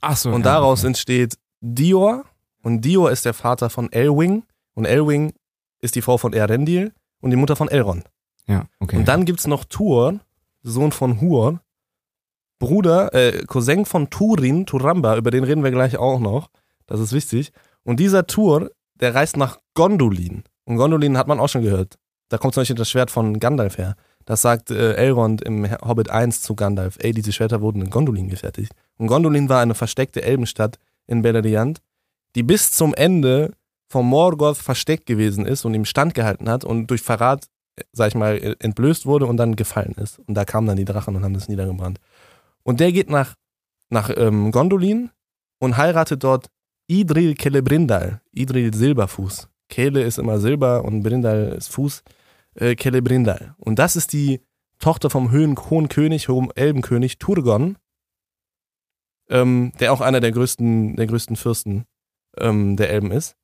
Ach 0.00 0.16
so. 0.16 0.30
Und 0.30 0.44
ja, 0.44 0.54
daraus 0.54 0.80
okay. 0.80 0.88
entsteht 0.88 1.38
Dior. 1.60 2.24
Und 2.62 2.82
Dior 2.82 3.10
ist 3.10 3.24
der 3.24 3.34
Vater 3.34 3.70
von 3.70 3.90
Elwing. 3.92 4.42
Und 4.76 4.84
Elwing 4.84 5.32
ist 5.80 5.94
die 5.94 6.02
Frau 6.02 6.18
von 6.18 6.32
Erendil 6.32 6.92
und 7.20 7.30
die 7.30 7.36
Mutter 7.36 7.56
von 7.56 7.68
Elrond. 7.68 8.04
Ja, 8.46 8.66
okay. 8.78 8.96
Und 8.96 9.08
dann 9.08 9.24
gibt's 9.24 9.46
noch 9.46 9.64
Tur, 9.64 10.20
Sohn 10.62 10.92
von 10.92 11.20
Hur, 11.20 11.60
Bruder, 12.58 13.12
äh, 13.14 13.44
Cousin 13.46 13.84
von 13.84 14.10
Turin, 14.10 14.66
Turamba, 14.66 15.16
über 15.16 15.30
den 15.30 15.44
reden 15.44 15.64
wir 15.64 15.70
gleich 15.70 15.96
auch 15.96 16.20
noch. 16.20 16.50
Das 16.86 17.00
ist 17.00 17.12
wichtig. 17.12 17.52
Und 17.82 18.00
dieser 18.00 18.26
Tur, 18.26 18.70
der 18.94 19.14
reist 19.14 19.36
nach 19.36 19.58
Gondolin. 19.74 20.44
Und 20.64 20.76
Gondolin 20.76 21.18
hat 21.18 21.26
man 21.26 21.40
auch 21.40 21.48
schon 21.48 21.62
gehört. 21.62 21.96
Da 22.28 22.38
kommt 22.38 22.54
zum 22.54 22.62
Beispiel 22.62 22.76
das 22.76 22.90
Schwert 22.90 23.10
von 23.10 23.38
Gandalf 23.38 23.78
her. 23.78 23.94
Das 24.24 24.42
sagt 24.42 24.70
äh, 24.70 24.94
Elrond 24.94 25.42
im 25.42 25.70
Hobbit 25.70 26.10
1 26.10 26.42
zu 26.42 26.54
Gandalf. 26.56 26.96
Ey, 27.00 27.12
diese 27.12 27.32
Schwerter 27.32 27.60
wurden 27.60 27.82
in 27.82 27.90
Gondolin 27.90 28.28
gefertigt. 28.28 28.72
Und 28.98 29.06
Gondolin 29.06 29.48
war 29.48 29.60
eine 29.60 29.74
versteckte 29.74 30.22
Elbenstadt 30.22 30.78
in 31.06 31.22
Beleriand, 31.22 31.80
die 32.34 32.42
bis 32.42 32.72
zum 32.72 32.92
Ende 32.94 33.52
vom 33.88 34.08
Morgoth 34.08 34.58
versteckt 34.58 35.06
gewesen 35.06 35.46
ist 35.46 35.64
und 35.64 35.74
ihm 35.74 35.84
standgehalten 35.84 36.48
hat 36.48 36.64
und 36.64 36.88
durch 36.88 37.02
Verrat, 37.02 37.46
sag 37.92 38.08
ich 38.08 38.14
mal, 38.14 38.56
entblößt 38.58 39.06
wurde 39.06 39.26
und 39.26 39.36
dann 39.36 39.56
gefallen 39.56 39.94
ist. 39.96 40.18
Und 40.20 40.34
da 40.34 40.44
kamen 40.44 40.66
dann 40.66 40.76
die 40.76 40.84
Drachen 40.84 41.14
und 41.14 41.22
haben 41.22 41.34
das 41.34 41.48
niedergebrannt. 41.48 42.00
Und 42.62 42.80
der 42.80 42.92
geht 42.92 43.10
nach, 43.10 43.34
nach 43.90 44.10
ähm, 44.16 44.50
Gondolin 44.50 45.10
und 45.58 45.76
heiratet 45.76 46.24
dort 46.24 46.50
Idril 46.88 47.36
Celebrindal, 47.36 48.20
Idril 48.32 48.74
Silberfuß. 48.74 49.48
Kele 49.68 50.02
ist 50.02 50.18
immer 50.18 50.38
Silber 50.38 50.84
und 50.84 51.02
Brindal 51.02 51.54
ist 51.56 51.68
Fuß 51.68 52.02
äh, 52.54 52.76
Celebrindal. 52.76 53.54
Und 53.58 53.78
das 53.78 53.96
ist 53.96 54.12
die 54.12 54.40
Tochter 54.78 55.10
vom 55.10 55.30
Höhen 55.30 55.56
Hohen 55.70 55.88
König, 55.88 56.28
Hohen 56.28 56.50
Elbenkönig 56.54 57.18
Turgon, 57.18 57.76
ähm, 59.28 59.72
der 59.80 59.92
auch 59.92 60.00
einer 60.00 60.20
der 60.20 60.32
größten, 60.32 60.96
der 60.96 61.06
größten 61.06 61.36
Fürsten 61.36 61.84
ähm, 62.38 62.76
der 62.76 62.90
Elben 62.90 63.10
ist. 63.10 63.36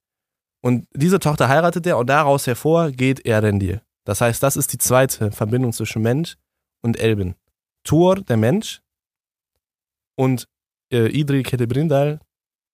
Und 0.62 0.86
diese 0.94 1.18
Tochter 1.18 1.48
heiratet 1.48 1.86
er 1.86 1.98
und 1.98 2.06
daraus 2.08 2.46
hervor 2.46 2.90
geht 2.92 3.26
Erendil. 3.26 3.82
Das 4.04 4.20
heißt, 4.20 4.42
das 4.42 4.56
ist 4.56 4.72
die 4.72 4.78
zweite 4.78 5.30
Verbindung 5.30 5.72
zwischen 5.72 6.02
Mensch 6.02 6.36
und 6.82 6.98
Elben. 6.98 7.34
Tur, 7.84 8.16
der 8.16 8.36
Mensch, 8.36 8.80
und 10.16 10.48
äh, 10.92 11.08
Idril 11.08 11.44
Celebrindal, 11.44 12.20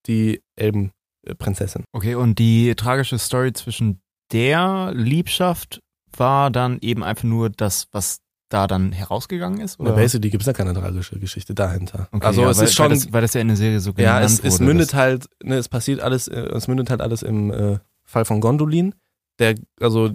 die 0.07 0.43
Elbenprinzessin. 0.57 1.85
Okay, 1.93 2.15
und 2.15 2.39
die 2.39 2.75
tragische 2.75 3.19
Story 3.19 3.53
zwischen 3.53 4.01
der 4.33 4.93
Liebschaft 4.95 5.81
war 6.17 6.51
dann 6.51 6.79
eben 6.81 7.03
einfach 7.05 7.25
nur 7.25 7.51
das, 7.51 7.89
was 7.93 8.21
da 8.49 8.67
dann 8.67 8.93
herausgegangen 8.93 9.61
ist? 9.61 9.79
Oder 9.79 9.93
Oder? 9.93 10.03
basically 10.03 10.31
gibt 10.31 10.43
es 10.43 10.47
ja 10.47 10.53
keine 10.53 10.75
tragische 10.75 11.19
Geschichte 11.19 11.55
dahinter. 11.55 12.09
Okay, 12.13 12.27
also 12.27 12.43
ja, 12.43 12.51
es 12.51 12.59
weil, 12.59 12.65
ist 12.65 12.75
schon, 12.75 12.85
weil 12.85 12.95
das, 12.95 13.13
weil 13.13 13.23
das 13.23 13.35
ja 13.35 13.41
in 13.41 13.49
der 13.49 13.57
Serie 13.57 13.81
so 13.81 13.91
ja, 13.91 14.19
genannt 14.19 14.25
es, 14.25 14.41
es 14.41 14.55
wurde, 14.55 14.65
mündet 14.65 14.95
halt, 14.95 15.29
ne, 15.43 15.57
es 15.57 15.69
passiert 15.69 16.01
alles, 16.01 16.29
äh, 16.29 16.41
es 16.41 16.69
mündet 16.69 16.91
halt 16.91 17.01
alles 17.01 17.23
im 17.23 17.51
äh, 17.51 17.79
Fall 18.05 18.25
von 18.25 18.41
Gondolin, 18.41 18.95
der, 19.39 19.55
also, 19.81 20.11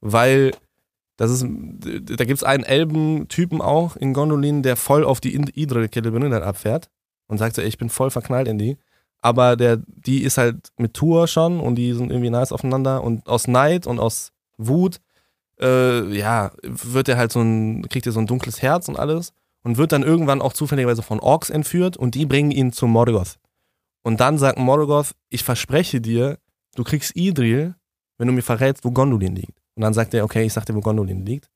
weil 0.00 0.52
das 1.16 1.30
ist, 1.30 1.42
da 1.44 2.24
gibt 2.24 2.38
es 2.38 2.44
einen 2.44 2.64
Elben-Typen 2.64 3.60
auch 3.60 3.94
in 3.96 4.14
Gondolin, 4.14 4.62
der 4.62 4.76
voll 4.76 5.04
auf 5.04 5.20
die 5.20 5.32
Celebrimbor 5.32 6.42
abfährt 6.42 6.88
und 7.26 7.36
sagt 7.36 7.56
so, 7.56 7.62
ey, 7.62 7.68
ich 7.68 7.76
bin 7.76 7.90
voll 7.90 8.10
verknallt 8.10 8.48
in 8.48 8.56
die. 8.56 8.78
Aber 9.20 9.56
der, 9.56 9.82
die 9.86 10.22
ist 10.22 10.38
halt 10.38 10.72
mit 10.78 10.94
Tour 10.94 11.28
schon 11.28 11.60
und 11.60 11.74
die 11.74 11.92
sind 11.92 12.10
irgendwie 12.10 12.30
nice 12.30 12.52
aufeinander 12.52 13.04
und 13.04 13.28
aus 13.28 13.48
Neid 13.48 13.86
und 13.86 14.00
aus 14.00 14.32
Wut, 14.56 15.00
äh, 15.60 16.06
ja, 16.16 16.52
wird 16.62 17.08
er 17.08 17.16
halt 17.16 17.32
so 17.32 17.40
ein, 17.40 17.88
kriegt 17.88 18.06
er 18.06 18.12
so 18.12 18.20
ein 18.20 18.26
dunkles 18.26 18.62
Herz 18.62 18.88
und 18.88 18.98
alles 18.98 19.32
und 19.62 19.76
wird 19.76 19.92
dann 19.92 20.02
irgendwann 20.02 20.42
auch 20.42 20.52
zufälligerweise 20.52 21.02
von 21.02 21.20
Orks 21.20 21.50
entführt 21.50 21.96
und 21.96 22.14
die 22.14 22.26
bringen 22.26 22.50
ihn 22.50 22.72
zu 22.72 22.86
Morgoth. 22.86 23.38
Und 24.02 24.20
dann 24.20 24.38
sagt 24.38 24.58
Morgoth, 24.58 25.14
ich 25.28 25.44
verspreche 25.44 26.00
dir, 26.00 26.38
du 26.74 26.84
kriegst 26.84 27.14
Idril, 27.16 27.74
wenn 28.18 28.28
du 28.28 28.32
mir 28.32 28.42
verrätst, 28.42 28.84
wo 28.84 28.90
Gondolin 28.90 29.36
liegt. 29.36 29.58
Und 29.74 29.82
dann 29.82 29.94
sagt 29.94 30.14
er, 30.14 30.24
okay, 30.24 30.44
ich 30.44 30.52
sag 30.52 30.66
dir, 30.66 30.74
wo 30.74 30.80
Gondolin 30.80 31.24
liegt. 31.24 31.50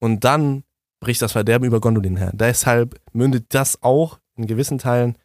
Und 0.00 0.24
dann 0.24 0.64
bricht 1.00 1.22
das 1.22 1.32
Verderben 1.32 1.66
über 1.66 1.80
Gondolin 1.80 2.16
her. 2.16 2.30
Deshalb 2.34 3.00
mündet 3.12 3.46
das 3.50 3.82
auch 3.82 4.18
in 4.36 4.46
gewissen 4.46 4.78
Teilen 4.78 5.16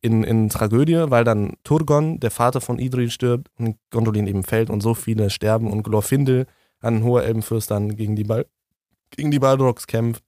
in, 0.00 0.22
in 0.22 0.48
Tragödie, 0.48 1.04
weil 1.08 1.24
dann 1.24 1.54
Turgon, 1.64 2.20
der 2.20 2.30
Vater 2.30 2.60
von 2.60 2.78
Idril, 2.78 3.10
stirbt 3.10 3.48
und 3.58 3.76
Gondolin 3.90 4.26
eben 4.26 4.44
fällt 4.44 4.70
und 4.70 4.80
so 4.80 4.94
viele 4.94 5.30
sterben 5.30 5.70
und 5.70 5.82
Glorfindel, 5.82 6.46
ein 6.80 7.02
hoher 7.04 7.24
Elbenfürst, 7.24 7.70
dann 7.70 7.96
gegen 7.96 8.16
die, 8.16 8.24
Bal 8.24 8.46
gegen 9.10 9.30
die 9.30 9.38
Balrogs 9.38 9.86
kämpft 9.86 10.22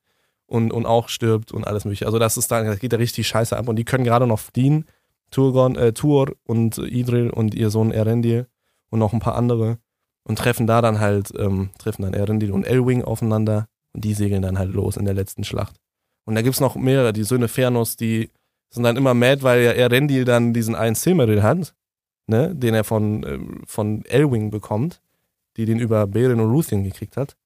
und, 0.47 0.73
und 0.73 0.87
auch 0.87 1.09
stirbt 1.09 1.53
und 1.53 1.67
alles 1.67 1.85
mögliche. 1.85 2.07
Also 2.07 2.19
das 2.19 2.37
ist 2.37 2.51
dann, 2.51 2.67
das 2.67 2.79
geht 2.79 2.93
da 2.93 2.97
richtig 2.97 3.29
scheiße 3.29 3.57
ab 3.57 3.69
und 3.69 3.77
die 3.77 3.85
können 3.85 4.05
gerade 4.05 4.27
noch 4.27 4.41
fliehen. 4.41 4.85
Turgon, 5.31 5.77
äh, 5.77 5.93
Tur 5.93 6.35
und 6.45 6.79
Idril 6.79 7.31
und 7.31 7.55
ihr 7.55 7.71
Sohn 7.71 7.93
Erendil 7.93 8.49
und 8.91 8.99
noch 8.99 9.13
ein 9.13 9.21
paar 9.21 9.37
andere 9.37 9.79
und 10.25 10.39
treffen 10.39 10.67
da 10.67 10.83
dann 10.83 10.99
halt, 10.99 11.33
ähm, 11.39 11.71
treffen 11.79 12.03
dann 12.03 12.15
Erendil 12.15 12.51
und 12.51 12.65
Elwing 12.65 13.05
aufeinander 13.05 13.69
und 13.93 14.05
die 14.05 14.15
segeln 14.15 14.43
dann 14.43 14.59
halt 14.59 14.73
los 14.73 14.97
in 14.97 15.05
der 15.05 15.15
letzten 15.15 15.45
Schlacht. 15.45 15.77
Und 16.25 16.35
da 16.35 16.43
gibt's 16.43 16.61
noch 16.61 16.77
mehrere, 16.77 17.13
die 17.13 17.25
Söhne 17.25 17.49
Fernus, 17.49 17.97
die 17.97 18.31
sind 18.71 18.85
dann 18.85 18.97
immer 18.97 19.15
mad, 19.15 19.43
weil 19.43 19.63
ja 19.63 19.73
Erendil 19.73 20.25
dann 20.25 20.53
diesen 20.53 20.75
einen 20.75 20.95
Silmaril 20.95 21.43
hat, 21.43 21.75
ne, 22.27 22.55
den 22.55 22.75
er 22.75 22.85
von, 22.85 23.25
ähm, 23.27 23.63
von 23.67 24.05
Elwing 24.05 24.51
bekommt, 24.51 25.01
die 25.61 25.67
den 25.67 25.79
über 25.79 26.07
Beren 26.07 26.41
und 26.41 26.51
Luthien 26.51 26.85
gekriegt 26.85 27.17
hat. 27.17 27.37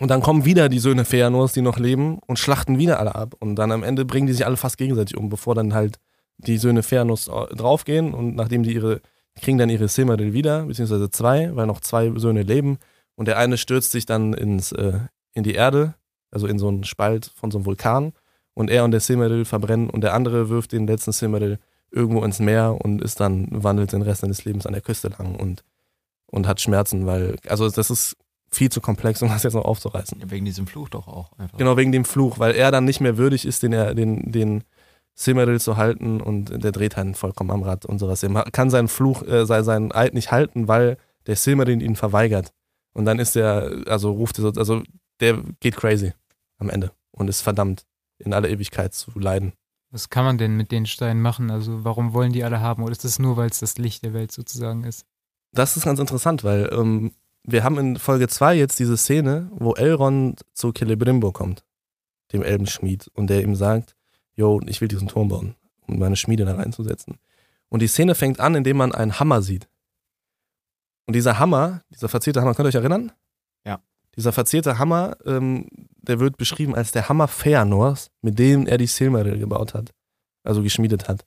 Und 0.00 0.10
dann 0.10 0.20
kommen 0.20 0.44
wieder 0.44 0.68
die 0.68 0.80
Söhne 0.80 1.04
Feanors, 1.04 1.52
die 1.52 1.62
noch 1.62 1.78
leben, 1.78 2.18
und 2.26 2.38
schlachten 2.38 2.78
wieder 2.78 2.98
alle 2.98 3.14
ab. 3.14 3.34
Und 3.38 3.56
dann 3.56 3.72
am 3.72 3.82
Ende 3.82 4.04
bringen 4.04 4.26
die 4.26 4.32
sich 4.32 4.44
alle 4.44 4.56
fast 4.56 4.76
gegenseitig 4.76 5.16
um, 5.16 5.28
bevor 5.28 5.54
dann 5.54 5.72
halt 5.72 5.98
die 6.36 6.58
Söhne 6.58 6.82
Feanors 6.82 7.28
äh, 7.28 7.54
draufgehen. 7.54 8.12
Und 8.12 8.34
nachdem 8.34 8.64
die 8.64 8.74
ihre, 8.74 9.00
kriegen 9.40 9.56
dann 9.56 9.70
ihre 9.70 9.88
Silmaril 9.88 10.32
wieder, 10.32 10.66
beziehungsweise 10.66 11.10
zwei, 11.10 11.54
weil 11.54 11.66
noch 11.66 11.80
zwei 11.80 12.12
Söhne 12.16 12.42
leben. 12.42 12.78
Und 13.14 13.28
der 13.28 13.38
eine 13.38 13.56
stürzt 13.56 13.92
sich 13.92 14.04
dann 14.04 14.34
ins, 14.34 14.72
äh, 14.72 14.98
in 15.32 15.44
die 15.44 15.54
Erde, 15.54 15.94
also 16.30 16.48
in 16.48 16.58
so 16.58 16.68
einen 16.68 16.84
Spalt 16.84 17.30
von 17.34 17.50
so 17.50 17.58
einem 17.58 17.66
Vulkan. 17.66 18.12
Und 18.52 18.70
er 18.70 18.84
und 18.84 18.90
der 18.90 19.00
Silmaril 19.00 19.44
verbrennen. 19.44 19.88
Und 19.88 20.02
der 20.02 20.12
andere 20.12 20.48
wirft 20.48 20.72
den 20.72 20.86
letzten 20.86 21.12
Silmaril 21.12 21.58
irgendwo 21.92 22.24
ins 22.24 22.40
Meer 22.40 22.76
und 22.80 23.00
ist 23.00 23.20
dann, 23.20 23.46
wandelt 23.50 23.92
den 23.92 24.02
Rest 24.02 24.22
seines 24.22 24.44
Lebens 24.44 24.66
an 24.66 24.72
der 24.72 24.82
Küste 24.82 25.08
lang 25.08 25.36
und, 25.36 25.64
und 26.34 26.46
hat 26.46 26.60
Schmerzen, 26.60 27.06
weil, 27.06 27.36
also 27.48 27.68
das 27.68 27.90
ist 27.90 28.16
viel 28.50 28.70
zu 28.70 28.80
komplex, 28.80 29.22
um 29.22 29.28
das 29.28 29.42
jetzt 29.42 29.54
noch 29.54 29.64
aufzureißen. 29.64 30.20
Ja, 30.20 30.30
wegen 30.30 30.44
diesem 30.44 30.66
Fluch 30.66 30.88
doch 30.88 31.08
auch 31.08 31.32
einfach. 31.38 31.58
Genau, 31.58 31.76
wegen 31.76 31.92
dem 31.92 32.04
Fluch, 32.04 32.38
weil 32.38 32.54
er 32.54 32.70
dann 32.70 32.84
nicht 32.84 33.00
mehr 33.00 33.16
würdig 33.16 33.44
ist, 33.46 33.62
den, 33.62 33.72
er, 33.72 33.94
den, 33.94 34.30
den 34.30 34.64
Silmaril 35.14 35.60
zu 35.60 35.76
halten 35.76 36.20
und 36.20 36.62
der 36.62 36.72
dreht 36.72 36.96
halt 36.96 37.16
vollkommen 37.16 37.50
am 37.50 37.62
Rad 37.62 37.84
und 37.84 37.98
sowas. 37.98 38.22
Er 38.22 38.30
kann 38.52 38.70
seinen 38.70 38.88
Fluch, 38.88 39.22
äh, 39.22 39.46
sein- 39.46 39.64
seinen 39.64 39.92
Eid 39.92 40.14
nicht 40.14 40.30
halten, 40.32 40.68
weil 40.68 40.98
der 41.26 41.36
Silmaril 41.36 41.82
ihn 41.82 41.96
verweigert. 41.96 42.52
Und 42.94 43.04
dann 43.06 43.18
ist 43.18 43.34
er, 43.36 43.82
also 43.86 44.12
ruft 44.12 44.38
er 44.38 44.42
so, 44.42 44.48
also 44.60 44.82
der 45.20 45.42
geht 45.60 45.76
crazy 45.76 46.12
am 46.58 46.68
Ende 46.70 46.90
und 47.12 47.28
ist 47.28 47.40
verdammt, 47.42 47.84
in 48.18 48.32
aller 48.32 48.48
Ewigkeit 48.48 48.94
zu 48.94 49.16
leiden. 49.18 49.52
Was 49.90 50.10
kann 50.10 50.24
man 50.24 50.38
denn 50.38 50.56
mit 50.56 50.72
den 50.72 50.86
Steinen 50.86 51.22
machen? 51.22 51.50
Also 51.50 51.84
warum 51.84 52.12
wollen 52.12 52.32
die 52.32 52.42
alle 52.44 52.60
haben? 52.60 52.82
Oder 52.82 52.92
ist 52.92 53.04
das 53.04 53.18
nur, 53.20 53.36
weil 53.36 53.48
es 53.50 53.60
das 53.60 53.78
Licht 53.78 54.04
der 54.04 54.12
Welt 54.12 54.32
sozusagen 54.32 54.84
ist? 54.84 55.04
Das 55.54 55.76
ist 55.76 55.84
ganz 55.84 56.00
interessant, 56.00 56.42
weil 56.42 56.68
ähm, 56.72 57.12
wir 57.44 57.62
haben 57.62 57.78
in 57.78 57.96
Folge 57.96 58.26
2 58.26 58.56
jetzt 58.56 58.80
diese 58.80 58.96
Szene, 58.96 59.48
wo 59.52 59.74
Elrond 59.74 60.40
zu 60.52 60.72
Celebrimbor 60.72 61.32
kommt, 61.32 61.64
dem 62.32 62.42
Elbenschmied, 62.42 63.08
und 63.14 63.28
der 63.28 63.42
ihm 63.42 63.54
sagt, 63.54 63.94
yo, 64.34 64.60
ich 64.66 64.80
will 64.80 64.88
diesen 64.88 65.06
Turm 65.06 65.28
bauen, 65.28 65.54
um 65.86 65.98
meine 65.98 66.16
Schmiede 66.16 66.44
da 66.44 66.56
reinzusetzen. 66.56 67.18
Und 67.68 67.82
die 67.82 67.86
Szene 67.86 68.16
fängt 68.16 68.40
an, 68.40 68.56
indem 68.56 68.78
man 68.78 68.92
einen 68.92 69.20
Hammer 69.20 69.42
sieht. 69.42 69.68
Und 71.06 71.14
dieser 71.14 71.38
Hammer, 71.38 71.82
dieser 71.90 72.08
verzierte 72.08 72.40
Hammer, 72.40 72.54
könnt 72.54 72.66
ihr 72.66 72.70
euch 72.70 72.82
erinnern? 72.82 73.12
Ja. 73.64 73.80
Dieser 74.16 74.32
verzierte 74.32 74.78
Hammer, 74.78 75.16
ähm, 75.24 75.68
der 75.98 76.18
wird 76.18 76.36
beschrieben 76.36 76.74
als 76.74 76.90
der 76.90 77.08
Hammer 77.08 77.28
Feanors, 77.28 78.10
mit 78.22 78.40
dem 78.40 78.66
er 78.66 78.78
die 78.78 78.86
Silmaril 78.86 79.38
gebaut 79.38 79.74
hat, 79.74 79.90
also 80.42 80.62
geschmiedet 80.62 81.08
hat. 81.08 81.24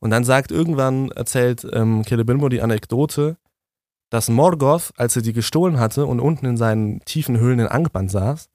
Und 0.00 0.10
dann 0.10 0.24
sagt 0.24 0.50
irgendwann, 0.50 1.10
erzählt 1.12 1.64
ähm, 1.72 2.02
Celebrimbor 2.04 2.50
die 2.50 2.62
Anekdote, 2.62 3.36
dass 4.10 4.28
Morgoth, 4.28 4.92
als 4.96 5.16
er 5.16 5.22
die 5.22 5.32
gestohlen 5.32 5.78
hatte 5.78 6.04
und 6.04 6.20
unten 6.20 6.46
in 6.46 6.56
seinen 6.56 7.00
tiefen 7.04 7.38
Höhlen 7.38 7.60
in 7.60 7.66
Angband 7.68 8.10
saß, 8.10 8.50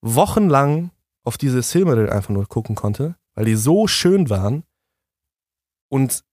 wochenlang 0.00 0.90
auf 1.24 1.36
diese 1.36 1.60
Silmaril 1.62 2.08
einfach 2.08 2.30
nur 2.30 2.46
gucken 2.46 2.76
konnte, 2.76 3.16
weil 3.34 3.44
die 3.44 3.56
so 3.56 3.86
schön 3.86 4.30
waren 4.30 4.62
und 5.88 6.24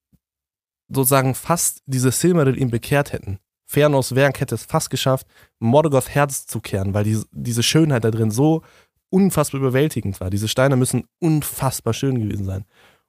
sozusagen 0.87 1.33
fast 1.33 1.81
diese 1.87 2.11
Silmaril 2.11 2.57
ihm 2.61 2.69
bekehrt 2.69 3.11
hätten. 3.11 3.39
Fëanors 3.67 4.13
Werk 4.13 4.39
hätte 4.39 4.53
es 4.53 4.63
fast 4.63 4.91
geschafft, 4.91 5.27
Morgoths 5.59 6.09
Herz 6.09 6.45
zu 6.45 6.59
kehren, 6.61 6.93
weil 6.93 7.03
die, 7.03 7.19
diese 7.31 7.63
Schönheit 7.63 8.03
da 8.03 8.11
drin 8.11 8.29
so 8.29 8.61
unfassbar 9.09 9.61
überwältigend 9.61 10.19
war. 10.19 10.29
Diese 10.29 10.47
Steine 10.47 10.75
müssen 10.75 11.07
unfassbar 11.19 11.93
schön 11.93 12.19
gewesen 12.19 12.45
sein. 12.45 12.65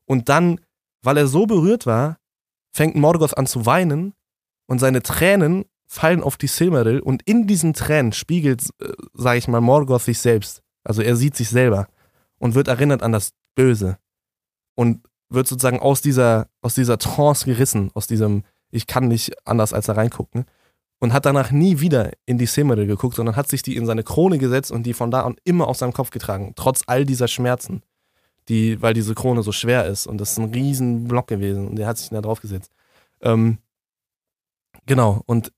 Und 0.06 0.30
dann, 0.30 0.60
weil 1.02 1.18
er 1.18 1.26
so 1.26 1.46
berührt 1.46 1.84
war, 1.84 2.18
fängt 2.72 2.96
Morgoth 2.96 3.36
an 3.36 3.46
zu 3.46 3.66
weinen 3.66 4.14
und 4.66 4.78
seine 4.78 5.02
Tränen 5.02 5.64
fallen 5.86 6.22
auf 6.22 6.36
die 6.36 6.48
Silmaril 6.48 7.00
und 7.00 7.22
in 7.22 7.46
diesen 7.46 7.72
Tränen 7.72 8.12
spiegelt, 8.12 8.68
äh, 8.80 8.92
sage 9.14 9.38
ich 9.38 9.48
mal, 9.48 9.60
Morgoth 9.60 10.02
sich 10.02 10.18
selbst. 10.18 10.62
Also 10.84 11.02
er 11.02 11.16
sieht 11.16 11.36
sich 11.36 11.48
selber 11.48 11.88
und 12.38 12.54
wird 12.54 12.68
erinnert 12.68 13.02
an 13.02 13.12
das 13.12 13.32
Böse 13.54 13.98
und 14.74 15.00
wird 15.28 15.48
sozusagen 15.48 15.80
aus 15.80 16.00
dieser, 16.02 16.48
aus 16.60 16.74
dieser 16.74 16.98
Trance 16.98 17.44
gerissen, 17.46 17.90
aus 17.94 18.06
diesem, 18.06 18.44
ich 18.70 18.86
kann 18.86 19.08
nicht 19.08 19.32
anders 19.46 19.72
als 19.72 19.86
da 19.86 19.94
reingucken 19.94 20.44
und 20.98 21.12
hat 21.12 21.26
danach 21.26 21.50
nie 21.50 21.80
wieder 21.80 22.12
in 22.24 22.38
die 22.38 22.46
Silmaril 22.46 22.86
geguckt, 22.86 23.16
sondern 23.16 23.36
hat 23.36 23.48
sich 23.48 23.62
die 23.62 23.76
in 23.76 23.86
seine 23.86 24.02
Krone 24.02 24.38
gesetzt 24.38 24.70
und 24.70 24.84
die 24.84 24.94
von 24.94 25.10
da 25.10 25.22
an 25.22 25.36
immer 25.44 25.68
auf 25.68 25.76
seinem 25.76 25.92
Kopf 25.92 26.10
getragen, 26.10 26.52
trotz 26.56 26.82
all 26.86 27.04
dieser 27.04 27.28
Schmerzen, 27.28 27.82
die, 28.48 28.80
weil 28.80 28.94
diese 28.94 29.14
Krone 29.14 29.42
so 29.42 29.52
schwer 29.52 29.86
ist 29.86 30.06
und 30.06 30.18
das 30.18 30.32
ist 30.32 30.38
ein 30.38 30.52
riesen 30.52 31.08
Block 31.08 31.26
gewesen 31.26 31.68
und 31.68 31.76
der 31.76 31.86
hat 31.86 31.98
sich 31.98 32.10
da 32.10 32.20
drauf 32.20 32.40
gesetzt. 32.40 32.70
Ähm, 33.20 33.58
genau, 34.86 35.22
und 35.26 35.52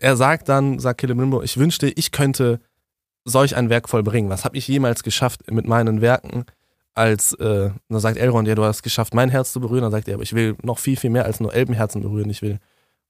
er 0.00 0.16
sagt 0.16 0.48
dann, 0.48 0.78
sagt 0.78 1.00
Celebrimbor, 1.00 1.42
ich 1.44 1.56
wünschte, 1.56 1.88
ich 1.88 2.12
könnte 2.12 2.60
solch 3.24 3.56
ein 3.56 3.70
Werk 3.70 3.88
vollbringen. 3.88 4.30
Was 4.30 4.44
habe 4.44 4.56
ich 4.56 4.68
jemals 4.68 5.02
geschafft 5.02 5.50
mit 5.50 5.66
meinen 5.66 6.00
Werken? 6.00 6.44
Als, 6.94 7.32
äh, 7.34 7.70
dann 7.88 8.00
sagt 8.00 8.16
Elrond, 8.16 8.48
ja, 8.48 8.54
du 8.54 8.64
hast 8.64 8.82
geschafft, 8.82 9.14
mein 9.14 9.28
Herz 9.28 9.52
zu 9.52 9.60
berühren. 9.60 9.82
Dann 9.82 9.90
sagt 9.92 10.08
er, 10.08 10.14
aber 10.14 10.22
ich 10.22 10.32
will 10.32 10.56
noch 10.62 10.78
viel, 10.78 10.96
viel 10.96 11.10
mehr 11.10 11.24
als 11.24 11.40
nur 11.40 11.52
Elbenherzen 11.52 12.00
berühren. 12.02 12.30
Ich 12.30 12.40
will 12.42 12.58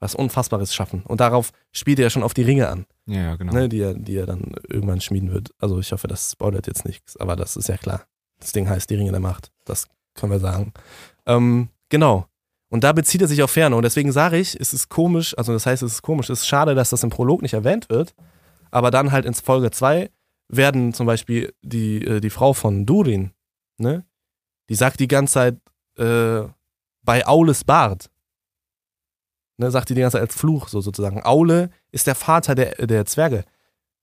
was 0.00 0.14
Unfassbares 0.14 0.74
schaffen. 0.74 1.02
Und 1.02 1.20
darauf 1.20 1.52
spielt 1.72 1.98
er 1.98 2.04
ja 2.04 2.10
schon 2.10 2.22
auf 2.22 2.34
die 2.34 2.42
Ringe 2.42 2.68
an, 2.68 2.86
Ja, 3.06 3.20
ja, 3.20 3.36
genau. 3.36 3.52
ne, 3.52 3.68
die, 3.68 3.80
er, 3.80 3.94
die 3.94 4.16
er 4.16 4.26
dann 4.26 4.54
irgendwann 4.68 5.00
schmieden 5.00 5.32
wird. 5.32 5.50
Also 5.58 5.78
ich 5.78 5.90
hoffe, 5.92 6.06
das 6.08 6.32
spoilert 6.32 6.66
jetzt 6.66 6.84
nichts, 6.84 7.16
aber 7.16 7.34
das 7.36 7.56
ist 7.56 7.68
ja 7.68 7.76
klar. 7.76 8.04
Das 8.38 8.52
Ding 8.52 8.68
heißt 8.68 8.90
die 8.90 8.96
Ringe 8.96 9.10
der 9.12 9.20
Macht. 9.20 9.50
Das 9.64 9.86
können 10.14 10.32
wir 10.32 10.40
sagen. 10.40 10.72
Ähm, 11.24 11.68
genau. 11.88 12.26
Und 12.68 12.82
da 12.84 12.92
bezieht 12.92 13.22
er 13.22 13.28
sich 13.28 13.42
auf 13.42 13.50
Ferne. 13.50 13.76
Und 13.76 13.82
deswegen 13.82 14.12
sage 14.12 14.38
ich, 14.38 14.58
es 14.58 14.72
ist 14.72 14.88
komisch, 14.88 15.36
also 15.38 15.52
das 15.52 15.66
heißt, 15.66 15.82
es 15.82 15.94
ist 15.94 16.02
komisch, 16.02 16.30
es 16.30 16.40
ist 16.40 16.46
schade, 16.48 16.74
dass 16.74 16.90
das 16.90 17.02
im 17.02 17.10
Prolog 17.10 17.42
nicht 17.42 17.54
erwähnt 17.54 17.88
wird, 17.88 18.14
aber 18.70 18.90
dann 18.90 19.12
halt 19.12 19.24
in 19.24 19.34
Folge 19.34 19.70
2 19.70 20.10
werden 20.48 20.92
zum 20.92 21.06
Beispiel 21.06 21.54
die, 21.62 22.04
äh, 22.04 22.20
die 22.20 22.30
Frau 22.30 22.52
von 22.52 22.86
Durin, 22.86 23.32
ne, 23.78 24.04
die 24.68 24.74
sagt 24.74 25.00
die 25.00 25.08
ganze 25.08 25.34
Zeit 25.34 25.58
äh, 25.98 26.48
bei 27.02 27.26
Aules 27.26 27.64
Bart, 27.64 28.10
ne, 29.58 29.70
sagt 29.70 29.88
die 29.88 29.94
die 29.94 30.00
ganze 30.00 30.16
Zeit 30.16 30.28
als 30.28 30.36
Fluch 30.36 30.68
so 30.68 30.80
sozusagen. 30.80 31.24
Aule 31.24 31.70
ist 31.92 32.06
der 32.06 32.14
Vater 32.14 32.54
der, 32.54 32.86
der 32.86 33.06
Zwerge. 33.06 33.44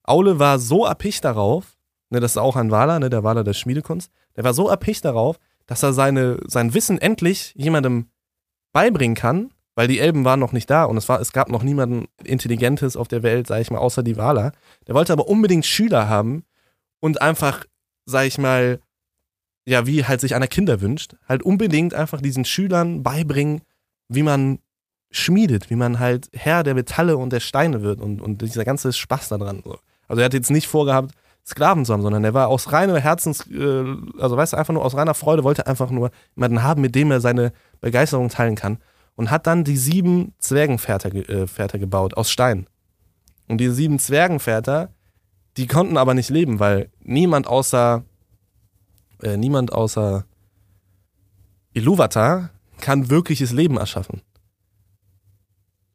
Aule 0.02 0.38
war 0.38 0.58
so 0.58 0.84
erpicht 0.84 1.24
darauf, 1.24 1.76
ne, 2.10 2.20
das 2.20 2.32
ist 2.32 2.38
auch 2.38 2.56
ein 2.56 2.70
Waler, 2.70 2.98
ne, 2.98 3.10
der 3.10 3.24
Waler 3.24 3.44
der 3.44 3.54
Schmiedekunst, 3.54 4.10
der 4.36 4.44
war 4.44 4.54
so 4.54 4.68
erpicht 4.68 5.04
darauf, 5.04 5.38
dass 5.66 5.82
er 5.82 5.92
seine, 5.92 6.38
sein 6.46 6.74
Wissen 6.74 6.98
endlich 6.98 7.54
jemandem 7.56 8.10
beibringen 8.74 9.16
kann, 9.16 9.50
Weil 9.74 9.88
die 9.88 9.98
Elben 9.98 10.24
waren 10.24 10.38
noch 10.38 10.52
nicht 10.52 10.70
da 10.70 10.84
und 10.84 10.96
es, 10.96 11.08
war, 11.08 11.20
es 11.20 11.32
gab 11.32 11.48
noch 11.48 11.62
niemanden 11.62 12.06
Intelligentes 12.22 12.96
auf 12.96 13.08
der 13.08 13.22
Welt, 13.22 13.46
sag 13.48 13.60
ich 13.60 13.70
mal, 13.70 13.78
außer 13.78 14.02
die 14.02 14.16
Waler. 14.16 14.52
Der 14.86 14.94
wollte 14.94 15.12
aber 15.12 15.26
unbedingt 15.26 15.66
Schüler 15.66 16.08
haben 16.08 16.44
und 17.00 17.20
einfach, 17.20 17.64
sag 18.06 18.26
ich 18.26 18.38
mal, 18.38 18.80
ja, 19.66 19.86
wie 19.86 20.04
halt 20.04 20.20
sich 20.20 20.34
einer 20.34 20.46
Kinder 20.46 20.80
wünscht, 20.80 21.16
halt 21.28 21.42
unbedingt 21.42 21.94
einfach 21.94 22.20
diesen 22.20 22.44
Schülern 22.44 23.02
beibringen, 23.02 23.62
wie 24.08 24.22
man 24.22 24.60
schmiedet, 25.10 25.70
wie 25.70 25.76
man 25.76 25.98
halt 25.98 26.28
Herr 26.32 26.62
der 26.62 26.74
Metalle 26.74 27.16
und 27.16 27.32
der 27.32 27.40
Steine 27.40 27.82
wird 27.82 28.00
und, 28.00 28.20
und 28.20 28.42
dieser 28.42 28.64
ganze 28.64 28.92
Spaß 28.92 29.30
daran. 29.30 29.62
So. 29.64 29.78
Also 30.06 30.20
er 30.20 30.26
hat 30.26 30.34
jetzt 30.34 30.50
nicht 30.50 30.68
vorgehabt, 30.68 31.14
Sklaven 31.46 31.84
zu 31.84 31.92
haben, 31.92 32.02
sondern 32.02 32.24
er 32.24 32.34
war 32.34 32.48
aus 32.48 32.72
reiner 32.72 32.98
Herzens, 32.98 33.46
äh, 33.50 33.84
also 34.18 34.36
weißt 34.36 34.54
du, 34.54 34.56
einfach 34.56 34.72
nur 34.72 34.84
aus 34.84 34.94
reiner 34.96 35.14
Freude, 35.14 35.44
wollte 35.44 35.66
einfach 35.66 35.90
nur 35.90 36.10
jemanden 36.34 36.62
haben, 36.62 36.80
mit 36.80 36.94
dem 36.94 37.10
er 37.10 37.20
seine 37.20 37.52
Begeisterung 37.80 38.28
teilen 38.28 38.54
kann. 38.54 38.78
Und 39.16 39.30
hat 39.30 39.46
dann 39.46 39.62
die 39.62 39.76
sieben 39.76 40.34
Zwergenväter 40.38 41.10
ge- 41.10 41.46
äh, 41.56 41.78
gebaut 41.78 42.14
aus 42.14 42.30
Stein. 42.30 42.66
Und 43.46 43.58
diese 43.58 43.74
sieben 43.74 43.98
Zwergenväter, 43.98 44.90
die 45.56 45.66
konnten 45.66 45.96
aber 45.98 46.14
nicht 46.14 46.30
leben, 46.30 46.58
weil 46.58 46.90
niemand 47.00 47.46
außer 47.46 48.04
äh, 49.22 49.36
niemand 49.36 49.72
außer 49.72 50.24
Iluvatar 51.72 52.50
kann 52.80 53.10
wirkliches 53.10 53.52
Leben 53.52 53.76
erschaffen. 53.76 54.22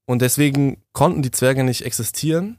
Und 0.05 0.21
deswegen 0.21 0.81
konnten 0.93 1.21
die 1.21 1.31
Zwerge 1.31 1.63
nicht 1.63 1.85
existieren, 1.85 2.57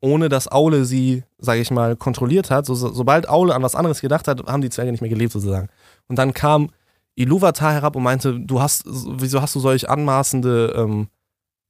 ohne 0.00 0.28
dass 0.28 0.50
Aule 0.50 0.84
sie, 0.84 1.24
sage 1.38 1.60
ich 1.60 1.70
mal, 1.70 1.96
kontrolliert 1.96 2.50
hat. 2.50 2.66
So, 2.66 2.74
so, 2.74 2.92
sobald 2.92 3.28
Aule 3.28 3.54
an 3.54 3.62
was 3.62 3.74
anderes 3.74 4.00
gedacht 4.00 4.28
hat, 4.28 4.46
haben 4.46 4.62
die 4.62 4.70
Zwerge 4.70 4.90
nicht 4.90 5.00
mehr 5.00 5.10
gelebt 5.10 5.32
sozusagen. 5.32 5.68
Und 6.08 6.18
dann 6.18 6.32
kam 6.32 6.70
Iluvatar 7.16 7.72
herab 7.72 7.96
und 7.96 8.02
meinte, 8.02 8.40
du 8.40 8.60
hast, 8.60 8.84
wieso 8.86 9.42
hast 9.42 9.54
du 9.54 9.60
solch 9.60 9.88
anmaßende, 9.88 10.74
ähm, 10.76 11.08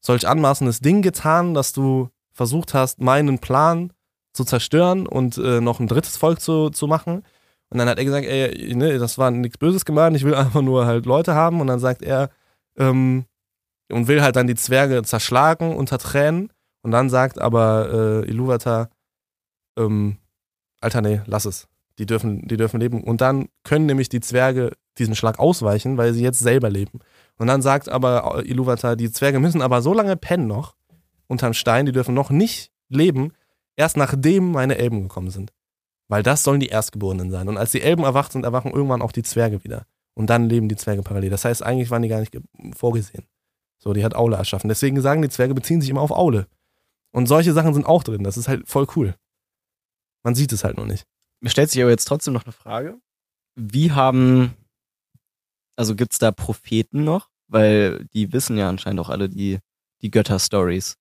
solch 0.00 0.28
anmaßendes 0.28 0.80
Ding 0.80 1.02
getan, 1.02 1.54
dass 1.54 1.72
du 1.72 2.08
versucht 2.32 2.72
hast, 2.72 3.00
meinen 3.00 3.38
Plan 3.38 3.92
zu 4.32 4.44
zerstören 4.44 5.06
und 5.06 5.38
äh, 5.38 5.60
noch 5.60 5.80
ein 5.80 5.88
drittes 5.88 6.16
Volk 6.16 6.40
zu, 6.40 6.70
zu 6.70 6.86
machen. 6.86 7.24
Und 7.70 7.78
dann 7.78 7.88
hat 7.88 7.98
er 7.98 8.04
gesagt, 8.04 8.26
ey, 8.26 8.74
ne, 8.74 8.98
das 8.98 9.18
war 9.18 9.30
nichts 9.30 9.58
Böses 9.58 9.84
gemeint, 9.84 10.16
ich 10.16 10.24
will 10.24 10.34
einfach 10.34 10.62
nur 10.62 10.86
halt 10.86 11.06
Leute 11.06 11.34
haben. 11.34 11.60
Und 11.60 11.66
dann 11.66 11.80
sagt 11.80 12.02
er, 12.02 12.30
ähm, 12.76 13.24
und 13.90 14.08
will 14.08 14.22
halt 14.22 14.36
dann 14.36 14.46
die 14.46 14.54
Zwerge 14.54 15.02
zerschlagen 15.02 15.76
unter 15.76 15.98
Tränen. 15.98 16.52
Und 16.82 16.92
dann 16.92 17.10
sagt 17.10 17.40
aber 17.40 18.22
äh, 18.24 18.30
Iluvatar, 18.30 18.90
ähm, 19.78 20.16
Alter, 20.80 21.02
nee, 21.02 21.20
lass 21.26 21.44
es. 21.44 21.68
Die 21.98 22.06
dürfen, 22.06 22.48
die 22.48 22.56
dürfen 22.56 22.80
leben. 22.80 23.04
Und 23.04 23.20
dann 23.20 23.48
können 23.64 23.86
nämlich 23.86 24.08
die 24.08 24.20
Zwerge 24.20 24.72
diesen 24.98 25.14
Schlag 25.14 25.38
ausweichen, 25.38 25.98
weil 25.98 26.14
sie 26.14 26.22
jetzt 26.22 26.38
selber 26.38 26.70
leben. 26.70 27.00
Und 27.36 27.46
dann 27.46 27.62
sagt 27.62 27.88
aber 27.88 28.42
Iluvatar, 28.44 28.96
die 28.96 29.10
Zwerge 29.10 29.38
müssen 29.40 29.62
aber 29.62 29.82
so 29.82 29.92
lange 29.92 30.16
pennen 30.16 30.46
noch 30.46 30.74
unterm 31.26 31.54
Stein, 31.54 31.86
die 31.86 31.92
dürfen 31.92 32.14
noch 32.14 32.30
nicht 32.30 32.72
leben, 32.88 33.32
erst 33.76 33.96
nachdem 33.96 34.52
meine 34.52 34.78
Elben 34.78 35.02
gekommen 35.02 35.30
sind. 35.30 35.52
Weil 36.08 36.22
das 36.22 36.42
sollen 36.42 36.60
die 36.60 36.68
Erstgeborenen 36.68 37.30
sein. 37.30 37.48
Und 37.48 37.56
als 37.56 37.70
die 37.70 37.82
Elben 37.82 38.02
erwacht 38.02 38.32
sind, 38.32 38.44
erwachen 38.44 38.72
irgendwann 38.72 39.02
auch 39.02 39.12
die 39.12 39.22
Zwerge 39.22 39.62
wieder. 39.62 39.86
Und 40.14 40.28
dann 40.28 40.48
leben 40.48 40.68
die 40.68 40.76
Zwerge 40.76 41.02
parallel. 41.02 41.30
Das 41.30 41.44
heißt, 41.44 41.62
eigentlich 41.62 41.90
waren 41.90 42.02
die 42.02 42.08
gar 42.08 42.18
nicht 42.20 42.32
ge- 42.32 42.42
vorgesehen. 42.76 43.26
So, 43.78 43.92
die 43.92 44.04
hat 44.04 44.16
Aule 44.16 44.36
erschaffen. 44.36 44.68
Deswegen 44.68 45.00
sagen 45.00 45.22
die 45.22 45.28
Zwerge, 45.28 45.54
beziehen 45.54 45.80
sich 45.80 45.88
immer 45.88 46.00
auf 46.00 46.10
Aule. 46.10 46.46
Und 47.12 47.26
solche 47.26 47.52
Sachen 47.52 47.74
sind 47.74 47.86
auch 47.86 48.02
drin. 48.02 48.24
Das 48.24 48.36
ist 48.36 48.48
halt 48.48 48.68
voll 48.68 48.86
cool. 48.96 49.16
Man 50.22 50.34
sieht 50.34 50.52
es 50.52 50.64
halt 50.64 50.76
noch 50.76 50.86
nicht. 50.86 51.06
Mir 51.40 51.50
stellt 51.50 51.70
sich 51.70 51.80
aber 51.80 51.90
jetzt 51.90 52.04
trotzdem 52.04 52.34
noch 52.34 52.44
eine 52.44 52.52
Frage. 52.52 53.00
Wie 53.56 53.92
haben, 53.92 54.54
also 55.76 55.94
gibt's 55.96 56.18
da 56.18 56.30
Propheten 56.30 57.04
noch? 57.04 57.30
Weil 57.48 58.04
die 58.12 58.32
wissen 58.32 58.56
ja 58.56 58.68
anscheinend 58.68 59.00
auch 59.00 59.08
alle 59.08 59.28
die, 59.28 59.58
die 60.02 60.10
Götter-Stories. 60.10 60.96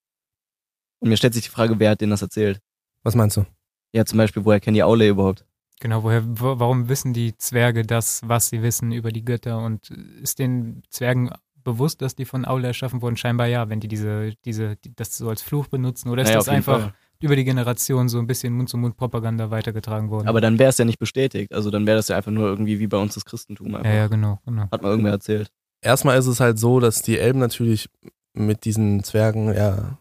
Und 1.00 1.10
mir 1.10 1.18
stellt 1.18 1.34
sich 1.34 1.44
die 1.44 1.50
Frage, 1.50 1.80
wer 1.80 1.92
hat 1.92 2.02
denen 2.02 2.12
das 2.12 2.22
erzählt? 2.22 2.60
Was 3.04 3.16
meinst 3.16 3.38
du? 3.38 3.46
Ja, 3.94 4.06
zum 4.06 4.18
Beispiel, 4.18 4.46
woher 4.46 4.60
kennen 4.60 4.76
die 4.76 4.84
Aule 4.84 5.08
überhaupt? 5.08 5.46
Genau, 5.80 6.04
woher, 6.04 6.24
wo, 6.26 6.60
warum 6.60 6.90
wissen 6.90 7.14
die 7.14 7.38
Zwerge 7.38 7.84
das, 7.86 8.22
was 8.28 8.50
sie 8.50 8.62
wissen 8.62 8.92
über 8.92 9.12
die 9.12 9.24
Götter? 9.24 9.60
Und 9.60 9.90
ist 9.90 10.40
den 10.40 10.84
Zwergen 10.90 11.32
bewusst, 11.64 12.02
dass 12.02 12.16
die 12.16 12.26
von 12.26 12.46
Aule 12.46 12.68
erschaffen 12.68 13.02
wurden? 13.02 13.18
Scheinbar 13.18 13.48
ja, 13.48 13.70
wenn 13.70 13.80
die 13.80 13.88
diese, 13.88 14.34
diese, 14.46 14.76
die, 14.78 14.96
das 14.96 15.18
so 15.18 15.30
als 15.30 15.42
Fluch 15.42 15.68
benutzen. 15.68 16.10
Oder 16.10 16.24
ist 16.24 16.30
Naja, 16.30 16.40
das 16.40 16.50
einfach 16.50 16.80
Fall. 16.82 16.94
über 17.22 17.36
die 17.36 17.44
Generation 17.44 18.10
so 18.10 18.20
ein 18.20 18.28
bisschen 18.28 18.54
Mund-zu-Mund-Propaganda 18.54 19.52
weitergetragen 19.52 20.10
worden? 20.10 20.28
Aber 20.28 20.42
dann 20.42 20.60
wäre 20.60 20.70
es 20.70 20.78
ja 20.78 20.86
nicht 20.86 21.00
bestätigt. 21.00 21.54
Also 21.54 21.72
dann 21.72 21.86
wäre 21.86 21.98
das 21.98 22.08
ja 22.08 22.18
einfach 22.18 22.32
nur 22.32 22.48
irgendwie 22.48 22.80
wie 22.80 22.88
bei 22.88 22.98
uns 22.98 23.14
das 23.14 23.26
Christentum. 23.26 23.76
Einfach. 23.76 23.90
ja, 23.90 23.96
ja, 23.96 24.08
genau, 24.08 24.40
genau. 24.46 24.68
Hat 24.72 24.82
mal 24.82 24.90
irgendwer 24.90 25.12
erzählt. 25.14 25.52
Erstmal 25.82 26.18
ist 26.18 26.28
es 26.28 26.40
halt 26.40 26.60
so, 26.60 26.80
dass 26.80 27.02
die 27.02 27.18
Elben 27.18 27.40
natürlich 27.40 27.90
mit 28.34 28.66
diesen 28.66 29.04
Zwergen 29.04 29.54
ja 29.54 29.98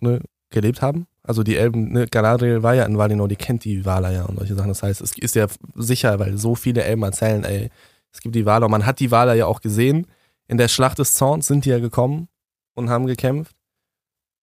ne, 0.00 0.20
gelebt 0.50 0.82
haben. 0.82 1.06
Also 1.22 1.42
die 1.42 1.56
Elben, 1.56 1.92
ne, 1.92 2.06
Galadriel 2.06 2.62
war 2.62 2.74
ja 2.74 2.84
in 2.84 2.96
Valinor, 2.96 3.28
die 3.28 3.36
kennt 3.36 3.64
die 3.64 3.84
Valar 3.84 4.12
ja 4.12 4.24
und 4.24 4.38
solche 4.38 4.54
Sachen. 4.54 4.68
Das 4.68 4.82
heißt, 4.82 5.00
es 5.00 5.16
ist 5.16 5.34
ja 5.34 5.46
sicher, 5.74 6.18
weil 6.18 6.38
so 6.38 6.54
viele 6.54 6.84
Elben 6.84 7.02
erzählen, 7.02 7.44
ey, 7.44 7.70
es 8.12 8.20
gibt 8.20 8.34
die 8.34 8.46
Valar. 8.46 8.68
Man 8.68 8.86
hat 8.86 9.00
die 9.00 9.10
Valar 9.10 9.34
ja 9.34 9.46
auch 9.46 9.60
gesehen. 9.60 10.06
In 10.48 10.58
der 10.58 10.68
Schlacht 10.68 10.98
des 10.98 11.12
Zorns 11.12 11.46
sind 11.46 11.64
die 11.64 11.70
ja 11.70 11.78
gekommen 11.78 12.28
und 12.74 12.90
haben 12.90 13.06
gekämpft. 13.06 13.54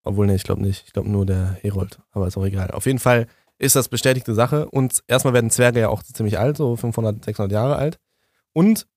Obwohl, 0.03 0.27
ne, 0.27 0.35
ich 0.35 0.43
glaube 0.43 0.61
nicht. 0.61 0.85
Ich 0.85 0.93
glaube 0.93 1.09
nur 1.09 1.25
der 1.25 1.57
Herold. 1.61 1.99
Aber 2.11 2.27
ist 2.27 2.37
auch 2.37 2.45
egal. 2.45 2.71
Auf 2.71 2.85
jeden 2.85 2.99
Fall 2.99 3.27
ist 3.57 3.75
das 3.75 3.89
bestätigte 3.89 4.35
Sache. 4.35 4.69
Und 4.69 5.03
erstmal 5.07 5.33
werden 5.33 5.49
Zwerge 5.49 5.79
ja 5.79 5.89
auch 5.89 6.03
ziemlich 6.03 6.37
alt, 6.37 6.57
so 6.57 6.75
500, 6.75 7.25
600 7.25 7.51
Jahre 7.51 7.75
alt. 7.75 7.99
Und 8.53 8.87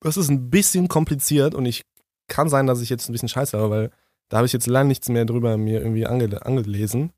das 0.00 0.16
ist 0.16 0.30
ein 0.30 0.50
bisschen 0.50 0.88
kompliziert 0.88 1.54
und 1.54 1.66
ich 1.66 1.84
kann 2.26 2.48
sein, 2.48 2.66
dass 2.66 2.80
ich 2.80 2.88
jetzt 2.88 3.08
ein 3.08 3.12
bisschen 3.12 3.28
scheiße 3.28 3.58
habe, 3.58 3.70
weil 3.70 3.90
da 4.28 4.38
habe 4.38 4.46
ich 4.46 4.52
jetzt 4.52 4.66
lange 4.66 4.88
nichts 4.88 5.08
mehr 5.08 5.24
drüber 5.26 5.56
mir 5.58 5.80
irgendwie 5.80 6.06
ange 6.06 6.44
angelesen. 6.46 7.12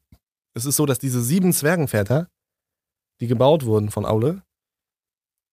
Es 0.55 0.65
ist 0.65 0.77
so, 0.77 0.87
dass 0.87 0.99
diese 0.99 1.23
sieben 1.23 1.53
Zwergenväter, 1.53 2.29
die 3.21 3.27
gebaut 3.27 3.65
wurden 3.65 3.91
von 3.91 4.05
Aule, 4.05 4.43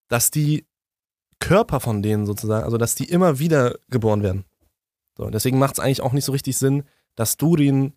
dass 0.08 0.30
die 0.30 0.66
Körper 1.40 1.80
von 1.80 2.02
denen 2.02 2.26
sozusagen, 2.26 2.64
also 2.64 2.78
dass 2.78 2.94
die 2.94 3.08
immer 3.08 3.38
wieder 3.38 3.76
geboren 3.88 4.22
werden. 4.22 4.44
So, 5.16 5.28
deswegen 5.30 5.58
macht 5.58 5.74
es 5.74 5.80
eigentlich 5.80 6.02
auch 6.02 6.12
nicht 6.12 6.24
so 6.24 6.32
richtig 6.32 6.56
Sinn, 6.56 6.84
dass 7.16 7.36
Durin 7.36 7.94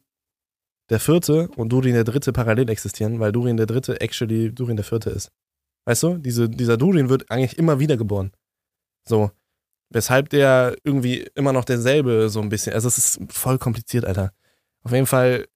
der 0.89 0.99
Vierte 0.99 1.47
und 1.55 1.69
Durin 1.69 1.93
der 1.93 2.03
Dritte 2.03 2.33
parallel 2.33 2.69
existieren, 2.69 3.19
weil 3.19 3.31
Durin 3.31 3.57
der 3.57 3.65
Dritte 3.65 4.01
actually 4.01 4.53
Durin 4.53 4.75
der 4.75 4.85
Vierte 4.85 5.09
ist. 5.09 5.31
Weißt 5.85 6.03
du, 6.03 6.17
Diese, 6.17 6.49
dieser 6.49 6.77
Durin 6.77 7.09
wird 7.09 7.29
eigentlich 7.29 7.57
immer 7.57 7.79
wieder 7.79 7.97
geboren. 7.97 8.31
So. 9.07 9.31
Weshalb 9.89 10.29
der 10.29 10.75
irgendwie 10.83 11.29
immer 11.35 11.53
noch 11.53 11.65
derselbe 11.65 12.29
so 12.29 12.41
ein 12.41 12.49
bisschen. 12.49 12.73
Also 12.73 12.87
es 12.87 12.97
ist 12.97 13.19
voll 13.31 13.59
kompliziert, 13.59 14.05
Alter. 14.05 14.33
Auf 14.83 14.91
jeden 14.91 15.05
Fall 15.05 15.47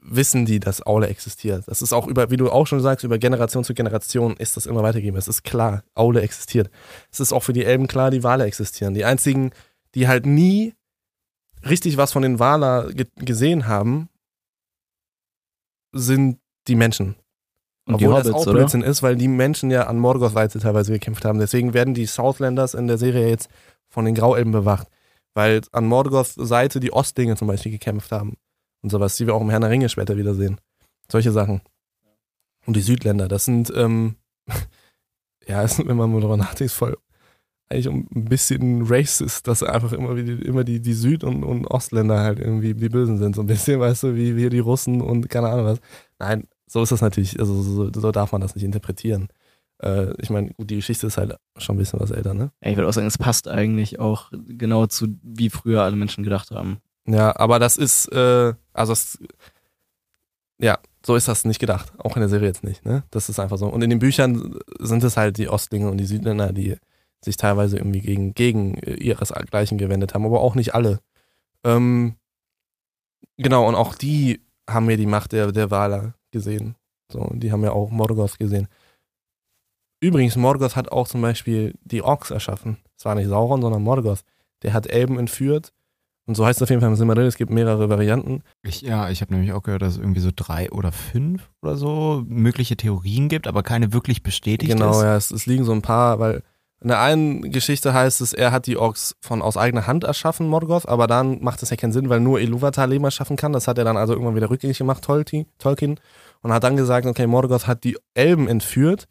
wissen 0.00 0.46
die, 0.46 0.60
dass 0.60 0.86
Aule 0.86 1.08
existiert. 1.08 1.64
Das 1.66 1.82
ist 1.82 1.92
auch 1.92 2.06
über, 2.06 2.30
wie 2.30 2.36
du 2.36 2.50
auch 2.50 2.66
schon 2.66 2.80
sagst, 2.80 3.04
über 3.04 3.18
Generation 3.18 3.64
zu 3.64 3.74
Generation 3.74 4.36
ist 4.36 4.56
das 4.56 4.66
immer 4.66 4.82
weitergegeben. 4.82 5.18
Es 5.18 5.28
ist 5.28 5.42
klar, 5.42 5.82
Aule 5.94 6.22
existiert. 6.22 6.70
Es 7.10 7.20
ist 7.20 7.32
auch 7.32 7.42
für 7.42 7.52
die 7.52 7.64
Elben 7.64 7.88
klar, 7.88 8.10
die 8.10 8.22
Wale 8.22 8.44
existieren. 8.44 8.94
Die 8.94 9.04
einzigen, 9.04 9.50
die 9.94 10.08
halt 10.08 10.26
nie 10.26 10.74
richtig 11.68 11.96
was 11.96 12.12
von 12.12 12.22
den 12.22 12.38
Waler 12.38 12.92
ge 12.92 13.06
gesehen 13.16 13.66
haben, 13.66 14.08
sind 15.92 16.38
die 16.68 16.76
Menschen. 16.76 17.16
Und 17.86 18.00
die 18.00 18.06
Obwohl 18.06 18.22
das 18.22 18.28
Hobbits, 18.28 18.42
auch 18.42 18.50
oder? 18.50 18.58
Blödsinn 18.58 18.82
ist, 18.82 19.02
weil 19.02 19.16
die 19.16 19.28
Menschen 19.28 19.70
ja 19.70 19.86
an 19.86 19.98
Morgoth-Seite 19.98 20.58
teilweise 20.60 20.92
gekämpft 20.92 21.24
haben. 21.24 21.38
Deswegen 21.38 21.72
werden 21.74 21.94
die 21.94 22.06
Southlanders 22.06 22.74
in 22.74 22.86
der 22.86 22.98
Serie 22.98 23.28
jetzt 23.28 23.48
von 23.88 24.04
den 24.04 24.14
Grauelben 24.14 24.52
bewacht. 24.52 24.88
Weil 25.34 25.62
an 25.72 25.86
Morgoth-Seite 25.86 26.80
die 26.80 26.92
Ostlinge 26.92 27.36
zum 27.36 27.48
Beispiel 27.48 27.72
gekämpft 27.72 28.12
haben. 28.12 28.36
Und 28.82 28.90
sowas, 28.90 29.16
die 29.16 29.26
wir 29.26 29.34
auch 29.34 29.40
im 29.40 29.50
Herrn 29.50 29.62
der 29.62 29.70
Ringe 29.70 29.88
später 29.88 30.16
wiedersehen. 30.16 30.60
Solche 31.10 31.32
Sachen. 31.32 31.62
Und 32.66 32.76
die 32.76 32.82
Südländer, 32.82 33.28
das 33.28 33.44
sind, 33.44 33.72
ähm, 33.74 34.16
ja, 35.46 35.62
ist, 35.64 35.78
wenn 35.78 35.96
man 35.96 36.10
mal 36.10 36.20
darüber 36.20 36.36
nachdenkt, 36.36 36.72
voll 36.72 36.96
eigentlich 37.70 37.86
ein 37.86 38.24
bisschen 38.24 38.86
racist, 38.86 39.46
dass 39.46 39.62
einfach 39.62 39.92
immer, 39.92 40.16
wie 40.16 40.24
die, 40.24 40.42
immer 40.42 40.64
die, 40.64 40.80
die 40.80 40.94
Süd- 40.94 41.24
und, 41.24 41.44
und 41.44 41.66
Ostländer 41.66 42.20
halt 42.20 42.38
irgendwie 42.38 42.74
die 42.74 42.88
Bösen 42.88 43.18
sind. 43.18 43.36
So 43.36 43.42
ein 43.42 43.46
bisschen, 43.46 43.80
weißt 43.80 44.04
du, 44.04 44.16
wie 44.16 44.36
wir 44.36 44.50
die 44.50 44.58
Russen 44.58 45.00
und 45.00 45.28
keine 45.28 45.48
Ahnung 45.48 45.66
was. 45.66 45.80
Nein, 46.18 46.48
so 46.66 46.82
ist 46.82 46.92
das 46.92 47.00
natürlich, 47.00 47.38
also 47.38 47.60
so, 47.62 47.90
so 47.92 48.12
darf 48.12 48.32
man 48.32 48.40
das 48.40 48.54
nicht 48.54 48.64
interpretieren. 48.64 49.28
Äh, 49.82 50.14
ich 50.20 50.30
meine, 50.30 50.50
gut, 50.54 50.70
die 50.70 50.76
Geschichte 50.76 51.06
ist 51.06 51.18
halt 51.18 51.36
schon 51.58 51.76
ein 51.76 51.78
bisschen 51.78 52.00
was 52.00 52.10
älter, 52.10 52.34
ne? 52.34 52.50
Ja, 52.62 52.70
ich 52.70 52.76
würde 52.76 52.88
auch 52.88 52.92
sagen, 52.92 53.06
es 53.06 53.18
passt 53.18 53.48
eigentlich 53.48 53.98
auch 53.98 54.32
genau 54.32 54.86
zu, 54.86 55.18
wie 55.22 55.50
früher 55.50 55.82
alle 55.82 55.96
Menschen 55.96 56.24
gedacht 56.24 56.50
haben. 56.50 56.78
Ja, 57.08 57.34
aber 57.36 57.58
das 57.58 57.78
ist, 57.78 58.12
äh, 58.12 58.52
also 58.74 58.92
es, 58.92 59.18
ja, 60.58 60.78
so 61.04 61.16
ist 61.16 61.26
das 61.26 61.46
nicht 61.46 61.58
gedacht. 61.58 61.92
Auch 61.98 62.16
in 62.16 62.20
der 62.20 62.28
Serie 62.28 62.48
jetzt 62.48 62.64
nicht, 62.64 62.84
ne? 62.84 63.02
Das 63.10 63.30
ist 63.30 63.40
einfach 63.40 63.56
so. 63.56 63.66
Und 63.66 63.80
in 63.80 63.88
den 63.88 63.98
Büchern 63.98 64.58
sind 64.78 65.02
es 65.02 65.16
halt 65.16 65.38
die 65.38 65.48
Ostlinge 65.48 65.90
und 65.90 65.96
die 65.96 66.04
Südländer, 66.04 66.52
die 66.52 66.76
sich 67.24 67.38
teilweise 67.38 67.78
irgendwie 67.78 68.00
gegen, 68.00 68.34
gegen 68.34 68.74
äh, 68.78 68.94
ihresgleichen 68.94 69.78
gewendet 69.78 70.12
haben, 70.12 70.26
aber 70.26 70.40
auch 70.40 70.54
nicht 70.54 70.74
alle. 70.74 71.00
Ähm, 71.64 72.16
genau, 73.38 73.66
und 73.66 73.74
auch 73.74 73.94
die 73.94 74.42
haben 74.68 74.90
ja 74.90 74.96
die 74.96 75.06
Macht 75.06 75.32
der, 75.32 75.50
der 75.50 75.70
Waler 75.70 76.14
gesehen. 76.30 76.76
So, 77.10 77.26
die 77.32 77.52
haben 77.52 77.64
ja 77.64 77.72
auch 77.72 77.90
Morgoth 77.90 78.38
gesehen. 78.38 78.68
Übrigens, 80.00 80.36
Morgoth 80.36 80.76
hat 80.76 80.92
auch 80.92 81.08
zum 81.08 81.22
Beispiel 81.22 81.74
die 81.84 82.02
Orks 82.02 82.30
erschaffen. 82.30 82.76
Es 82.98 83.06
war 83.06 83.14
nicht 83.14 83.28
Sauron, 83.28 83.62
sondern 83.62 83.82
Morgoth. 83.82 84.24
Der 84.62 84.74
hat 84.74 84.86
Elben 84.86 85.18
entführt 85.18 85.72
Und 86.28 86.34
so 86.34 86.44
heißt 86.44 86.58
es 86.58 86.62
auf 86.62 86.68
jeden 86.68 86.82
Fall 86.82 86.90
im 86.90 86.94
Silmarillion, 86.96 87.28
es 87.28 87.38
gibt 87.38 87.50
mehrere 87.50 87.88
Varianten. 87.88 88.42
Ich, 88.62 88.82
ja, 88.82 89.08
ich 89.08 89.22
habe 89.22 89.32
nämlich 89.32 89.54
auch 89.54 89.62
gehört, 89.62 89.80
dass 89.80 89.94
es 89.94 89.98
irgendwie 89.98 90.20
so 90.20 90.28
drei 90.34 90.70
oder 90.70 90.92
fünf 90.92 91.48
oder 91.62 91.74
so 91.78 92.22
mögliche 92.28 92.76
Theorien 92.76 93.30
gibt, 93.30 93.46
aber 93.46 93.62
keine 93.62 93.94
wirklich 93.94 94.22
bestätigt 94.22 94.70
genau, 94.70 94.90
ist. 94.90 95.02
ja, 95.02 95.16
es, 95.16 95.30
es 95.30 95.46
liegen 95.46 95.64
so 95.64 95.72
ein 95.72 95.80
paar, 95.80 96.18
weil 96.18 96.42
in 96.82 96.88
der 96.88 97.00
einen 97.00 97.50
Geschichte 97.50 97.94
heißt 97.94 98.20
es, 98.20 98.34
er 98.34 98.52
hat 98.52 98.66
die 98.66 98.76
Orks 98.76 99.16
von 99.22 99.40
aus 99.40 99.56
eigener 99.56 99.86
Hand 99.86 100.04
erschaffen, 100.04 100.48
Morgoth, 100.48 100.86
aber 100.86 101.06
dann 101.06 101.42
macht 101.42 101.62
das 101.62 101.70
ja 101.70 101.76
keinen 101.76 101.92
Sinn, 101.92 102.10
weil 102.10 102.20
nur 102.20 102.40
Iluvatar 102.40 102.86
Leben 102.86 103.04
erschaffen 103.04 103.38
kann. 103.38 103.54
Das 103.54 103.66
hat 103.66 103.78
er 103.78 103.84
dann 103.84 103.96
also 103.96 104.12
irgendwann 104.12 104.36
wieder 104.36 104.50
rückgängig 104.50 104.76
gemacht, 104.76 105.02
Tolkien, 105.02 105.46
und 106.42 106.52
hat 106.52 106.62
dann 106.62 106.76
gesagt, 106.76 107.06
okay, 107.06 107.26
Morgoth 107.26 107.66
hat 107.66 107.84
die 107.84 107.96
Elben 108.12 108.48
entführt, 108.48 109.08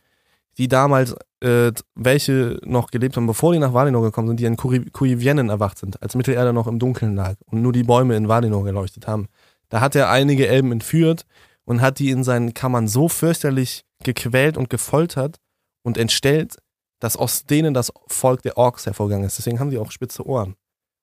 die 0.58 0.68
damals, 0.68 1.16
äh, 1.42 1.72
welche 1.96 2.60
noch 2.64 2.90
gelebt 2.90 3.16
haben, 3.16 3.28
bevor 3.28 3.54
die 3.54 3.60
nach 3.60 3.74
Valinor 3.74 4.02
gekommen 4.02 4.28
sind, 4.28 4.40
die 4.40 4.46
in 4.46 4.58
Kuivienen 4.58 5.50
erwacht 5.50 5.78
sind, 5.78 6.02
als 6.02 6.16
Mittelerde 6.16 6.54
noch 6.54 6.68
im 6.68 6.80
Dunkeln 6.80 7.16
lag 7.16 7.36
und 7.46 7.62
nur 7.62 7.74
die 7.74 7.84
Bäume 7.84 8.16
in 8.16 8.28
Valinor 8.28 8.64
geleuchtet 8.64 9.08
haben. 9.08 9.28
Da 9.70 9.82
hat 9.82 9.96
er 9.96 10.10
einige 10.10 10.48
Elben 10.48 10.72
entführt 10.72 11.26
und 11.66 11.82
hat 11.82 12.00
die 12.00 12.10
in 12.10 12.24
seinen 12.24 12.54
Kammern 12.54 12.88
so 12.88 13.10
fürchterlich 13.10 13.84
gequält 14.04 14.58
und 14.58 14.70
gefoltert 14.70 15.38
und 15.84 15.98
entstellt, 15.98 16.58
dass 17.00 17.18
aus 17.18 17.46
denen 17.46 17.74
das 17.74 17.92
Volk 18.08 18.42
der 18.42 18.58
Orks 18.58 18.86
hervorgegangen 18.86 19.28
ist. 19.28 19.38
Deswegen 19.38 19.60
haben 19.60 19.70
die 19.70 19.78
auch 19.78 19.92
spitze 19.92 20.26
Ohren. 20.26 20.56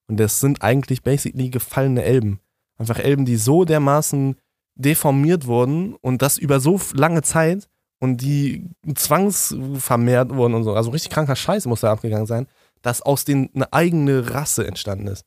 Und 0.07 0.19
das 0.19 0.39
sind 0.39 0.61
eigentlich 0.61 1.03
basically 1.03 1.49
gefallene 1.49 2.03
Elben. 2.03 2.39
Einfach 2.77 2.99
Elben, 2.99 3.25
die 3.25 3.37
so 3.37 3.63
dermaßen 3.63 4.35
deformiert 4.75 5.47
wurden 5.47 5.95
und 5.95 6.21
das 6.21 6.37
über 6.37 6.59
so 6.59 6.79
lange 6.93 7.21
Zeit 7.21 7.69
und 7.99 8.17
die 8.17 8.69
zwangsvermehrt 8.93 10.33
wurden 10.33 10.53
und 10.53 10.63
so. 10.63 10.73
Also 10.73 10.91
richtig 10.91 11.11
kranker 11.11 11.35
Scheiß 11.35 11.65
muss 11.65 11.81
da 11.81 11.91
abgegangen 11.91 12.27
sein, 12.27 12.47
dass 12.81 13.01
aus 13.01 13.25
denen 13.25 13.49
eine 13.55 13.71
eigene 13.73 14.33
Rasse 14.33 14.67
entstanden 14.67 15.07
ist. 15.07 15.25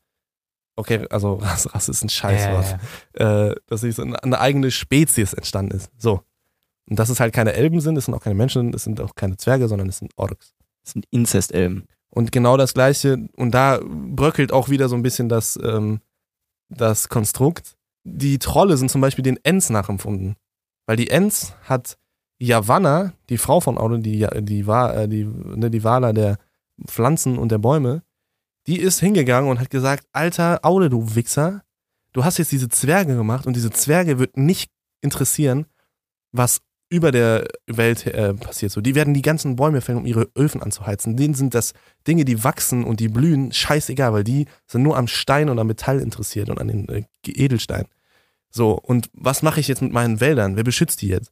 Okay, 0.75 1.05
also 1.09 1.33
Rasse, 1.41 1.73
Rasse 1.73 1.91
ist 1.91 2.03
ein 2.03 2.09
Scheißwort. 2.09 2.79
Äh, 3.13 3.55
dass 3.67 3.81
sich 3.81 3.95
so 3.95 4.03
eine, 4.03 4.39
eigene 4.39 4.71
Spezies 4.71 5.33
entstanden 5.33 5.75
ist. 5.75 5.91
So. 5.97 6.21
Und 6.89 6.97
dass 6.97 7.09
es 7.09 7.19
halt 7.19 7.33
keine 7.33 7.53
Elben 7.53 7.81
sind, 7.81 7.97
es 7.97 8.05
sind 8.05 8.13
auch 8.13 8.23
keine 8.23 8.35
Menschen, 8.35 8.73
es 8.73 8.83
sind 8.85 9.01
auch 9.01 9.13
keine 9.15 9.37
Zwerge, 9.37 9.67
sondern 9.67 9.89
es 9.89 9.97
sind 9.97 10.11
Orks. 10.15 10.53
Das 10.83 10.93
sind 10.93 11.05
Inzestelben. 11.11 11.85
Und 12.09 12.31
genau 12.31 12.57
das 12.57 12.73
Gleiche, 12.73 13.27
und 13.35 13.51
da 13.51 13.79
bröckelt 13.83 14.51
auch 14.51 14.69
wieder 14.69 14.89
so 14.89 14.95
ein 14.95 15.03
bisschen 15.03 15.29
das, 15.29 15.59
ähm, 15.61 15.99
das 16.69 17.09
Konstrukt. 17.09 17.75
Die 18.03 18.39
Trolle 18.39 18.77
sind 18.77 18.89
zum 18.89 19.01
Beispiel 19.01 19.23
den 19.23 19.37
Ents 19.43 19.69
nachempfunden. 19.69 20.35
Weil 20.87 20.95
die 20.95 21.09
Ents 21.09 21.53
hat 21.65 21.97
Yavanna, 22.39 23.13
die 23.29 23.37
Frau 23.37 23.59
von 23.59 23.77
Aude, 23.77 23.99
die, 23.99 24.25
die, 24.41 24.65
war, 24.65 24.95
äh, 24.95 25.07
die, 25.07 25.25
ne, 25.25 25.69
die 25.69 25.83
Wala 25.83 26.13
der 26.13 26.37
Pflanzen 26.85 27.37
und 27.37 27.51
der 27.51 27.57
Bäume, 27.57 28.01
die 28.67 28.79
ist 28.79 28.99
hingegangen 28.99 29.49
und 29.49 29.59
hat 29.59 29.69
gesagt, 29.69 30.05
alter 30.13 30.59
Aude, 30.63 30.89
du 30.89 31.15
Wichser, 31.15 31.63
du 32.13 32.23
hast 32.23 32.37
jetzt 32.37 32.51
diese 32.51 32.69
Zwerge 32.69 33.15
gemacht 33.15 33.45
und 33.45 33.55
diese 33.55 33.71
Zwerge 33.71 34.19
wird 34.19 34.37
nicht 34.37 34.71
interessieren, 35.01 35.65
was 36.31 36.61
über 36.89 37.11
der 37.11 37.45
Welt 37.67 38.07
äh, 38.07 38.33
passiert. 38.33 38.71
So, 38.71 38.81
die 38.81 38.95
werden 38.95 39.13
die 39.13 39.21
ganzen 39.21 39.55
Bäume 39.55 39.81
fällen, 39.81 39.99
um 39.99 40.05
ihre 40.05 40.27
Öfen 40.35 40.63
anzuheizen. 40.63 41.17
Denen 41.17 41.35
sind 41.35 41.53
das 41.53 41.73
Dinge, 42.07 42.25
die 42.25 42.43
wachsen 42.43 42.83
und 42.83 42.99
die 42.99 43.09
blühen, 43.09 43.51
scheißegal, 43.51 44.11
weil 44.11 44.23
die 44.23 44.47
sind 44.65 44.81
nur 44.81 44.97
am 44.97 45.07
Stein 45.07 45.49
und 45.49 45.59
am 45.59 45.67
Metall 45.67 45.99
interessiert 45.99 46.49
und 46.49 46.59
an 46.59 46.67
den 46.67 46.89
äh, 46.89 47.03
Edelstein. 47.27 47.85
So, 48.49 48.71
und 48.71 49.09
was 49.13 49.43
mache 49.43 49.59
ich 49.59 49.67
jetzt 49.67 49.83
mit 49.83 49.93
meinen 49.93 50.19
Wäldern? 50.19 50.55
Wer 50.55 50.63
beschützt 50.63 51.03
die 51.03 51.09
jetzt? 51.09 51.31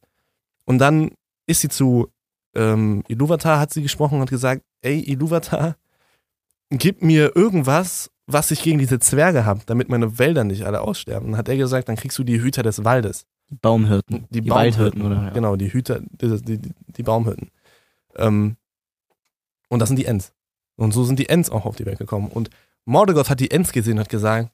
Und 0.68 0.78
dann 0.80 1.12
ist 1.46 1.62
sie 1.62 1.70
zu 1.70 2.12
ähm, 2.54 3.02
Iluvatar, 3.08 3.58
hat 3.58 3.72
sie 3.72 3.80
gesprochen 3.80 4.16
und 4.16 4.20
hat 4.20 4.28
gesagt, 4.28 4.62
ey, 4.82 5.00
Iluvatar, 5.00 5.76
gib 6.68 7.02
mir 7.02 7.34
irgendwas, 7.34 8.10
was 8.26 8.50
ich 8.50 8.62
gegen 8.62 8.78
diese 8.78 8.98
Zwerge 8.98 9.46
habe, 9.46 9.62
damit 9.64 9.88
meine 9.88 10.18
Wälder 10.18 10.44
nicht 10.44 10.66
alle 10.66 10.82
aussterben. 10.82 11.30
Dann 11.30 11.38
hat 11.38 11.48
er 11.48 11.56
gesagt, 11.56 11.88
dann 11.88 11.96
kriegst 11.96 12.18
du 12.18 12.22
die 12.22 12.42
Hüter 12.42 12.62
des 12.62 12.84
Waldes. 12.84 13.24
Die 13.48 13.54
Baumhirten. 13.54 14.26
Die, 14.28 14.42
Die 14.42 14.50
Waldhirten, 14.50 15.00
Baumhirten, 15.00 15.22
oder? 15.22 15.28
Ja. 15.28 15.32
Genau, 15.32 15.56
die 15.56 15.72
Hüter, 15.72 16.00
die, 16.02 16.58
die, 16.58 16.74
die 16.86 17.02
Baumhirten. 17.02 17.50
Ähm, 18.16 18.58
und 19.70 19.78
das 19.78 19.88
sind 19.88 19.96
die 19.96 20.04
Ents. 20.04 20.34
Und 20.76 20.92
so 20.92 21.02
sind 21.04 21.18
die 21.18 21.30
Ents 21.30 21.48
auch 21.48 21.64
auf 21.64 21.76
die 21.76 21.86
Welt 21.86 21.98
gekommen. 21.98 22.28
Und 22.28 22.50
Mordegoth 22.84 23.30
hat 23.30 23.40
die 23.40 23.50
Ents 23.50 23.72
gesehen 23.72 23.94
und 23.94 24.00
hat 24.00 24.10
gesagt, 24.10 24.50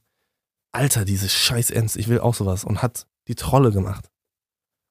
Alter, 0.71 1.03
diese 1.03 1.27
scheiß 1.27 1.71
Ents, 1.71 1.97
ich 1.97 2.07
will 2.07 2.21
auch 2.21 2.35
sowas. 2.35 2.63
Und 2.63 2.81
hat 2.81 3.05
die 3.27 3.35
Trolle 3.35 3.73
gemacht. 3.73 4.09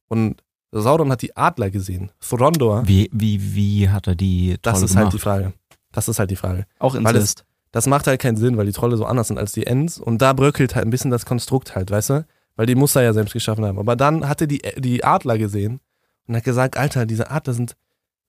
Und 0.09 0.45
Sauron 0.81 1.11
hat 1.11 1.23
die 1.23 1.37
Adler 1.37 1.71
gesehen. 1.71 2.11
Throndor, 2.21 2.87
Wie, 2.87 3.09
wie, 3.13 3.55
wie 3.55 3.89
hat 3.89 4.07
er 4.07 4.15
die 4.15 4.57
das 4.63 4.75
Trolle 4.75 4.85
ist 4.87 4.97
halt 4.97 5.07
die 5.07 5.11
gemacht? 5.19 5.23
Frage. 5.23 5.53
Das 5.93 6.09
ist 6.09 6.19
halt 6.19 6.31
die 6.31 6.37
Frage. 6.37 6.67
Auch 6.79 6.95
Inzest. 6.95 7.45
Das 7.71 7.87
macht 7.87 8.07
halt 8.07 8.21
keinen 8.21 8.37
Sinn, 8.37 8.57
weil 8.57 8.67
die 8.67 8.73
Trolle 8.73 8.97
so 8.97 9.05
anders 9.05 9.29
sind 9.29 9.39
als 9.39 9.53
die 9.53 9.67
Ents. 9.67 9.99
Und 9.99 10.23
da 10.23 10.33
bröckelt 10.33 10.75
halt 10.75 10.85
ein 10.87 10.91
bisschen 10.91 11.11
das 11.11 11.27
Konstrukt 11.27 11.75
halt, 11.75 11.91
weißt 11.91 12.11
du? 12.11 12.27
Weil 12.57 12.67
die 12.67 12.75
Muster 12.77 13.03
ja 13.03 13.13
selbst 13.13 13.33
geschaffen 13.33 13.65
haben. 13.65 13.79
Aber 13.79 13.97
dann 13.97 14.29
hatte 14.29 14.47
die, 14.47 14.63
die 14.79 15.03
Adler 15.05 15.39
gesehen 15.39 15.81
und 16.27 16.37
hat 16.37 16.45
gesagt, 16.45 16.77
Alter, 16.77 17.05
diese 17.07 17.31
Adler 17.31 17.53
sind 17.55 17.77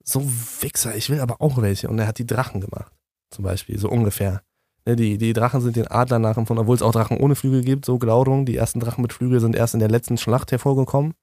so 0.03 0.23
Wichser, 0.61 0.95
ich 0.95 1.09
will 1.09 1.19
aber 1.19 1.41
auch 1.41 1.61
welche. 1.61 1.89
Und 1.89 1.99
er 1.99 2.07
hat 2.07 2.19
die 2.19 2.27
Drachen 2.27 2.61
gemacht, 2.61 2.91
zum 3.31 3.43
Beispiel, 3.43 3.77
so 3.79 3.89
ungefähr. 3.89 4.41
Ne, 4.87 4.95
die, 4.95 5.17
die 5.17 5.33
Drachen 5.33 5.61
sind 5.61 5.75
den 5.75 5.87
Adlern 5.87 6.21
nachempfunden, 6.21 6.61
obwohl 6.63 6.75
es 6.75 6.83
auch 6.83 6.91
Drachen 6.91 7.17
ohne 7.17 7.35
Flügel 7.35 7.63
gibt, 7.63 7.85
so 7.85 7.97
Glaurung. 7.97 8.45
Die 8.45 8.55
ersten 8.55 8.79
Drachen 8.79 9.01
mit 9.01 9.13
Flügel 9.13 9.39
sind 9.39 9.55
erst 9.55 9.73
in 9.73 9.79
der 9.79 9.89
letzten 9.89 10.17
Schlacht 10.17 10.51
hervorgekommen. 10.51 11.13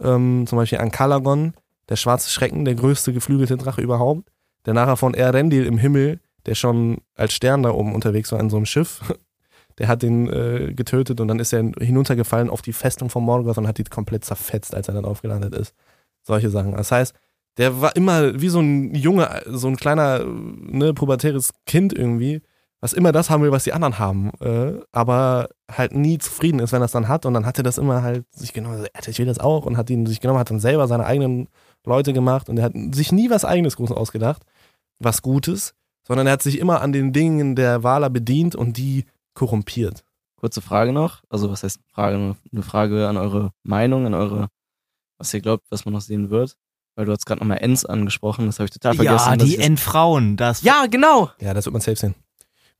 Ähm, 0.00 0.46
zum 0.46 0.56
Beispiel 0.56 0.78
an 0.78 0.90
Kalagon, 0.90 1.54
der 1.88 1.96
schwarze 1.96 2.30
Schrecken, 2.30 2.64
der 2.64 2.74
größte 2.74 3.12
geflügelte 3.12 3.56
Drache 3.56 3.80
überhaupt. 3.80 4.30
Der 4.66 4.74
nachher 4.74 4.96
von 4.96 5.14
Erendil 5.14 5.66
im 5.66 5.78
Himmel, 5.78 6.20
der 6.46 6.54
schon 6.54 6.98
als 7.14 7.32
Stern 7.32 7.62
da 7.62 7.70
oben 7.70 7.94
unterwegs 7.94 8.32
war 8.32 8.40
in 8.40 8.50
so 8.50 8.56
einem 8.56 8.66
Schiff, 8.66 9.00
der 9.78 9.88
hat 9.88 10.02
den 10.02 10.28
äh, 10.28 10.72
getötet 10.74 11.20
und 11.20 11.28
dann 11.28 11.38
ist 11.38 11.52
er 11.52 11.72
hinuntergefallen 11.78 12.50
auf 12.50 12.62
die 12.62 12.72
Festung 12.72 13.10
von 13.10 13.24
Morgoth 13.24 13.58
und 13.58 13.66
hat 13.66 13.78
die 13.78 13.84
komplett 13.84 14.24
zerfetzt, 14.24 14.74
als 14.74 14.88
er 14.88 14.94
dann 14.94 15.04
aufgelandet 15.04 15.54
ist. 15.54 15.74
Solche 16.22 16.50
Sachen. 16.50 16.72
Das 16.72 16.92
heißt, 16.92 17.14
der 17.56 17.80
war 17.80 17.96
immer 17.96 18.40
wie 18.40 18.48
so 18.48 18.60
ein 18.60 18.94
Junge, 18.94 19.42
so 19.46 19.68
ein 19.68 19.76
kleiner, 19.76 20.24
ne, 20.24 20.94
pubertäres 20.94 21.52
Kind 21.66 21.92
irgendwie, 21.92 22.42
was 22.80 22.94
immer 22.94 23.12
das 23.12 23.28
haben 23.28 23.42
will, 23.42 23.52
was 23.52 23.64
die 23.64 23.72
anderen 23.72 23.98
haben, 23.98 24.30
äh, 24.40 24.80
aber 24.90 25.48
halt 25.70 25.94
nie 25.94 26.18
zufrieden 26.18 26.60
ist, 26.60 26.72
wenn 26.72 26.80
er 26.80 26.86
es 26.86 26.92
dann 26.92 27.08
hat. 27.08 27.26
Und 27.26 27.34
dann 27.34 27.44
hat 27.44 27.58
er 27.58 27.62
das 27.62 27.78
immer 27.78 28.02
halt 28.02 28.24
sich 28.34 28.52
genommen, 28.52 28.86
also, 28.94 29.10
ich 29.10 29.18
will 29.18 29.26
das 29.26 29.38
auch 29.38 29.66
und 29.66 29.76
hat 29.76 29.90
ihn 29.90 30.06
sich 30.06 30.20
genommen, 30.20 30.38
hat 30.40 30.50
dann 30.50 30.60
selber 30.60 30.88
seine 30.88 31.04
eigenen 31.04 31.48
Leute 31.84 32.12
gemacht 32.12 32.48
und 32.48 32.58
er 32.58 32.64
hat 32.64 32.72
sich 32.92 33.12
nie 33.12 33.30
was 33.30 33.44
eigenes 33.44 33.76
groß 33.76 33.92
ausgedacht, 33.92 34.42
was 34.98 35.22
Gutes, 35.22 35.74
sondern 36.06 36.26
er 36.26 36.34
hat 36.34 36.42
sich 36.42 36.58
immer 36.58 36.80
an 36.80 36.92
den 36.92 37.12
Dingen 37.12 37.54
der 37.54 37.82
Waler 37.82 38.10
bedient 38.10 38.56
und 38.56 38.76
die 38.76 39.04
korrumpiert. 39.34 40.02
Kurze 40.36 40.62
Frage 40.62 40.92
noch. 40.92 41.22
Also, 41.28 41.50
was 41.50 41.62
heißt 41.62 41.80
Frage? 41.92 42.36
Eine 42.52 42.62
Frage 42.62 43.08
an 43.08 43.18
eure 43.18 43.52
Meinung, 43.62 44.06
an 44.06 44.14
eure, 44.14 44.48
was 45.18 45.34
ihr 45.34 45.42
glaubt, 45.42 45.66
was 45.70 45.84
man 45.84 45.92
noch 45.92 46.00
sehen 46.00 46.30
wird. 46.30 46.56
Weil 46.96 47.04
du 47.04 47.12
hast 47.12 47.26
gerade 47.26 47.40
nochmal 47.40 47.58
Ents 47.58 47.84
angesprochen, 47.84 48.46
das 48.46 48.58
habe 48.58 48.64
ich 48.64 48.72
total 48.72 48.94
vergessen. 48.94 49.30
Ja, 49.30 49.36
die 49.36 49.58
Endfrauen, 49.58 50.36
das. 50.36 50.62
Ja, 50.62 50.86
genau! 50.90 51.30
Ja, 51.40 51.54
das 51.54 51.66
wird 51.66 51.74
man 51.74 51.82
safe 51.82 51.96
sehen. 51.96 52.14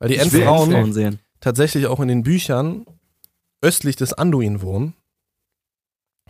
Weil 0.00 0.08
die 0.08 0.16
Endfrauen 0.16 0.72
Endfrauen 0.72 0.92
sehen. 0.92 1.18
tatsächlich 1.40 1.86
auch 1.86 2.00
in 2.00 2.08
den 2.08 2.22
Büchern 2.24 2.84
östlich 3.60 3.96
des 3.96 4.12
Anduin 4.12 4.62
wohnen. 4.62 4.94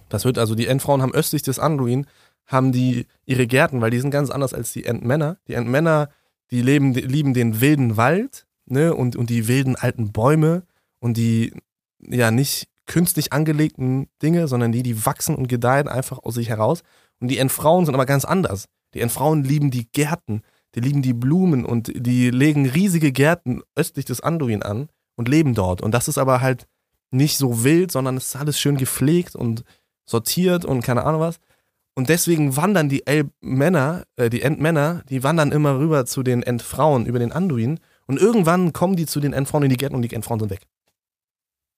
Das 0.09 0.25
wird 0.25 0.39
also, 0.39 0.55
die 0.55 0.67
Endfrauen 0.67 1.01
haben 1.01 1.15
östlich 1.15 1.43
des 1.43 1.59
Anduin, 1.59 2.07
haben 2.47 2.73
die 2.73 3.07
ihre 3.25 3.47
Gärten, 3.47 3.81
weil 3.81 3.93
die 3.93 4.01
sind 4.01 4.11
ganz 4.11 4.29
anders 4.29 4.53
als 4.53 4.73
die 4.73 4.85
Endmänner. 4.85 5.39
Die 5.47 5.55
Endmänner, 5.55 6.11
die 6.51 6.63
leben, 6.63 6.93
die 6.93 7.03
lieben 7.03 7.33
den 7.33 7.61
wilden 7.61 7.97
Wald, 7.97 8.47
ne, 8.67 8.93
und, 8.95 9.15
und 9.15 9.31
die 9.31 9.47
wilden 9.47 9.77
alten 9.77 10.11
Bäume 10.11 10.65
und 10.99 11.17
die, 11.17 11.55
ja, 12.01 12.33
nicht 12.33 12.69
künstlich 12.87 13.33
angelegten 13.33 14.09
Dinge, 14.21 14.49
sondern 14.49 14.73
die, 14.73 14.83
die 14.83 15.07
wachsen 15.07 15.37
und 15.37 15.49
gedeihen 15.49 15.87
einfach 15.87 16.19
aus 16.19 16.35
sich 16.35 16.49
heraus. 16.49 16.83
Und 17.21 17.29
die 17.29 17.39
Endfrauen 17.39 17.87
sind 17.87 17.95
aber 17.95 18.07
ganz 18.07 18.25
anders. 18.25 18.67
Die 18.95 19.01
Endfrauen 19.01 19.45
lieben 19.45 19.71
die 19.71 19.89
Gärten, 19.93 20.43
die 20.75 20.81
lieben 20.81 21.03
die 21.03 21.13
Blumen 21.13 21.65
und 21.65 21.93
die 21.95 22.31
legen 22.31 22.69
riesige 22.69 23.13
Gärten 23.13 23.63
östlich 23.75 24.05
des 24.05 24.21
Anduin 24.21 24.63
an 24.63 24.89
und 25.17 25.29
leben 25.29 25.55
dort. 25.55 25.83
Und 25.83 25.93
das 25.93 26.09
ist 26.09 26.19
aber 26.19 26.41
halt 26.41 26.67
nicht 27.11 27.37
so 27.37 27.65
wild, 27.65 27.91
sondern 27.91 28.17
es 28.17 28.29
ist 28.29 28.37
alles 28.37 28.59
schön 28.59 28.77
gepflegt 28.77 29.35
und 29.35 29.65
sortiert 30.07 30.65
und 30.65 30.83
keine 30.83 31.05
Ahnung 31.05 31.21
was. 31.21 31.41
Und 31.95 32.09
deswegen 32.09 32.57
wandern 32.57 32.89
die 32.89 33.07
Elbmänner, 33.07 34.05
äh, 34.17 34.31
die 34.31 34.43
Endmänner, 34.43 35.03
die 35.09 35.23
wandern 35.23 35.53
immer 35.53 35.79
rüber 35.79 36.07
zu 36.07 36.23
den 36.23 36.43
Endfrauen 36.43 37.05
über 37.05 37.19
den 37.19 37.33
Anduin. 37.33 37.81
Und 38.07 38.19
irgendwann 38.19 38.73
kommen 38.73 38.97
die 38.97 39.07
zu 39.07 39.21
den 39.21 39.33
Endfrauen 39.33 39.65
in 39.65 39.71
die 39.71 39.77
Gärten 39.77 39.97
und 39.97 40.03
die 40.03 40.15
Endfrauen 40.15 40.41
sind 40.41 40.51
weg. 40.51 40.67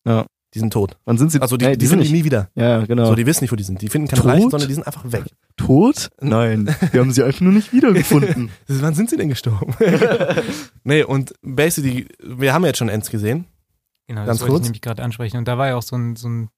Ja. 0.07 0.27
Die 0.55 0.59
sind 0.59 0.73
tot. 0.73 0.99
Wann 1.07 1.17
sind 1.17 1.33
sie? 1.33 1.41
Also 1.41 1.57
die, 1.57 1.65
Nee, 1.67 1.77
die, 1.77 1.87
sind 1.87 2.01
nicht. 2.01 2.13
nie 2.13 2.25
wieder. 2.25 2.51
Ja, 2.55 2.85
genau. 2.85 3.07
So, 3.07 3.15
die 3.15 3.25
wissen 3.25 3.43
nicht, 3.45 3.53
wo 3.53 3.57
die 3.57 3.63
sind. 3.63 3.81
Die 3.81 3.89
finden 3.89 4.09
keine 4.09 4.21
Tot? 4.23 4.31
Leichen, 4.33 4.51
sondern 4.51 4.69
die 4.69 4.75
sind 4.75 4.87
einfach 4.87 5.11
weg. 5.11 5.25
tot? 5.57 6.11
Nein, 6.21 6.75
wir 6.91 7.01
haben 7.01 7.11
sie 7.13 7.23
einfach 7.23 7.41
nur 7.41 7.53
nicht 7.55 7.73
wiedergefunden. 7.73 8.51
Ist, 8.69 8.83
wann 8.83 8.95
sind 8.95 9.09
sie 9.09 9.17
denn 9.17 9.31
gestorben? 9.31 9.75
nee, 10.85 11.03
und 11.05 11.33
basically, 11.43 12.07
wir 12.23 12.53
haben 12.53 12.65
jetzt 12.67 12.77
schon 12.79 12.91
Ends 12.91 13.09
gesehen. 13.11 13.47
Genau, 14.09 14.27
Ganz 14.27 14.39
das 14.39 14.41
wollte 14.43 14.53
kurz. 14.53 14.63
ich 14.65 14.69
nämlich 14.69 14.83
gerade 14.83 15.03
ansprechen. 15.03 15.39
Und 15.39 15.49
da 15.49 15.57
war 15.57 15.69
ja 15.69 15.77
auch 15.77 15.83
so 15.83 15.97
ein, 15.97 16.17
so 16.17 16.29
ein 16.29 16.49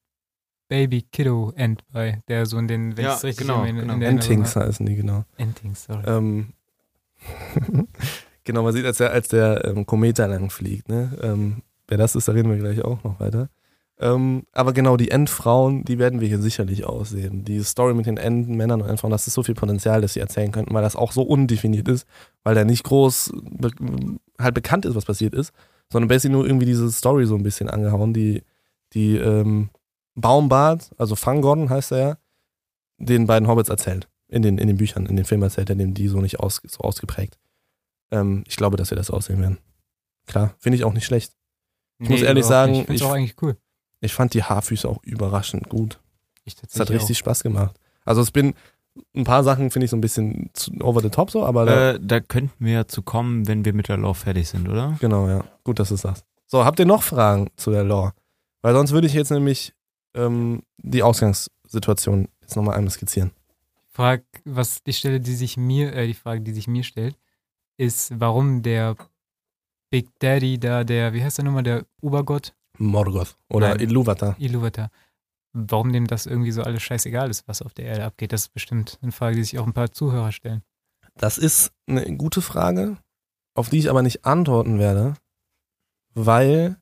Baby-Kiddo-End 0.69 1.83
bei, 1.93 2.21
der 2.27 2.47
so 2.47 2.59
in 2.59 2.67
den, 2.67 2.97
wenn 2.97 3.05
Ja, 3.05 3.11
ich 3.13 3.17
es 3.19 3.25
richtig 3.25 3.47
genau, 3.47 3.63
in, 3.63 3.77
in 3.77 3.83
genau. 3.87 3.99
der 3.99 4.09
Entings 4.09 4.57
heißen 4.57 4.85
die, 4.87 4.97
genau. 4.97 5.25
Entings, 5.37 5.85
sorry. 5.85 6.03
Ähm, 6.07 6.55
genau, 8.45 8.63
man 8.63 8.73
sieht, 8.73 8.85
als 8.87 8.99
der, 8.99 9.11
als 9.13 9.29
der 9.29 9.65
ähm, 9.67 9.87
Komet 9.87 10.19
da 10.19 10.27
lang 10.27 10.51
fliegt, 10.51 10.89
ne? 10.89 11.17
Ähm, 11.23 11.63
wer 11.89 11.99
das 11.99 12.15
ist, 12.17 12.29
da 12.29 12.33
reden 12.33 12.51
wir 12.51 12.59
gleich 12.59 12.83
auch 12.85 13.05
noch 13.05 13.21
weiter. 13.21 13.49
Ähm, 14.01 14.45
aber 14.53 14.73
genau, 14.73 14.97
die 14.97 15.11
Endfrauen, 15.11 15.85
die 15.85 15.99
werden 15.99 16.21
wir 16.21 16.27
hier 16.27 16.41
sicherlich 16.41 16.85
aussehen. 16.85 17.45
Die 17.45 17.63
Story 17.63 17.95
mit 17.95 18.07
den 18.07 18.17
Enden, 18.17 18.57
Männern 18.57 18.83
und 18.83 18.89
Endfrauen, 18.89 19.13
das 19.13 19.27
ist 19.29 19.35
so 19.35 19.43
viel 19.45 19.55
Potenzial, 19.55 20.01
das 20.01 20.15
sie 20.15 20.21
erzählen 20.21 20.51
könnten, 20.51 20.75
weil 20.75 20.83
das 20.83 20.97
auch 20.97 21.13
so 21.13 21.23
undefiniert 21.23 21.87
ist, 21.89 22.07
weil 22.43 22.55
da 22.57 22.65
nicht 22.65 22.83
groß 22.85 23.33
be 23.43 23.71
halt 24.39 24.55
bekannt 24.55 24.85
ist, 24.85 24.97
was 24.97 25.05
passiert 25.05 25.33
ist, 25.33 25.53
sondern 25.93 26.09
basically 26.09 26.35
nur 26.35 26.45
irgendwie 26.45 26.67
diese 26.67 26.91
Story 26.91 27.25
so 27.27 27.37
ein 27.37 27.45
bisschen 27.45 27.71
angehauen, 27.71 28.13
die, 28.13 28.43
die 28.95 29.17
ähm, 29.17 29.71
Baumbart, 30.17 30.91
also 30.99 31.15
Fangorn 31.15 31.71
heißt 31.71 31.93
er 31.93 31.99
ja, 31.99 32.19
den 32.99 33.27
beiden 33.27 33.49
Hobbits 33.49 33.69
erzählt. 33.69 34.09
In 34.27 34.43
den, 34.43 34.59
in 34.59 34.67
den 34.67 34.77
Büchern, 34.77 35.07
in 35.07 35.15
den 35.17 35.25
Filmen 35.25 35.45
erzählt 35.45 35.71
er 35.71 35.77
dem 35.77 35.95
die 35.95 36.09
so 36.09 36.21
nicht 36.21 36.41
aus, 36.41 36.61
so 36.67 36.81
ausgeprägt. 36.81 37.39
Ähm, 38.11 38.43
ich 38.49 38.57
glaube, 38.57 38.77
dass 38.77 38.91
wir 38.91 38.97
das 38.97 39.11
aussehen 39.11 39.41
werden. 39.41 39.59
Klar, 40.27 40.55
finde 40.59 40.77
ich 40.77 40.85
auch 40.85 40.95
nicht 40.95 41.05
schlecht. 41.05 41.33
Ich 42.01 42.09
muss 42.09 42.23
ehrlich 42.23 42.45
sagen, 42.45 42.73
nicht. 42.73 42.81
Ich 42.81 42.87
finde 42.87 42.95
es 42.97 43.01
ich- 43.03 43.07
auch 43.07 43.15
eigentlich 43.15 43.43
cool. 43.43 43.57
Ich 44.05 44.15
fand 44.15 44.35
die 44.35 44.43
Haarfüße 44.43 44.89
auch 44.89 45.03
überraschend 45.03 45.69
gut. 45.69 45.99
Ich 46.45 46.57
Es 46.69 46.79
hat 46.79 46.91
richtig 46.91 47.19
Spaß 47.19 47.43
gemacht. 47.43 47.79
Also 48.05 48.21
es 48.21 48.31
bin 48.31 48.55
ein 49.17 49.25
paar 49.25 49.43
Sachen 49.43 49.71
finde 49.71 49.85
ich 49.87 49.91
so 49.91 49.97
ein 49.97 50.01
bisschen 50.01 50.51
zu, 50.53 50.71
over 50.81 51.01
the 51.01 51.09
top 51.09 51.31
so, 51.31 51.45
aber 51.45 51.65
da, 51.67 51.91
Äh, 51.93 52.01
da 52.01 52.21
könnten 52.21 52.65
wir 52.65 52.87
zu 52.87 53.03
kommen, 53.03 53.49
wenn 53.49 53.65
wir 53.65 53.73
mit 53.73 53.89
der 53.89 53.97
Law 53.97 54.15
fertig 54.15 54.49
sind, 54.49 54.69
oder? 54.69 54.97
genau, 55.01 55.29
ja. 55.29 55.45
Gut, 55.65 55.79
dass 55.81 55.89
du 55.89 55.95
es 55.95 56.03
sagst. 56.03 56.25
So, 56.47 56.65
habt 56.65 56.79
ihr 56.79 56.87
noch 56.87 57.03
Fragen 57.03 57.51
zu 57.57 57.71
der 57.73 57.83
Lore? 57.83 58.13
Weil 58.63 58.75
sonst 58.75 58.93
würde 58.93 59.07
ich 59.09 59.15
jetzt 59.15 59.31
nämlich 59.31 59.73
ähm, 60.15 60.63
die 60.79 61.03
Ausgangssituation 61.03 62.29
jetzt 62.41 62.55
nochmal 62.57 62.77
einmal 62.77 62.93
skizzieren. 62.93 63.33
Frag, 63.91 64.23
was 64.45 64.83
die 64.83 64.93
Stelle, 64.93 65.19
die 65.21 65.35
sich 65.35 65.57
mir, 65.57 65.93
äh, 65.95 66.07
die 66.07 66.15
Frage, 66.15 66.43
die 66.43 66.53
sich 66.53 66.69
mir 66.69 66.85
stellt, 66.85 67.17
ist, 67.77 68.13
warum 68.21 68.63
der 68.63 68.97
Big 69.91 70.09
Daddy 70.21 70.59
da, 70.59 70.85
der, 70.85 71.13
wie 71.15 71.23
heißt 71.25 71.39
der 71.39 71.45
nochmal, 71.45 71.63
der 71.63 71.85
Obergott, 72.01 72.55
Morgoth 72.79 73.37
oder 73.49 73.71
Nein. 73.71 73.81
Ilúvatar. 73.89 74.37
Iluvatar, 74.39 74.91
warum 75.53 75.93
dem 75.93 76.07
das 76.07 76.27
irgendwie 76.27 76.51
so 76.53 76.63
alles 76.63 76.83
scheißegal 76.83 77.31
ist, 77.31 77.47
was 77.49 77.63
auf 77.63 77.75
der 77.75 77.87
Erde 77.87 78.05
abgeht. 78.05 78.33
Das 78.33 78.43
ist 78.43 78.55
bestimmt 78.55 78.99
eine 79.03 79.13
Frage, 79.13 79.37
die 79.37 79.45
sich 79.45 79.59
auch 79.59 79.67
ein 79.67 79.73
paar 79.73 79.93
Zuhörer 79.93 80.33
stellen. 80.33 80.63
Das 81.17 81.39
ist 81.39 81.73
eine 81.87 82.17
gute 82.17 82.43
Frage, 82.43 82.97
auf 83.55 83.69
die 83.71 83.79
ich 83.79 83.89
aber 83.91 84.03
nicht 84.03 84.25
antworten 84.25 84.79
werde, 84.81 85.15
weil 86.15 86.77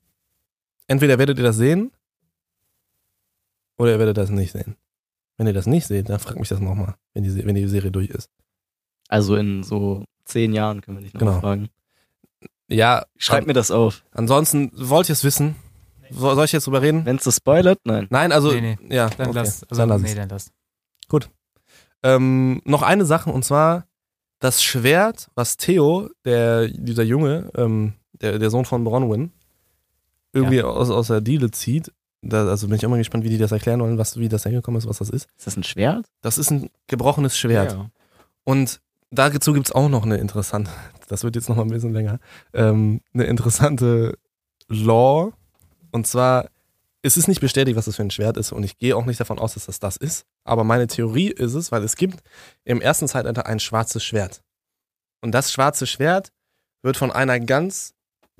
entweder 0.87 1.19
werdet 1.19 1.37
ihr 1.37 1.43
das 1.43 1.57
sehen 1.57 1.91
oder 3.77 3.91
ihr 3.91 3.99
werdet 3.99 4.17
das 4.17 4.29
nicht 4.29 4.51
sehen. 4.51 4.75
Wenn 5.37 5.47
ihr 5.47 5.53
das 5.53 5.65
nicht 5.67 5.87
seht, 5.87 6.09
dann 6.09 6.19
fragt 6.19 6.39
mich 6.39 6.49
das 6.49 6.59
nochmal, 6.59 6.95
wenn 7.13 7.23
die, 7.23 7.45
wenn 7.45 7.55
die 7.55 7.67
Serie 7.67 7.91
durch 7.91 8.09
ist. 8.09 8.29
Also 9.07 9.35
in 9.35 9.63
so 9.63 10.03
zehn 10.25 10.53
Jahren 10.53 10.81
können 10.81 10.97
wir 10.97 11.03
dich 11.03 11.13
noch 11.13 11.19
Genau. 11.19 11.31
mal 11.33 11.41
fragen. 11.41 11.69
Ja, 12.69 13.05
Schreib 13.17 13.45
mir 13.45 13.53
das 13.53 13.71
auf. 13.71 14.03
ansonsten 14.11 14.71
wollt 14.73 15.09
ihr 15.09 15.13
es 15.13 15.23
wissen? 15.23 15.55
So, 16.15 16.35
soll 16.35 16.45
ich 16.45 16.51
jetzt 16.51 16.67
drüber 16.67 16.81
reden? 16.81 17.05
Wenn 17.05 17.17
es 17.17 17.23
das 17.23 17.37
spoilert, 17.37 17.79
nein. 17.83 18.07
Nein, 18.09 18.31
also 18.31 18.51
Nee, 18.51 18.77
ja, 18.89 19.09
Dann 19.09 19.29
okay. 19.29 19.39
lass, 19.39 19.63
also, 19.63 19.81
dann 19.81 19.89
lass 19.89 20.01
nee, 20.01 20.15
dann 20.15 20.29
lass. 20.29 20.51
Ähm, 22.03 22.61
noch 22.65 22.81
eine 22.81 23.05
Sache 23.05 23.31
und 23.31 23.43
zwar 23.45 23.87
das 24.39 24.61
Schwert, 24.61 25.29
was 25.35 25.55
Theo, 25.55 26.09
der 26.25 26.67
dieser 26.67 27.03
Junge, 27.03 27.49
ähm, 27.55 27.93
der, 28.11 28.39
der 28.39 28.49
Sohn 28.49 28.65
von 28.65 28.83
Bronwyn, 28.83 29.31
irgendwie 30.33 30.61
aus, 30.61 30.89
aus 30.89 31.07
der 31.07 31.21
Diele 31.21 31.49
zieht. 31.51 31.91
Da, 32.21 32.47
also 32.47 32.67
bin 32.67 32.75
ich 32.75 32.87
mal 32.87 32.97
gespannt, 32.97 33.23
wie 33.23 33.29
die 33.29 33.37
das 33.37 33.51
erklären 33.51 33.79
wollen, 33.79 33.97
was, 33.97 34.17
wie 34.17 34.29
das 34.29 34.43
hingekommen 34.43 34.79
ist, 34.79 34.87
was 34.87 34.97
das 34.97 35.09
ist. 35.09 35.29
Ist 35.37 35.47
das 35.47 35.57
ein 35.57 35.63
Schwert? 35.63 36.05
Das 36.21 36.37
ist 36.37 36.51
ein 36.51 36.69
gebrochenes 36.87 37.37
Schwert. 37.37 37.71
Ja. 37.71 37.89
Und 38.43 38.81
dazu 39.11 39.53
gibt's 39.53 39.71
auch 39.71 39.89
noch 39.89 40.03
eine 40.03 40.17
interessante, 40.17 40.71
das 41.07 41.23
wird 41.23 41.35
jetzt 41.35 41.47
noch 41.47 41.55
mal 41.55 41.63
ein 41.63 41.69
bisschen 41.69 41.93
länger, 41.93 42.19
ähm, 42.53 43.01
eine 43.13 43.25
interessante 43.25 44.17
Law. 44.67 45.31
Und 45.93 46.07
zwar, 46.07 46.49
es 47.03 47.17
ist 47.17 47.27
nicht 47.27 47.39
bestätigt, 47.39 47.77
was 47.77 47.85
das 47.85 47.97
für 47.97 48.01
ein 48.01 48.11
Schwert 48.11 48.35
ist 48.37 48.51
und 48.51 48.63
ich 48.63 48.79
gehe 48.79 48.97
auch 48.97 49.05
nicht 49.05 49.19
davon 49.19 49.37
aus, 49.37 49.53
dass 49.53 49.67
das 49.67 49.79
das 49.79 49.95
ist. 49.95 50.25
Aber 50.43 50.63
meine 50.63 50.87
Theorie 50.87 51.29
ist 51.29 51.53
es, 51.53 51.71
weil 51.71 51.83
es 51.83 51.95
gibt 51.95 52.23
im 52.63 52.81
ersten 52.81 53.07
Zeitalter 53.07 53.45
ein 53.45 53.59
schwarzes 53.59 54.03
Schwert. 54.03 54.41
Und 55.21 55.33
das 55.33 55.51
schwarze 55.51 55.85
Schwert 55.85 56.33
wird 56.81 56.97
von 56.97 57.11
einer 57.11 57.39
ganz 57.39 57.93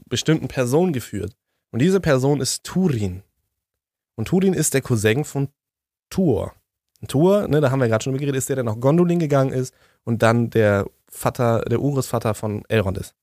bestimmten 0.10 0.47
Person 0.47 0.93
geführt. 0.93 1.36
Und 1.72 1.80
diese 1.80 1.99
Person 1.99 2.41
ist 2.41 2.64
Turin. 2.64 3.22
Und 4.16 4.30
Turin 4.30 4.54
ist 4.54 4.74
der 4.74 4.82
Cousin 4.82 5.24
von 5.24 5.49
Tuor. 6.10 6.54
Und 7.01 7.12
Tuor, 7.12 7.47
ne, 7.47 7.62
da 7.62 7.70
haben 7.70 7.82
wir 7.82 7.88
gerade 7.88 8.04
schon 8.04 8.14
geredet, 8.14 8.36
ist 8.36 8.49
der, 8.49 8.56
der 8.56 8.66
nach 8.66 8.80
Gondolin 8.80 9.20
gegangen 9.20 9.54
ist 9.54 9.76
und 10.06 10.24
dann 10.24 10.49
der 10.49 10.88
Vater, 11.08 11.62
der 11.66 11.80
Urgroßvater 11.80 12.34
von 12.34 12.66
Elrond 12.68 12.97
ist. 12.97 13.14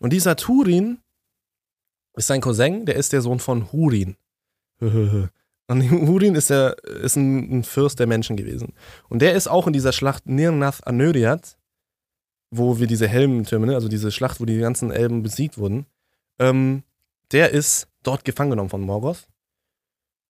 Und 0.00 0.12
dieser 0.12 0.34
Turin 0.34 0.98
ist 2.18 2.26
sein 2.26 2.40
Cousin, 2.40 2.84
der 2.84 2.96
ist 2.96 3.12
der 3.12 3.22
Sohn 3.22 3.40
von 3.40 3.72
Hurin. 3.72 4.16
Und 5.70 5.90
Hurin 5.90 6.34
ist, 6.34 6.50
der, 6.50 6.76
ist 6.84 7.16
ein, 7.16 7.58
ein 7.58 7.62
Fürst 7.62 7.98
der 7.98 8.06
Menschen 8.06 8.36
gewesen. 8.36 8.72
Und 9.08 9.20
der 9.20 9.34
ist 9.34 9.48
auch 9.48 9.66
in 9.66 9.74
dieser 9.74 9.92
Schlacht 9.92 10.26
Nirnath 10.26 10.86
Anödiat, 10.86 11.58
wo 12.50 12.78
wir 12.78 12.86
diese 12.86 13.06
Helmtürme, 13.06 13.66
ne, 13.66 13.74
also 13.74 13.88
diese 13.88 14.10
Schlacht, 14.10 14.40
wo 14.40 14.46
die 14.46 14.58
ganzen 14.58 14.90
Elben 14.90 15.22
besiegt 15.22 15.58
wurden, 15.58 15.84
ähm, 16.38 16.84
der 17.32 17.50
ist 17.50 17.88
dort 18.02 18.24
gefangen 18.24 18.50
genommen 18.50 18.70
von 18.70 18.80
Morgoth. 18.80 19.28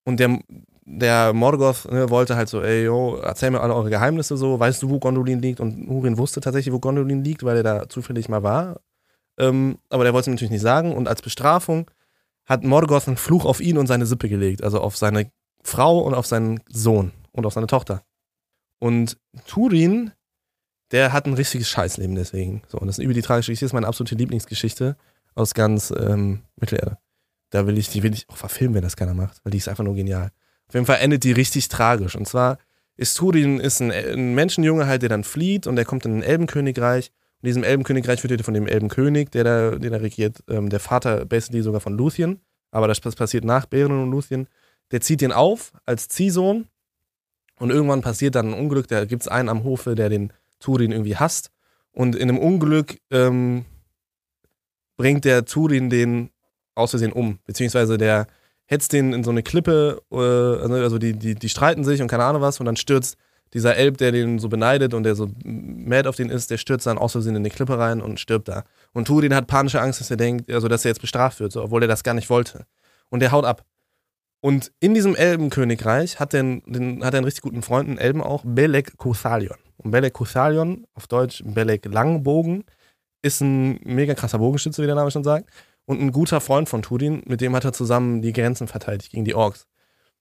Und 0.04 0.18
der, 0.18 0.40
der 0.84 1.32
Morgoth 1.32 1.90
ne, 1.90 2.10
wollte 2.10 2.34
halt 2.34 2.48
so, 2.48 2.60
ey, 2.60 2.84
yo, 2.84 3.18
erzähl 3.22 3.52
mir 3.52 3.60
alle 3.60 3.74
eure 3.74 3.90
Geheimnisse 3.90 4.36
so, 4.36 4.58
weißt 4.58 4.82
du, 4.82 4.90
wo 4.90 4.98
Gondolin 4.98 5.40
liegt? 5.40 5.60
Und 5.60 5.88
Hurin 5.88 6.18
wusste 6.18 6.40
tatsächlich, 6.40 6.74
wo 6.74 6.80
Gondolin 6.80 7.22
liegt, 7.22 7.44
weil 7.44 7.58
er 7.58 7.62
da 7.62 7.88
zufällig 7.88 8.28
mal 8.28 8.42
war. 8.42 8.80
Ähm, 9.38 9.78
aber 9.88 10.04
der 10.04 10.12
wollte 10.12 10.30
es 10.30 10.34
natürlich 10.34 10.50
nicht 10.50 10.62
sagen. 10.62 10.94
Und 10.94 11.08
als 11.08 11.22
Bestrafung 11.22 11.90
hat 12.44 12.64
Morgoth 12.64 13.06
einen 13.06 13.16
Fluch 13.16 13.44
auf 13.44 13.60
ihn 13.60 13.78
und 13.78 13.86
seine 13.86 14.06
Sippe 14.06 14.28
gelegt, 14.28 14.62
also 14.62 14.80
auf 14.80 14.96
seine 14.96 15.30
Frau 15.62 16.00
und 16.00 16.14
auf 16.14 16.26
seinen 16.26 16.60
Sohn 16.68 17.12
und 17.32 17.46
auf 17.46 17.52
seine 17.52 17.66
Tochter. 17.66 18.02
Und 18.78 19.18
Turin, 19.46 20.12
der 20.90 21.12
hat 21.12 21.26
ein 21.26 21.34
richtiges 21.34 21.68
Scheißleben 21.68 22.16
deswegen. 22.16 22.62
So, 22.68 22.78
und 22.78 22.86
das 22.86 22.98
ist 22.98 23.04
über 23.04 23.14
die 23.14 23.22
tragische 23.22 23.52
Geschichte, 23.52 23.64
das 23.66 23.70
ist 23.70 23.74
meine 23.74 23.86
absolute 23.86 24.14
Lieblingsgeschichte 24.14 24.96
aus 25.34 25.54
ganz 25.54 25.92
ähm, 25.96 26.42
Mittelerde. 26.56 26.98
Da 27.50 27.66
will 27.66 27.78
ich, 27.78 27.88
die 27.90 28.02
will 28.02 28.12
ich 28.12 28.28
auch 28.28 28.36
verfilmen, 28.36 28.74
wenn 28.74 28.82
das 28.82 28.96
keiner 28.96 29.14
macht, 29.14 29.40
weil 29.44 29.50
die 29.50 29.58
ist 29.58 29.68
einfach 29.68 29.84
nur 29.84 29.94
genial. 29.94 30.30
Auf 30.68 30.74
jeden 30.74 30.86
Fall 30.86 30.98
endet 31.00 31.24
die 31.24 31.32
richtig 31.32 31.68
tragisch. 31.68 32.14
Und 32.14 32.26
zwar 32.26 32.58
ist 32.96 33.16
Turin 33.16 33.60
ist 33.60 33.80
ein, 33.80 33.90
ein 33.90 34.34
Menschenjunge 34.34 34.86
halt, 34.86 35.02
der 35.02 35.08
dann 35.08 35.24
flieht 35.24 35.66
und 35.66 35.76
der 35.76 35.84
kommt 35.84 36.04
in 36.04 36.18
ein 36.18 36.22
Elbenkönigreich. 36.22 37.12
In 37.42 37.46
diesem 37.46 37.62
Elbenkönigreich 37.62 38.22
wird 38.22 38.32
er 38.32 38.44
von 38.44 38.54
dem 38.54 38.66
Elbenkönig, 38.66 39.30
der 39.30 39.44
da, 39.44 39.70
der 39.76 39.90
da 39.90 39.96
regiert, 39.98 40.42
ähm, 40.48 40.70
der 40.70 40.80
Vater 40.80 41.24
basically 41.24 41.62
sogar 41.62 41.80
von 41.80 41.96
Luthien. 41.96 42.40
Aber 42.70 42.88
das 42.88 43.00
passiert 43.00 43.44
nach 43.44 43.66
Beren 43.66 43.92
und 43.92 44.10
Luthien. 44.10 44.48
Der 44.90 45.00
zieht 45.00 45.20
den 45.20 45.32
auf 45.32 45.72
als 45.86 46.08
Ziehsohn. 46.08 46.66
Und 47.58 47.70
irgendwann 47.70 48.02
passiert 48.02 48.34
dann 48.34 48.48
ein 48.48 48.58
Unglück. 48.58 48.88
Da 48.88 49.04
gibt 49.04 49.22
es 49.22 49.28
einen 49.28 49.48
am 49.48 49.64
Hofe, 49.64 49.94
der 49.94 50.08
den 50.08 50.32
Turin 50.60 50.92
irgendwie 50.92 51.16
hasst. 51.16 51.50
Und 51.92 52.16
in 52.16 52.28
einem 52.28 52.38
Unglück 52.38 52.98
ähm, 53.10 53.64
bringt 54.96 55.24
der 55.24 55.44
Turin 55.44 55.90
den 55.90 56.30
aus 56.74 56.90
Versehen 56.90 57.12
um. 57.12 57.38
Beziehungsweise 57.44 57.98
der 57.98 58.26
hetzt 58.66 58.92
den 58.92 59.12
in 59.12 59.24
so 59.24 59.30
eine 59.30 59.42
Klippe, 59.42 60.02
äh, 60.12 60.16
also 60.16 60.98
die, 60.98 61.14
die, 61.14 61.34
die 61.34 61.48
streiten 61.48 61.84
sich 61.84 62.02
und 62.02 62.08
keine 62.08 62.24
Ahnung 62.24 62.42
was. 62.42 62.60
Und 62.60 62.66
dann 62.66 62.76
stürzt 62.76 63.16
dieser 63.54 63.76
Elb, 63.76 63.98
der 63.98 64.12
den 64.12 64.38
so 64.38 64.48
beneidet 64.48 64.94
und 64.94 65.04
der 65.04 65.14
so 65.14 65.28
mad 65.44 66.08
auf 66.08 66.16
den 66.16 66.30
ist, 66.30 66.50
der 66.50 66.58
stürzt 66.58 66.86
dann 66.86 66.98
aus 66.98 67.12
Versehen 67.12 67.36
in 67.36 67.44
die 67.44 67.50
Klippe 67.50 67.78
rein 67.78 68.00
und 68.00 68.20
stirbt 68.20 68.48
da. 68.48 68.64
Und 68.92 69.06
Turin 69.06 69.34
hat 69.34 69.46
panische 69.46 69.80
Angst, 69.80 70.00
dass 70.00 70.10
er 70.10 70.16
denkt, 70.16 70.50
also 70.50 70.68
dass 70.68 70.84
er 70.84 70.90
jetzt 70.90 71.00
bestraft 71.00 71.40
wird, 71.40 71.52
so, 71.52 71.62
obwohl 71.62 71.82
er 71.82 71.88
das 71.88 72.02
gar 72.04 72.14
nicht 72.14 72.30
wollte. 72.30 72.66
Und 73.10 73.20
der 73.20 73.32
haut 73.32 73.44
ab. 73.44 73.64
Und 74.40 74.70
in 74.80 74.94
diesem 74.94 75.16
Elbenkönigreich 75.16 76.20
hat 76.20 76.32
er, 76.34 76.42
den, 76.42 77.04
hat 77.04 77.14
er 77.14 77.18
einen 77.18 77.24
richtig 77.24 77.42
guten 77.42 77.62
Freund, 77.62 77.88
einen 77.88 77.98
Elben 77.98 78.22
auch, 78.22 78.44
Belek 78.44 78.96
Kuthalion. 78.96 79.56
Und 79.78 79.90
Belek 79.90 80.14
Kuthalion, 80.14 80.86
auf 80.94 81.06
Deutsch 81.06 81.42
Belek 81.44 81.86
Langbogen, 81.86 82.64
ist 83.22 83.40
ein 83.40 83.80
mega 83.82 84.14
krasser 84.14 84.38
Bogenschütze, 84.38 84.82
wie 84.82 84.86
der 84.86 84.94
Name 84.94 85.10
schon 85.10 85.24
sagt. 85.24 85.50
Und 85.86 86.00
ein 86.00 86.12
guter 86.12 86.40
Freund 86.40 86.68
von 86.68 86.82
Turin, 86.82 87.22
mit 87.26 87.40
dem 87.40 87.56
hat 87.56 87.64
er 87.64 87.72
zusammen 87.72 88.22
die 88.22 88.32
Grenzen 88.32 88.68
verteidigt 88.68 89.10
gegen 89.10 89.24
die 89.24 89.34
Orks. 89.34 89.66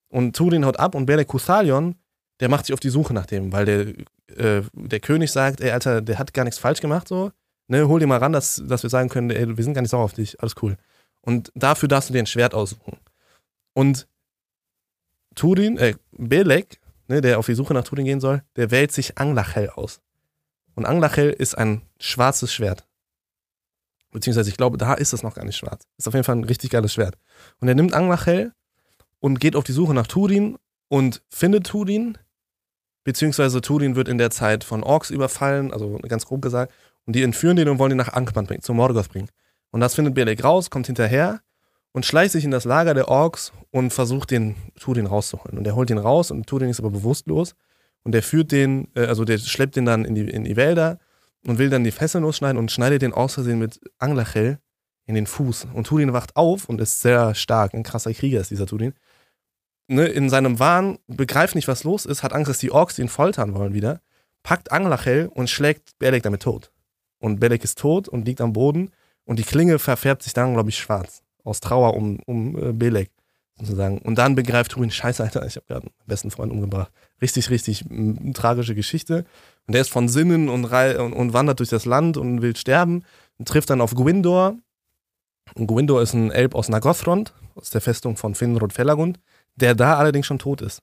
Und 0.10 0.36
Turin 0.36 0.66
haut 0.66 0.80
ab 0.80 0.96
und 0.96 1.06
Belek 1.06 1.28
Kuthalion, 1.28 1.96
der 2.40 2.50
macht 2.50 2.66
sich 2.66 2.74
auf 2.74 2.80
die 2.80 2.90
Suche 2.90 3.14
nach 3.14 3.26
dem, 3.26 3.52
weil 3.52 3.66
der, 3.66 3.88
äh, 4.38 4.64
der 4.74 5.00
König 5.00 5.32
sagt, 5.32 5.62
ey, 5.62 5.72
Alter, 5.72 6.02
der 6.02 6.20
hat 6.20 6.34
gar 6.34 6.44
nichts 6.44 6.60
falsch 6.60 6.82
gemacht, 6.82 7.08
so. 7.08 7.32
Ne, 7.70 7.88
hol 7.88 8.00
dir 8.00 8.08
mal 8.08 8.20
ran, 8.20 8.32
dass, 8.32 8.64
dass 8.66 8.84
wir 8.84 8.90
sagen 8.90 9.10
können, 9.10 9.30
ey, 9.30 9.58
wir 9.58 9.64
sind 9.64 9.74
gar 9.74 9.82
nicht 9.82 9.92
sauer 9.92 10.06
auf 10.06 10.14
dich, 10.14 10.40
alles 10.40 10.56
cool. 10.62 10.78
Und 11.22 11.52
dafür 11.56 11.90
darfst 11.90 12.10
du 12.10 12.14
dir 12.14 12.20
ein 12.20 12.28
Schwert 12.28 12.54
aussuchen. 12.54 12.98
Und 13.74 14.08
Turin, 15.36 15.78
äh, 15.78 15.96
Belek, 16.12 16.80
ne, 17.08 17.22
der 17.22 17.40
auf 17.40 17.46
die 17.46 17.56
Suche 17.56 17.74
nach 17.74 17.84
Turin 17.84 18.06
gehen 18.06 18.22
soll, 18.22 18.42
der 18.56 18.72
wählt 18.72 18.92
sich 18.92 19.18
Anglachel 19.18 19.70
aus. 19.70 20.00
Und 20.76 20.86
Anglachel 20.86 21.32
ist 21.32 21.58
ein 21.58 21.82
schwarzes 22.00 22.54
Schwert. 22.54 22.88
Beziehungsweise, 24.12 24.50
ich 24.50 24.58
glaube, 24.58 24.78
da 24.78 24.94
ist 24.94 25.14
es 25.14 25.24
noch 25.24 25.36
gar 25.36 25.44
nicht 25.44 25.58
schwarz. 25.58 25.84
Ist 25.98 26.08
auf 26.08 26.14
jeden 26.14 26.24
Fall 26.24 26.36
ein 26.36 26.44
richtig 26.44 26.70
geiles 26.70 26.94
Schwert. 26.94 27.18
Und 27.60 27.68
er 27.68 27.76
nimmt 27.76 27.94
Anglachel 27.94 28.54
und 29.20 29.40
geht 29.40 29.56
auf 29.56 29.64
die 29.64 29.74
Suche 29.74 29.94
nach 29.94 30.08
Turin 30.08 30.58
und 30.88 31.22
findet 31.30 31.68
Turin. 31.68 32.18
Beziehungsweise 33.08 33.62
Turin 33.62 33.96
wird 33.96 34.10
in 34.10 34.18
der 34.18 34.32
Zeit 34.32 34.66
von 34.66 34.84
Orks 34.84 35.12
überfallen, 35.12 35.72
also 35.72 35.98
ganz 36.10 36.26
grob 36.26 36.42
gesagt. 36.42 36.74
Und 37.06 37.16
die 37.16 37.24
entführen 37.24 37.56
den 37.56 37.70
und 37.70 37.80
wollen 37.80 37.92
ihn 37.92 37.98
nach 37.98 38.12
Ankman 38.12 38.46
bringen, 38.46 38.62
zu 38.62 38.74
Morgoth 38.74 39.08
bringen. 39.08 39.30
Und 39.72 39.80
das 39.80 39.96
findet 39.96 40.14
Belek 40.14 40.44
raus, 40.44 40.70
kommt 40.70 40.88
hinterher. 40.88 41.40
und 41.94 42.06
schleicht 42.06 42.34
sich 42.34 42.44
in 42.44 42.52
das 42.52 42.66
Lager 42.66 42.94
der 42.94 43.08
Orks 43.08 43.54
und 43.72 43.94
versucht 43.94 44.32
den 44.32 44.58
Turin 44.78 45.06
rauszuholen. 45.06 45.58
Und 45.58 45.66
er 45.66 45.74
holt 45.74 45.90
ihn 45.90 45.98
raus 45.98 46.32
und 46.32 46.48
Turin 46.48 46.68
ist 46.68 46.82
aber 46.82 46.90
bewusstlos 46.90 47.56
und 48.04 48.12
der 48.12 48.24
führt 48.24 48.52
den, 48.52 48.90
äh, 48.94 49.06
also 49.06 49.24
der 49.24 49.38
schleppt 49.38 49.78
den 49.78 49.86
dann 49.86 50.04
in 50.04 50.14
die, 50.14 50.30
in 50.30 50.44
die 50.44 50.58
Wälder 50.58 51.00
und 51.46 51.60
will 51.60 51.70
dann 51.70 51.86
die 51.86 51.92
Fesseln 51.92 52.26
losschneiden 52.26 52.58
und 52.58 52.74
schneidet 52.74 53.04
den 53.04 53.14
aus 53.14 53.36
Versehen 53.36 53.58
mit 53.58 53.80
Anglachel 54.00 54.60
in 55.06 55.16
den 55.16 55.28
Fuß. 55.28 55.68
Und 55.74 55.88
Turin 55.88 56.12
wacht 56.12 56.36
auf 56.36 56.68
und 56.68 56.82
ist 56.82 57.02
sehr 57.02 57.34
stark, 57.36 57.74
ein 57.74 57.84
krasser 57.84 58.14
Krieger 58.14 58.42
ist 58.42 58.52
dieser 58.52 58.66
Turin. 58.66 58.94
Ne, 59.90 60.06
in 60.06 60.30
seinem 60.30 60.60
Wahn 60.60 61.00
begreift 61.08 61.56
nicht, 61.56 61.70
was 61.70 61.86
los 61.86 62.06
ist, 62.06 62.22
hat 62.22 62.34
Angst, 62.34 62.50
dass 62.50 62.58
die 62.58 62.72
Orks 62.72 63.00
ihn 63.00 63.08
foltern 63.08 63.56
wollen 63.56 63.74
wieder, 63.74 64.02
packt 64.44 64.72
Anglachel 64.72 65.30
und 65.34 65.50
schlägt 65.50 65.98
Belek 65.98 66.24
damit 66.24 66.42
tot. 66.42 66.72
Und 67.20 67.40
Belek 67.40 67.64
ist 67.64 67.78
tot 67.78 68.10
und 68.10 68.26
liegt 68.26 68.42
am 68.42 68.54
Boden 68.54 68.92
und 69.24 69.40
die 69.40 69.44
Klinge 69.44 69.80
verfärbt 69.80 70.24
sich 70.24 70.34
dann, 70.34 70.54
glaube 70.54 70.70
ich, 70.70 70.78
schwarz. 70.78 71.22
Aus 71.44 71.62
Trauer 71.62 71.96
um, 71.96 72.20
um 72.26 72.58
äh, 72.58 72.74
Belek 72.74 73.12
sozusagen. 73.58 74.00
Und 74.00 74.18
dann 74.18 74.36
begreift 74.36 74.72
Turin, 74.72 74.92
scheiße, 74.92 75.24
Alter, 75.24 75.46
ich 75.46 75.56
habe 75.56 75.66
gerade 75.68 75.86
meinen 75.86 76.08
besten 76.08 76.32
Freund 76.32 76.52
umgebracht. 76.52 76.92
Richtig, 77.22 77.50
richtig 77.50 77.86
tragische 78.34 78.76
Geschichte. 78.76 79.26
Und 79.66 79.74
der 79.74 79.82
ist 79.82 79.90
von 79.90 80.10
Sinnen 80.10 80.50
und, 80.50 80.66
und, 80.66 81.14
und 81.14 81.34
wandert 81.34 81.60
durch 81.60 81.70
das 81.70 81.86
Land 81.86 82.18
und 82.18 82.42
will 82.42 82.56
sterben 82.56 83.04
und 83.38 83.48
trifft 83.48 83.70
dann 83.70 83.82
auf 83.82 83.96
Gwindor. 83.96 84.58
Gwindor 85.56 86.02
ist 86.02 86.14
ein 86.14 86.32
Elb 86.32 86.56
aus 86.56 86.70
Nagothrond, 86.70 87.34
aus 87.56 87.70
der 87.70 87.82
Festung 87.82 88.18
von 88.18 88.36
Finrod 88.36 88.74
Felagund, 88.74 89.20
der 89.56 89.76
da 89.76 89.98
allerdings 89.98 90.26
schon 90.26 90.40
tot 90.40 90.62
ist. 90.62 90.82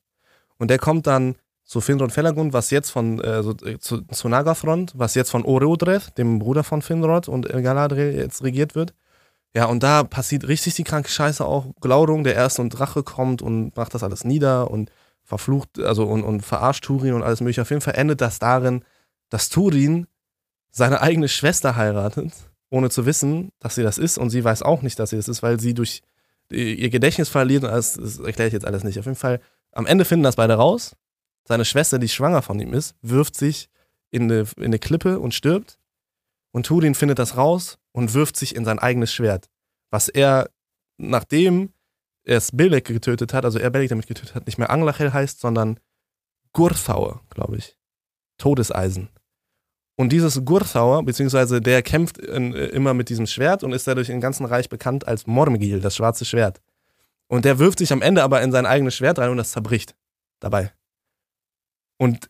Und 0.58 0.68
der 0.68 0.78
kommt 0.78 1.06
dann 1.06 1.36
zu 1.64 1.80
Finrod 1.80 2.12
Felagund, 2.12 2.52
was 2.52 2.70
jetzt 2.70 2.90
von, 2.90 3.20
äh, 3.20 3.40
äh, 3.40 3.78
zu, 3.78 4.02
zu 4.02 4.28
Nagothrond, 4.28 4.92
was 4.96 5.14
jetzt 5.14 5.30
von 5.30 5.44
Orodreth, 5.44 6.16
dem 6.18 6.38
Bruder 6.38 6.64
von 6.64 6.82
Finrod 6.82 7.28
und 7.28 7.48
Galadriel 7.48 8.14
jetzt 8.14 8.42
regiert 8.42 8.74
wird. 8.74 8.94
Ja, 9.54 9.66
und 9.66 9.82
da 9.82 10.02
passiert 10.02 10.48
richtig 10.48 10.74
die 10.74 10.84
kranke 10.84 11.08
Scheiße 11.08 11.44
auch. 11.44 11.66
Glaurung, 11.80 12.24
der 12.24 12.34
Erste 12.34 12.60
und 12.60 12.70
Drache 12.70 13.02
kommt 13.02 13.40
und 13.40 13.76
macht 13.76 13.94
das 13.94 14.02
alles 14.02 14.24
nieder 14.24 14.70
und 14.70 14.90
verflucht, 15.22 15.78
also 15.78 16.04
und, 16.04 16.24
und 16.24 16.42
verarscht 16.42 16.84
Turin 16.84 17.14
und 17.14 17.22
alles 17.22 17.40
mögliche. 17.40 17.62
Auf 17.62 17.70
jeden 17.70 17.80
Fall 17.80 17.94
endet 17.94 18.20
das 18.20 18.38
darin, 18.38 18.84
dass 19.30 19.48
Turin 19.48 20.06
seine 20.70 21.00
eigene 21.00 21.28
Schwester 21.28 21.76
heiratet, 21.76 22.32
ohne 22.74 22.90
zu 22.90 23.06
wissen, 23.06 23.52
dass 23.60 23.76
sie 23.76 23.84
das 23.84 23.98
ist. 23.98 24.18
Und 24.18 24.30
sie 24.30 24.42
weiß 24.42 24.62
auch 24.62 24.82
nicht, 24.82 24.98
dass 24.98 25.10
sie 25.10 25.16
das 25.16 25.28
ist, 25.28 25.42
weil 25.44 25.60
sie 25.60 25.74
durch 25.74 26.02
ihr 26.50 26.90
Gedächtnis 26.90 27.28
verliert. 27.28 27.62
Und 27.62 27.70
alles, 27.70 27.94
das 27.94 28.18
erkläre 28.18 28.48
ich 28.48 28.52
jetzt 28.52 28.66
alles 28.66 28.82
nicht. 28.82 28.98
Auf 28.98 29.06
jeden 29.06 29.16
Fall, 29.16 29.40
am 29.72 29.86
Ende 29.86 30.04
finden 30.04 30.24
das 30.24 30.36
beide 30.36 30.54
raus. 30.54 30.96
Seine 31.46 31.64
Schwester, 31.64 31.98
die 32.00 32.08
schwanger 32.08 32.42
von 32.42 32.58
ihm 32.58 32.74
ist, 32.74 32.96
wirft 33.00 33.36
sich 33.36 33.68
in 34.10 34.24
eine, 34.24 34.46
in 34.56 34.64
eine 34.64 34.78
Klippe 34.80 35.20
und 35.20 35.34
stirbt. 35.34 35.78
Und 36.50 36.66
Turin 36.66 36.96
findet 36.96 37.20
das 37.20 37.36
raus 37.36 37.78
und 37.92 38.12
wirft 38.12 38.36
sich 38.36 38.56
in 38.56 38.64
sein 38.64 38.80
eigenes 38.80 39.12
Schwert. 39.12 39.50
Was 39.90 40.08
er, 40.08 40.50
nachdem 40.96 41.72
er 42.24 42.38
es 42.38 42.50
Belek 42.52 42.86
getötet 42.86 43.32
hat, 43.32 43.44
also 43.44 43.58
er 43.60 43.70
Belek 43.70 43.90
damit 43.90 44.08
getötet 44.08 44.34
hat, 44.34 44.46
nicht 44.46 44.58
mehr 44.58 44.70
Anglachel 44.70 45.12
heißt, 45.12 45.38
sondern 45.38 45.78
Gurthauer, 46.52 47.20
glaube 47.30 47.56
ich. 47.56 47.76
Todeseisen. 48.38 49.10
Und 49.96 50.10
dieses 50.10 50.44
Gurthauer, 50.44 51.04
beziehungsweise 51.04 51.60
der 51.60 51.82
kämpft 51.82 52.18
in, 52.18 52.54
äh, 52.54 52.66
immer 52.66 52.94
mit 52.94 53.08
diesem 53.08 53.26
Schwert 53.26 53.62
und 53.62 53.72
ist 53.72 53.86
dadurch 53.86 54.08
im 54.08 54.20
ganzen 54.20 54.44
Reich 54.44 54.68
bekannt 54.68 55.06
als 55.06 55.26
Mormegil, 55.26 55.80
das 55.80 55.96
schwarze 55.96 56.24
Schwert. 56.24 56.60
Und 57.28 57.44
der 57.44 57.58
wirft 57.58 57.78
sich 57.78 57.92
am 57.92 58.02
Ende 58.02 58.22
aber 58.22 58.42
in 58.42 58.52
sein 58.52 58.66
eigenes 58.66 58.96
Schwert 58.96 59.18
rein 59.18 59.30
und 59.30 59.36
das 59.36 59.52
zerbricht. 59.52 59.94
Dabei. 60.40 60.72
Und 61.96 62.28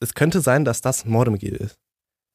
es 0.00 0.14
könnte 0.14 0.40
sein, 0.40 0.64
dass 0.64 0.80
das 0.80 1.04
Mormegil 1.04 1.54
ist. 1.54 1.78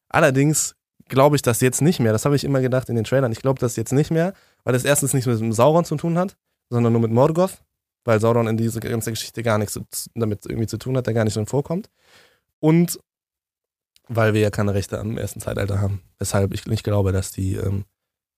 Allerdings 0.08 0.74
glaube 1.08 1.36
ich 1.36 1.42
das 1.42 1.60
jetzt 1.60 1.82
nicht 1.82 2.00
mehr. 2.00 2.12
Das 2.12 2.24
habe 2.24 2.36
ich 2.36 2.44
immer 2.44 2.60
gedacht 2.60 2.88
in 2.88 2.96
den 2.96 3.04
Trailern. 3.04 3.32
Ich 3.32 3.40
glaube 3.40 3.60
das 3.60 3.76
jetzt 3.76 3.92
nicht 3.92 4.10
mehr, 4.10 4.32
weil 4.64 4.72
das 4.72 4.84
erstens 4.84 5.12
nichts 5.12 5.26
mit 5.26 5.40
dem 5.40 5.52
Sauron 5.52 5.84
zu 5.84 5.96
tun 5.96 6.16
hat, 6.16 6.36
sondern 6.70 6.92
nur 6.92 7.02
mit 7.02 7.10
Morgoth, 7.10 7.62
weil 8.04 8.20
Sauron 8.20 8.46
in 8.46 8.56
diese 8.56 8.80
ganze 8.80 9.10
Geschichte 9.10 9.42
gar 9.42 9.58
nichts 9.58 9.78
damit 10.14 10.46
irgendwie 10.46 10.66
zu 10.66 10.78
tun 10.78 10.96
hat, 10.96 11.06
der 11.06 11.14
gar 11.14 11.24
nicht 11.24 11.36
drin 11.36 11.46
vorkommt. 11.46 11.90
Und 12.60 12.98
weil 14.08 14.34
wir 14.34 14.40
ja 14.40 14.50
keine 14.50 14.74
Rechte 14.74 14.98
am 14.98 15.16
ersten 15.16 15.40
Zeitalter 15.40 15.80
haben. 15.80 16.02
Weshalb 16.18 16.52
ich 16.54 16.66
nicht 16.66 16.84
glaube, 16.84 17.12
dass 17.12 17.30
die, 17.32 17.54
ähm, 17.54 17.84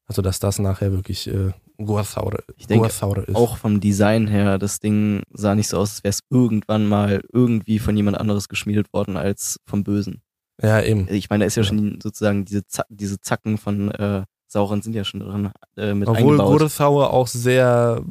also 0.06 0.22
dass 0.22 0.38
das 0.40 0.58
nachher 0.58 0.92
wirklich 0.92 1.26
äh, 1.28 1.52
Gurthaure, 1.78 2.42
Ich 2.56 2.66
denke 2.66 2.88
ist. 2.88 3.34
Auch 3.34 3.56
vom 3.56 3.80
Design 3.80 4.26
her, 4.28 4.58
das 4.58 4.80
Ding 4.80 5.22
sah 5.32 5.54
nicht 5.54 5.68
so 5.68 5.78
aus, 5.78 5.90
als 5.92 6.04
wäre 6.04 6.10
es 6.10 6.20
irgendwann 6.28 6.86
mal 6.86 7.22
irgendwie 7.32 7.78
von 7.78 7.96
jemand 7.96 8.18
anderes 8.18 8.48
geschmiedet 8.48 8.92
worden 8.92 9.16
als 9.16 9.58
vom 9.66 9.82
Bösen. 9.82 10.22
Ja, 10.62 10.82
eben. 10.82 11.08
Ich 11.08 11.30
meine, 11.30 11.44
da 11.44 11.46
ist 11.46 11.54
ja 11.56 11.62
Ja. 11.62 11.68
schon 11.68 11.98
sozusagen 12.02 12.44
diese, 12.44 12.66
Za 12.66 12.84
diese 12.90 13.18
Zacken 13.20 13.56
von 13.56 13.90
äh, 13.92 14.24
Sauron 14.46 14.82
sind 14.82 14.94
ja 14.94 15.04
schon 15.04 15.20
drin 15.20 15.52
äh, 15.78 15.94
mit 15.94 16.06
Obwohl 16.08 16.32
eingebaut. 16.34 16.58
Gurthaue 16.58 17.08
auch 17.08 17.28
sehr, 17.28 18.02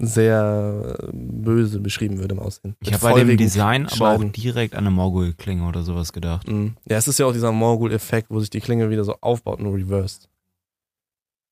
sehr 0.00 0.96
böse 1.12 1.80
beschrieben 1.80 2.18
wird 2.18 2.32
im 2.32 2.38
Aussehen. 2.38 2.74
Ich 2.80 2.92
habe 2.92 3.02
bei 3.02 3.24
dem 3.24 3.36
Design 3.36 3.86
aber 3.86 4.10
auch 4.10 4.24
direkt 4.24 4.74
an 4.74 4.80
eine 4.80 4.90
Morgul-Klinge 4.90 5.66
oder 5.66 5.82
sowas 5.82 6.12
gedacht. 6.12 6.48
Mhm. 6.48 6.76
Ja, 6.88 6.96
es 6.96 7.06
ist 7.06 7.18
ja 7.18 7.26
auch 7.26 7.32
dieser 7.32 7.52
Morgul-Effekt, 7.52 8.30
wo 8.30 8.40
sich 8.40 8.50
die 8.50 8.60
Klinge 8.60 8.90
wieder 8.90 9.04
so 9.04 9.16
aufbaut, 9.20 9.60
nur 9.60 9.74
reversed. 9.74 10.28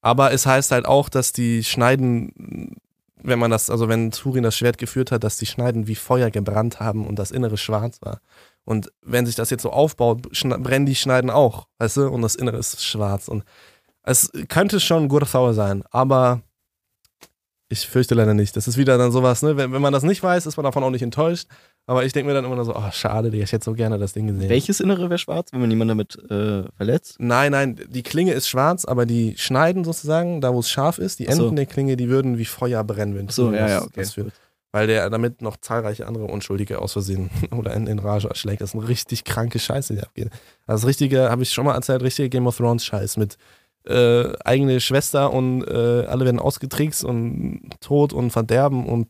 Aber 0.00 0.32
es 0.32 0.46
heißt 0.46 0.70
halt 0.70 0.86
auch, 0.86 1.08
dass 1.08 1.32
die 1.32 1.62
Schneiden, 1.62 2.76
wenn 3.22 3.38
man 3.38 3.50
das, 3.50 3.68
also 3.68 3.88
wenn 3.88 4.10
Turin 4.10 4.44
das 4.44 4.56
Schwert 4.56 4.78
geführt 4.78 5.12
hat, 5.12 5.24
dass 5.24 5.36
die 5.36 5.46
Schneiden 5.46 5.86
wie 5.86 5.96
Feuer 5.96 6.30
gebrannt 6.30 6.80
haben 6.80 7.06
und 7.06 7.18
das 7.18 7.30
Innere 7.30 7.58
schwarz 7.58 8.00
war. 8.00 8.20
Und 8.64 8.92
wenn 9.02 9.26
sich 9.26 9.34
das 9.34 9.50
jetzt 9.50 9.62
so 9.62 9.70
aufbaut, 9.70 10.22
brennen 10.40 10.86
die 10.86 10.94
Schneiden 10.94 11.30
auch, 11.30 11.66
weißt 11.78 11.98
du? 11.98 12.08
Und 12.08 12.22
das 12.22 12.34
Innere 12.34 12.58
ist 12.58 12.84
schwarz. 12.84 13.28
Und 13.28 13.44
es 14.02 14.30
könnte 14.48 14.80
schon 14.80 15.08
Gurthauer 15.08 15.52
sein, 15.52 15.82
aber 15.90 16.42
ich 17.70 17.86
fürchte 17.86 18.14
leider 18.14 18.34
nicht. 18.34 18.56
Das 18.56 18.66
ist 18.66 18.76
wieder 18.78 18.96
dann 18.96 19.12
sowas, 19.12 19.42
ne? 19.42 19.56
Wenn, 19.56 19.72
wenn 19.72 19.82
man 19.82 19.92
das 19.92 20.02
nicht 20.02 20.22
weiß, 20.22 20.46
ist 20.46 20.56
man 20.56 20.64
davon 20.64 20.82
auch 20.82 20.90
nicht 20.90 21.02
enttäuscht. 21.02 21.46
Aber 21.86 22.04
ich 22.04 22.12
denke 22.12 22.28
mir 22.28 22.34
dann 22.34 22.44
immer 22.44 22.64
so, 22.64 22.74
oh, 22.74 22.90
schade, 22.92 23.30
Digga, 23.30 23.44
ich 23.44 23.52
hätte 23.52 23.64
so 23.64 23.72
gerne 23.72 23.98
das 23.98 24.12
Ding 24.12 24.26
gesehen. 24.26 24.48
Welches 24.48 24.80
Innere 24.80 25.08
wäre 25.10 25.18
schwarz, 25.18 25.52
wenn 25.52 25.60
man 25.60 25.70
jemanden 25.70 25.88
damit 25.98 26.16
äh, 26.30 26.64
verletzt? 26.76 27.16
Nein, 27.18 27.52
nein, 27.52 27.80
die 27.88 28.02
Klinge 28.02 28.32
ist 28.32 28.48
schwarz, 28.48 28.84
aber 28.84 29.06
die 29.06 29.34
Schneiden 29.38 29.84
sozusagen, 29.84 30.40
da 30.40 30.52
wo 30.54 30.60
es 30.60 30.70
scharf 30.70 30.98
ist, 30.98 31.18
die 31.18 31.28
Ach 31.28 31.34
so. 31.34 31.44
Enden 31.44 31.56
der 31.56 31.66
Klinge, 31.66 31.96
die 31.96 32.08
würden 32.08 32.38
wie 32.38 32.44
Feuer 32.44 32.84
brennen. 32.84 33.14
Wenn 33.14 33.28
so, 33.28 33.52
ja, 33.52 33.58
das- 33.58 33.70
ja, 33.70 33.82
okay. 33.82 33.90
das 33.96 34.12
führt. 34.14 34.32
Weil 34.70 34.86
der 34.86 35.08
damit 35.08 35.40
noch 35.40 35.56
zahlreiche 35.56 36.06
andere 36.06 36.24
Unschuldige 36.24 36.80
aus 36.82 36.92
Versehen 36.92 37.30
oder 37.56 37.72
in, 37.72 37.86
in 37.86 37.98
Rage 37.98 38.28
erschlägt. 38.28 38.60
Das 38.60 38.70
ist 38.74 38.78
eine 38.78 38.86
richtig 38.86 39.24
kranke 39.24 39.58
Scheiße, 39.58 39.94
die 39.94 40.02
abgeht. 40.02 40.28
Also 40.66 40.82
das 40.82 40.88
richtige, 40.88 41.30
habe 41.30 41.42
ich 41.42 41.50
schon 41.50 41.64
mal 41.64 41.74
erzählt, 41.74 42.02
richtige 42.02 42.28
Game 42.28 42.46
of 42.46 42.58
Thrones 42.58 42.84
Scheiß 42.84 43.16
mit 43.16 43.38
äh, 43.84 44.32
eigene 44.44 44.80
Schwester 44.80 45.32
und 45.32 45.62
äh, 45.64 46.04
alle 46.06 46.24
werden 46.24 46.40
ausgetrickst 46.40 47.04
und 47.04 47.70
Tod 47.80 48.12
und 48.12 48.30
Verderben 48.30 48.86
und 48.86 49.08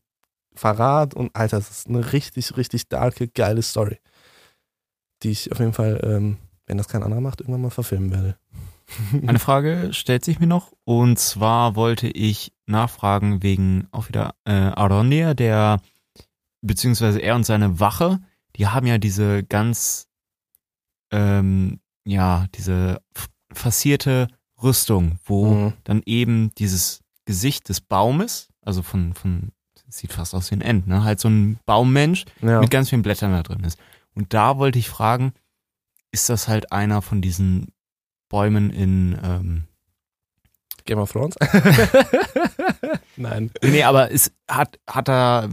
Verrat 0.55 1.15
und 1.15 1.35
Alter, 1.35 1.59
das 1.59 1.71
ist 1.71 1.89
eine 1.89 2.13
richtig, 2.13 2.57
richtig 2.57 2.89
darke, 2.89 3.29
geile 3.29 3.63
Story. 3.63 3.99
Die 5.23 5.31
ich 5.31 5.53
auf 5.53 5.59
jeden 5.59 5.73
Fall, 5.73 6.01
ähm, 6.05 6.37
wenn 6.67 6.79
das 6.79 6.89
kein 6.89 7.03
anderer 7.03 7.21
macht, 7.21 7.41
irgendwann 7.41 7.63
mal 7.63 7.71
verfilmen 7.71 8.11
werde. 8.11 8.37
Eine 9.27 9.39
Frage 9.39 9.91
stellt 9.93 10.25
sich 10.25 10.41
mir 10.41 10.47
noch 10.47 10.73
und 10.85 11.19
zwar 11.19 11.77
wollte 11.77 12.09
ich 12.09 12.53
nachfragen 12.67 13.43
wegen 13.43 13.87
auch 13.91 14.09
wieder 14.09 14.35
äh, 14.45 14.53
Arondir, 14.53 15.35
der 15.35 15.81
beziehungsweise 16.63 17.21
er 17.21 17.35
und 17.35 17.45
seine 17.45 17.81
Wache, 17.81 18.21
die 18.57 18.67
haben 18.67 18.87
ja 18.87 18.99
diese 18.99 19.45
ganz 19.45 20.09
ähm, 21.11 21.81
ja 22.05 22.47
diese 22.55 23.01
fassierte 23.53 24.29
Rüstung, 24.63 25.19
wo 25.25 25.55
Mhm. 25.55 25.73
dann 25.85 26.03
eben 26.07 26.53
dieses 26.57 27.01
Gesicht 27.25 27.69
des 27.69 27.81
Baumes, 27.81 28.49
also 28.63 28.83
von 28.83 29.15
von 29.15 29.53
sieht 29.91 30.13
fast 30.13 30.35
aus 30.35 30.51
wie 30.51 30.57
ein 30.57 30.61
End, 30.61 30.87
ne, 30.87 31.03
halt 31.03 31.19
so 31.19 31.29
ein 31.29 31.59
Baummensch 31.65 32.25
Ja. 32.43 32.61
mit 32.61 32.71
ganz 32.71 32.91
vielen 32.91 33.01
Blättern 33.03 33.33
da 33.33 33.43
drin 33.43 33.65
ist. 33.65 33.79
Und 34.15 34.35
da 34.35 34.59
wollte 34.59 34.79
ich 34.79 34.89
fragen, 34.91 35.33
ist 36.11 36.29
das 36.29 36.47
halt 36.49 36.73
einer 36.73 37.01
von 37.01 37.23
diesen 37.23 37.69
Bäumen 38.29 38.69
in 38.71 39.19
ähm, 39.23 39.65
Game 40.85 40.99
of 40.99 41.13
Thrones? 41.13 41.37
Nein. 43.17 43.51
Nee, 43.63 43.83
aber 43.83 44.11
es 44.13 44.33
hat, 44.49 44.79
hat 44.87 45.09
er, 45.09 45.49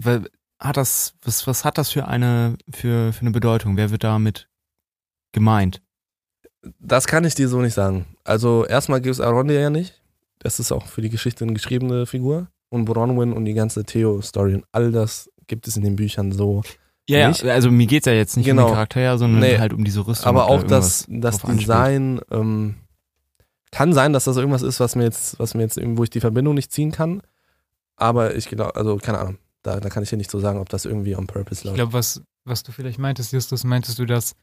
hat 0.60 0.78
das, 0.78 1.14
was, 1.24 1.48
was 1.48 1.66
hat 1.66 1.78
das 1.78 1.92
für 1.92 2.08
eine, 2.08 2.58
für, 2.70 3.14
für 3.14 3.22
eine 3.22 3.32
Bedeutung? 3.32 3.78
Wer 3.78 3.92
wird 3.92 4.04
damit 4.04 4.50
gemeint? 5.32 5.82
Das 6.80 7.08
kann 7.08 7.24
ich 7.26 7.36
dir 7.36 7.48
so 7.50 7.62
nicht 7.62 7.74
sagen. 7.74 8.06
Also 8.24 8.66
erstmal 8.66 9.02
gibt 9.02 9.14
es 9.14 9.22
Arondir 9.22 9.60
ja 9.60 9.70
nicht. 9.70 10.02
Das 10.40 10.60
ist 10.60 10.72
auch 10.72 10.88
für 10.88 11.02
die 11.02 11.10
Geschichte 11.10 11.44
eine 11.44 11.54
geschriebene 11.54 12.06
Figur. 12.06 12.48
Und 12.70 12.86
Bronwyn 12.86 13.32
und 13.34 13.46
die 13.46 13.54
ganze 13.54 13.84
Theo-Story 13.86 14.56
und 14.56 14.66
all 14.72 14.92
das 14.92 15.30
gibt 15.48 15.68
es 15.68 15.78
in 15.78 15.84
den 15.84 15.96
Büchern 15.96 16.32
so. 16.32 16.64
Ja, 17.08 17.28
Nicht? 17.30 17.44
ja, 17.44 17.54
also 17.54 17.70
mir 17.70 17.86
geht's 17.86 18.08
ja 18.08 18.14
jetzt 18.14 18.36
nicht 18.36 18.48
um 18.50 18.58
Genau. 18.58 18.68
den 18.68 18.74
Charakter, 18.74 19.18
sondern 19.20 19.40
Nee. 19.40 19.60
halt 19.60 19.72
um 19.74 19.84
diese 19.84 20.06
Rüstung. 20.06 20.28
Aber 20.28 20.40
da 20.40 20.46
auch 20.48 20.64
das, 20.64 21.06
das. 21.08 21.40
Design 21.44 22.20
ähm, 22.32 22.76
kann 23.72 23.94
sein, 23.94 24.12
dass 24.12 24.24
das 24.24 24.38
irgendwas 24.38 24.64
ist, 24.64 24.80
was 24.80 24.96
mir 24.96 25.04
jetzt, 25.04 25.38
was 25.40 25.54
mir 25.54 25.62
jetzt, 25.62 25.80
wo 25.82 26.04
ich 26.04 26.10
die 26.10 26.20
Verbindung 26.20 26.56
nicht 26.56 26.72
ziehen 26.72 26.92
kann. 26.92 27.22
Aber 27.96 28.36
ich 28.36 28.50
glaube, 28.50 28.76
also 28.76 28.98
keine 28.98 29.20
Ahnung. 29.20 29.38
Da, 29.62 29.80
da 29.80 29.90
kann 29.90 30.04
ich 30.04 30.10
dir 30.10 30.18
nicht 30.18 30.30
so 30.32 30.40
sagen, 30.40 30.60
ob 30.60 30.70
das 30.70 30.86
irgendwie 30.86 31.16
on 31.16 31.28
purpose 31.28 31.60
Ich 31.62 31.64
läuft. 31.66 31.76
glaube, 31.76 31.94
was, 31.94 32.22
was 32.44 32.64
du 32.64 32.72
vielleicht 32.72 33.00
meintest, 33.00 33.32
Justus, 33.34 33.64
meintest 33.64 33.98
du 34.00 34.06
das, 34.06 34.36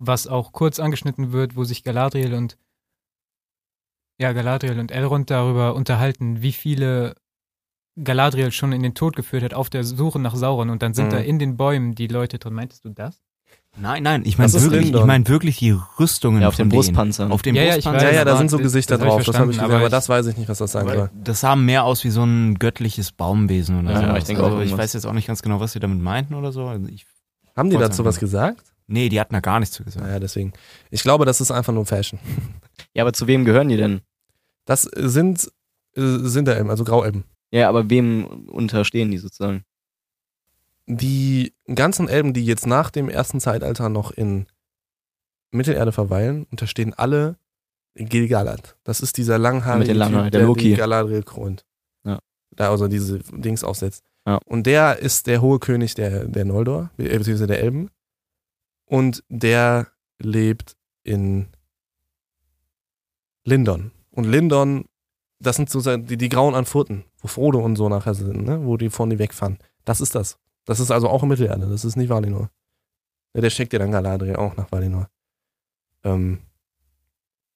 was 0.00 0.26
auch 0.26 0.52
kurz 0.52 0.80
angeschnitten 0.80 1.30
wird, 1.30 1.54
wo 1.56 1.62
sich 1.64 1.84
Galadriel 1.84 2.34
und 2.34 2.56
ja, 4.18 4.32
Galadriel 4.32 4.78
und 4.80 4.90
Elrond 4.90 5.30
darüber 5.30 5.74
unterhalten, 5.74 6.42
wie 6.42 6.52
viele 6.52 7.14
Galadriel 8.02 8.50
schon 8.52 8.72
in 8.72 8.82
den 8.82 8.94
Tod 8.94 9.16
geführt 9.16 9.42
hat, 9.42 9.54
auf 9.54 9.70
der 9.70 9.84
Suche 9.84 10.18
nach 10.18 10.34
Sauron 10.34 10.70
und 10.70 10.82
dann 10.82 10.94
sind 10.94 11.06
Mhm. 11.06 11.10
da 11.10 11.18
in 11.18 11.38
den 11.38 11.56
Bäumen 11.56 11.94
die 11.94 12.06
Leute 12.06 12.38
drin. 12.38 12.54
Meintest 12.54 12.84
du 12.84 12.90
das? 12.90 13.20
Nein, 13.76 14.02
nein, 14.02 14.22
ich 14.24 14.36
meine 14.36 14.50
Das 14.50 14.62
wirklich, 14.62 14.92
ich 14.92 15.04
meine 15.04 15.26
wirklich 15.28 15.58
die 15.58 15.70
Rüstungen 15.98 16.42
Ja, 16.42 16.48
auf 16.48 16.54
von 16.56 16.68
den. 16.68 16.76
Brustpanzern. 16.76 17.30
Auf 17.30 17.42
dem 17.42 17.54
Ja, 17.54 17.62
ja, 17.62 17.68
ich 17.76 17.84
Brustpanzer. 17.84 18.06
Ja, 18.10 18.14
ja, 18.18 18.24
da 18.24 18.36
sind 18.36 18.50
so 18.50 18.56
das- 18.56 18.64
Gesichter 18.64 18.98
das 18.98 19.06
hab 19.06 19.08
ich 19.08 19.14
drauf, 19.16 19.26
das 19.26 19.36
habe 19.40 19.50
ich 19.52 19.56
gesehen, 19.58 19.64
aber 19.70 19.80
aber 19.80 19.88
das 19.88 20.08
weiß 20.08 20.26
ich 20.26 20.36
nicht, 20.36 20.48
was 20.48 20.58
das 20.58 20.72
sein 20.72 20.88
soll. 20.88 21.10
Das 21.14 21.40
sah 21.40 21.56
mehr 21.56 21.84
aus 21.84 22.02
wie 22.04 22.10
so 22.10 22.24
ein 22.24 22.58
göttliches 22.58 23.12
Baumwesen 23.12 23.80
oder 23.80 23.92
Ja, 23.92 24.10
so. 24.12 24.16
ich 24.16 24.24
denke 24.24 24.42
also, 24.42 24.56
auch 24.56 24.60
ich 24.60 24.76
weiß 24.76 24.92
jetzt 24.92 25.04
auch 25.06 25.12
nicht 25.12 25.26
ganz 25.26 25.42
genau, 25.42 25.60
was 25.60 25.72
sie 25.72 25.78
damit 25.80 26.00
meinten 26.00 26.34
oder 26.34 26.52
so. 26.52 26.66
Also 26.66 26.86
ich, 26.88 27.06
Haben 27.56 27.70
die 27.70 27.76
dazu 27.76 28.04
was 28.04 28.18
gesagt? 28.18 28.72
Nee, 28.90 29.08
die 29.08 29.20
hatten 29.20 29.34
da 29.34 29.40
gar 29.40 29.60
nichts 29.60 29.74
zu 29.74 29.84
gesagt. 29.84 30.04
Naja, 30.04 30.18
deswegen. 30.18 30.52
Ich 30.90 31.02
glaube, 31.02 31.24
das 31.24 31.40
ist 31.40 31.50
einfach 31.50 31.72
nur 31.72 31.86
Fashion. 31.86 32.18
Ja, 32.92 33.04
aber 33.04 33.12
zu 33.12 33.28
wem 33.28 33.44
gehören 33.44 33.68
die 33.68 33.76
denn? 33.76 34.00
Das 34.64 34.82
sind 34.82 35.52
äh, 35.94 36.00
Sinterelben, 36.00 36.70
also 36.70 36.82
Grauelben. 36.82 37.22
Ja, 37.52 37.68
aber 37.68 37.88
wem 37.88 38.24
unterstehen 38.48 39.10
die 39.12 39.18
sozusagen? 39.18 39.64
Die 40.86 41.54
ganzen 41.72 42.08
Elben, 42.08 42.32
die 42.32 42.44
jetzt 42.44 42.66
nach 42.66 42.90
dem 42.90 43.08
ersten 43.08 43.38
Zeitalter 43.38 43.90
noch 43.90 44.10
in 44.10 44.46
Mittelerde 45.52 45.92
verweilen, 45.92 46.46
unterstehen 46.50 46.94
alle 46.94 47.36
Gilgalad. 47.94 48.76
Das 48.82 49.00
ist 49.00 49.18
dieser 49.18 49.38
langhaarige 49.38 49.94
Mit 49.94 50.00
den 50.00 50.08
Typ, 50.12 50.22
der 50.22 50.30
der 50.30 50.42
Loki. 50.42 50.62
die 50.70 50.74
Galadriel 50.74 51.22
kront. 51.22 51.64
Ja. 52.04 52.18
Da 52.56 52.70
also 52.70 52.88
diese 52.88 53.20
Dings 53.32 53.62
aufsetzt. 53.62 54.04
Ja. 54.26 54.38
Und 54.46 54.66
der 54.66 54.98
ist 54.98 55.26
der 55.26 55.42
hohe 55.42 55.58
König 55.58 55.94
der, 55.94 56.24
der 56.24 56.44
Noldor, 56.44 56.90
äh, 56.98 57.04
beziehungsweise 57.04 57.46
der 57.46 57.60
Elben. 57.60 57.90
Und 58.90 59.22
der 59.28 59.86
lebt 60.18 60.76
in 61.04 61.46
Lindon. 63.44 63.92
Und 64.10 64.24
Lindon, 64.24 64.86
das 65.38 65.54
sind 65.54 65.70
so 65.70 65.80
die, 65.96 66.16
die 66.16 66.28
grauen 66.28 66.56
Anfurten, 66.56 67.04
wo 67.20 67.28
Frodo 67.28 67.60
und 67.60 67.76
so 67.76 67.88
nachher 67.88 68.14
sind, 68.14 68.44
ne? 68.44 68.66
wo 68.66 68.76
die 68.76 68.90
von 68.90 69.08
die 69.08 69.20
wegfahren. 69.20 69.58
Das 69.84 70.00
ist 70.00 70.16
das. 70.16 70.40
Das 70.64 70.80
ist 70.80 70.90
also 70.90 71.08
auch 71.08 71.22
in 71.22 71.28
Mittelerde, 71.28 71.68
das 71.68 71.84
ist 71.84 71.94
nicht 71.94 72.08
Valinor. 72.08 72.50
Ja, 73.32 73.40
der 73.40 73.50
schickt 73.50 73.72
dir 73.72 73.78
dann 73.78 73.92
Galadriel 73.92 74.34
auch 74.34 74.56
nach 74.56 74.72
Valinor. 74.72 75.08
Ähm, 76.02 76.40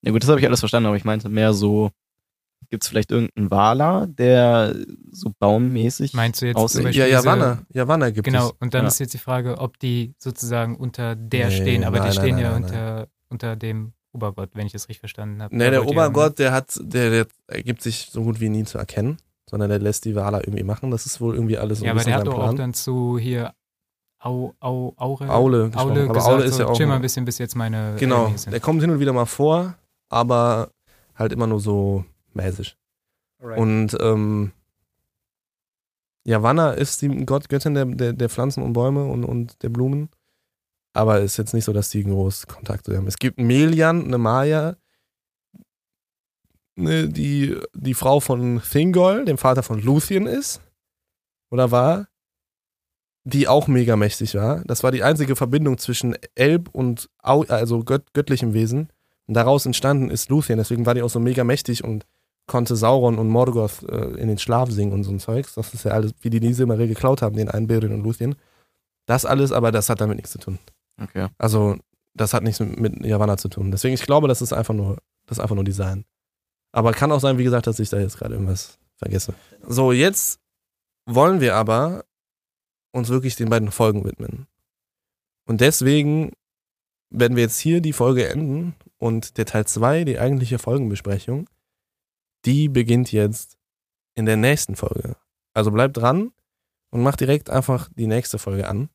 Ja 0.03 0.13
gut, 0.13 0.23
das 0.23 0.31
habe 0.31 0.39
ich 0.39 0.47
alles 0.47 0.61
verstanden, 0.61 0.87
aber 0.87 0.97
ich 0.97 1.05
meinte 1.05 1.29
mehr 1.29 1.53
so, 1.53 1.91
gibt 2.71 2.83
es 2.85 2.89
vielleicht 2.89 3.11
irgendeinen 3.11 3.51
Wala, 3.51 4.07
der 4.07 4.75
so 5.11 5.33
baummäßig 5.39 6.13
Meinst 6.15 6.43
du 6.43 6.47
jetzt 6.47 6.57
aussieht? 6.57 6.77
zum 6.79 6.85
Beispiel 6.85 7.01
ja, 7.01 7.07
diese- 7.07 7.27
Yavanna, 7.29 7.63
Yavanna 7.73 8.11
gibt 8.11 8.25
Genau, 8.25 8.49
es. 8.49 8.55
und 8.61 8.75
dann 8.75 8.83
Ja. 8.83 8.89
ist 8.89 8.99
jetzt 9.01 9.15
die 9.15 9.19
Frage, 9.19 9.59
ob 9.59 9.79
die 9.79 10.15
sozusagen 10.19 10.77
unter 10.77 11.15
der 11.17 11.49
Nee, 11.49 11.57
stehen, 11.57 11.85
aber 11.85 11.99
nein, 11.99 12.11
die 12.11 12.17
stehen 12.17 12.35
nein, 12.37 12.45
ja 12.45 12.51
nein, 12.53 12.63
unter, 12.65 13.09
unter 13.29 13.57
dem 13.57 13.93
Obergott, 14.13 14.51
wenn 14.55 14.67
ich 14.67 14.73
das 14.73 14.83
richtig 14.89 15.01
verstanden 15.01 15.43
habe. 15.43 15.57
Ne, 15.57 15.65
Da 15.65 15.71
der 15.73 15.87
Obergott, 15.87 16.39
der 16.39 16.53
hat, 16.53 16.79
der, 16.81 17.11
der 17.11 17.27
ergibt 17.49 17.83
sich 17.83 18.09
so 18.13 18.23
gut 18.23 18.41
wie 18.41 18.49
nie 18.49 18.65
zu 18.65 18.79
erkennen, 18.79 19.17
sondern 19.51 19.71
der 19.71 19.81
lässt 19.81 20.05
die 20.05 20.15
Wala 20.15 20.39
irgendwie 20.41 20.63
machen. 20.63 20.91
Das 20.91 21.05
ist 21.07 21.21
wohl 21.21 21.35
irgendwie 21.35 21.59
alles 21.59 21.81
so 21.81 21.85
Ja, 21.85 21.91
aber 21.93 22.05
der 22.05 22.15
hat 22.15 22.27
doch 22.27 22.39
auch 22.39 22.55
dann 22.55 22.75
zu 22.75 23.19
hier 23.19 23.53
Au, 24.21 24.55
Au, 24.61 24.95
Aure, 24.97 25.29
Aule 25.29 25.67
gesprochen. 25.67 25.91
Aule 25.91 26.05
aber 26.05 26.15
gesagt, 26.15 26.35
Aule 26.35 26.45
ist 26.45 26.55
so, 26.57 26.63
ja 26.63 26.69
auch. 26.69 26.77
chill 26.77 26.87
mal 26.87 26.97
ein 26.97 27.03
bisschen, 27.03 27.25
bis 27.27 27.37
jetzt 27.39 27.57
meine 27.57 27.97
Genau, 27.99 28.33
der 28.51 28.61
kommt 28.61 28.81
hin 28.81 28.91
und 28.91 28.99
wieder 29.01 29.13
mal 29.13 29.27
vor, 29.27 29.75
aber 30.09 30.71
halt 31.15 31.33
immer 31.33 31.47
nur 31.47 31.61
so 31.61 32.05
mäßig. 32.35 32.77
Und 33.39 33.97
ähm, 34.01 34.53
Yavanna 36.25 36.73
ist 36.73 37.03
die 37.03 37.09
Gott, 37.27 37.49
Göttin 37.49 37.75
der, 37.75 37.85
der, 37.85 38.13
der 38.15 38.29
Pflanzen 38.29 38.63
und 38.63 38.73
Bäume 38.73 39.05
und, 39.05 39.25
und 39.25 39.63
der 39.63 39.69
Blumen. 39.69 40.09
Aber 40.95 41.21
ist 41.21 41.37
jetzt 41.37 41.53
nicht 41.53 41.65
so, 41.65 41.73
dass 41.73 41.91
die 41.91 42.05
groß 42.05 42.47
Kontakte 42.47 42.97
haben. 42.97 43.07
Es 43.07 43.19
gibt 43.19 43.39
Melian, 43.39 44.05
eine 44.05 44.19
Maya, 44.19 44.77
ne, 46.77 47.09
die 47.09 47.59
die 47.75 47.95
Frau 47.95 48.21
von 48.21 48.63
Thingol, 48.63 49.25
dem 49.25 49.39
Vater 49.39 49.63
von 49.63 49.83
Luthien 49.83 50.27
ist. 50.27 50.61
Oder 51.51 51.71
war. 51.71 52.09
Die 53.27 53.49
auch 53.49 53.69
mega 53.69 53.97
mächtig 53.97 54.35
war. 54.35 54.63
Das 54.65 54.83
war 54.83 54.93
die 54.93 55.03
einzige 55.03 55.35
Verbindung 55.35 55.79
zwischen 55.79 56.17
Elb 56.35 56.69
und 56.73 57.09
Au, 57.23 57.43
also 57.45 57.83
gött, 57.83 58.13
göttlichem 58.13 58.53
Wesen. 58.53 58.91
Und 59.27 59.35
daraus 59.35 59.65
entstanden 59.65 60.11
ist 60.11 60.29
Luthien. 60.29 60.59
Deswegen 60.59 60.85
war 60.85 60.95
die 60.95 61.03
auch 61.03 61.11
so 61.11 61.21
mega 61.21 61.43
mächtig 61.43 61.83
und 61.83 62.07
konnte 62.47 62.77
Sauron 62.77 63.19
und 63.19 63.29
Morgoth 63.29 63.83
äh, 63.89 64.17
in 64.17 64.29
den 64.29 64.39
Schlaf 64.39 64.71
singen 64.71 64.93
und 64.93 65.05
so 65.05 65.11
ein 65.11 65.21
Zeugs. 65.21 65.55
Das 65.55 65.73
ist 65.75 65.85
ja 65.85 65.93
alles, 65.93 66.13
wie 66.21 66.31
die 66.31 66.41
die 66.41 66.53
Silmaril 66.53 66.89
geklaut 66.89 67.23
haben, 67.23 67.37
den 67.37 67.51
einen 67.51 67.67
Beren 67.67 67.93
und 67.93 68.03
Luthien. 68.03 68.37
Das 69.07 69.25
alles, 69.25 69.53
aber 69.53 69.73
das 69.73 69.89
hat 69.89 70.01
damit 70.01 70.17
nichts 70.17 70.33
zu 70.33 70.39
tun. 70.39 70.59
Okay. 71.01 71.29
Also, 71.39 71.77
das 72.15 72.33
hat 72.33 72.43
nichts 72.43 72.61
mit, 72.61 72.79
mit 72.79 73.05
Yavanna 73.05 73.37
zu 73.37 73.49
tun. 73.49 73.71
Deswegen, 73.71 73.95
ich 73.95 74.03
glaube, 74.03 74.29
das 74.29 74.43
ist 74.43 74.53
einfach 74.53 74.75
nur, 74.75 74.99
das 75.27 75.39
ist 75.39 75.43
einfach 75.43 75.57
nur 75.57 75.65
Design. 75.65 76.05
Aber 76.73 76.93
kann 76.93 77.13
auch 77.13 77.21
sein, 77.21 77.39
wie 77.39 77.45
gesagt, 77.45 77.67
dass 77.67 77.79
ich 77.79 77.89
da 77.89 77.99
jetzt 77.99 78.19
gerade 78.19 78.35
irgendwas 78.35 78.79
vergesse. 78.97 79.35
So, 79.67 79.93
jetzt 79.93 80.41
wollen 81.07 81.41
wir 81.41 81.55
aber 81.57 82.05
uns 82.93 83.09
wirklich 83.09 83.37
den 83.37 83.49
beiden 83.49 83.71
Folgen 83.71 84.05
widmen. 84.05 84.47
Und 85.47 85.61
deswegen 85.61 86.33
werden 87.11 87.37
wir 87.37 87.45
jetzt 87.45 87.59
hier 87.59 87.81
die 87.81 87.93
Folge 87.93 88.29
enden 88.29 88.75
und 88.99 89.39
der 89.39 89.47
Teil 89.47 89.67
2, 89.67 90.05
die 90.05 90.19
eigentliche 90.19 90.59
Folgenbesprechung, 90.59 91.47
die 92.45 92.69
beginnt 92.69 93.13
jetzt 93.13 93.57
in 94.15 94.27
der 94.27 94.37
nächsten 94.37 94.77
Folge. 94.77 95.17
Also 95.53 95.71
bleibt 95.71 95.97
dran 95.97 96.33
und 96.91 97.03
macht 97.03 97.21
direkt 97.21 97.51
einfach 97.51 97.89
die 97.97 98.07
nächste 98.07 98.39
Folge 98.39 98.69
an, 98.69 98.89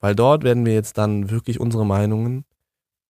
weil 0.00 0.14
dort 0.14 0.44
werden 0.44 0.66
wir 0.66 0.74
jetzt 0.74 0.98
dann 0.98 1.30
wirklich 1.30 1.60
unsere 1.60 1.86
Meinungen 1.86 2.44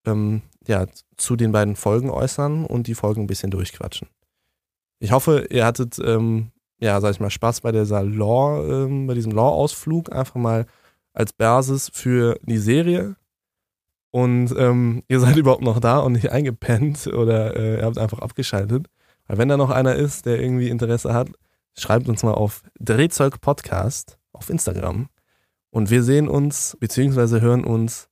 ähm, 0.06 0.42
ja, 0.66 0.86
zu 1.16 1.36
den 1.36 1.52
beiden 1.52 1.76
Folgen 1.76 2.10
äußern 2.10 2.64
und 2.64 2.86
die 2.86 2.94
Folgen 2.94 3.22
ein 3.22 3.26
bisschen 3.26 3.50
durchquatschen. 3.50 4.08
Ich 5.00 5.12
hoffe, 5.12 5.46
ihr 5.50 5.64
hattet, 5.64 5.98
ähm, 5.98 6.50
ja, 6.80 7.00
sag 7.00 7.12
ich 7.12 7.20
mal, 7.20 7.30
Spaß 7.30 7.60
bei 7.60 7.72
dieser 7.72 8.02
Lore, 8.02 8.84
ähm, 8.84 9.06
bei 9.06 9.14
diesem 9.14 9.32
Lore-Ausflug, 9.32 10.12
einfach 10.12 10.34
mal 10.34 10.66
als 11.12 11.32
Basis 11.32 11.90
für 11.92 12.38
die 12.42 12.58
Serie. 12.58 13.16
Und 14.10 14.54
ähm, 14.56 15.02
ihr 15.08 15.20
seid 15.20 15.36
überhaupt 15.36 15.62
noch 15.62 15.80
da 15.80 15.98
und 15.98 16.12
nicht 16.12 16.30
eingepennt 16.30 17.06
oder 17.08 17.56
äh, 17.56 17.78
ihr 17.78 17.84
habt 17.84 17.98
einfach 17.98 18.20
abgeschaltet. 18.20 18.86
Weil 19.28 19.38
wenn 19.38 19.48
da 19.48 19.56
noch 19.56 19.70
einer 19.70 19.94
ist, 19.94 20.26
der 20.26 20.40
irgendwie 20.40 20.70
Interesse 20.70 21.12
hat, 21.14 21.28
schreibt 21.78 22.08
uns 22.08 22.22
mal 22.22 22.32
auf 22.32 22.62
Drehzeug 22.80 23.40
Podcast 23.40 24.18
auf 24.32 24.50
Instagram. 24.50 25.08
Und 25.70 25.90
wir 25.90 26.02
sehen 26.02 26.28
uns, 26.28 26.76
beziehungsweise 26.80 27.40
hören 27.40 27.64
uns 27.64 28.08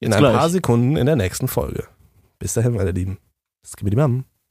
in 0.00 0.08
Jetzt 0.08 0.16
ein 0.16 0.22
gleich. 0.22 0.36
paar 0.36 0.50
Sekunden 0.50 0.96
in 0.96 1.06
der 1.06 1.16
nächsten 1.16 1.46
Folge. 1.46 1.86
Bis 2.38 2.54
dahin, 2.54 2.74
meine 2.74 2.90
Lieben. 2.90 3.18
Skibidi 3.64 3.96
Bam. 3.96 4.24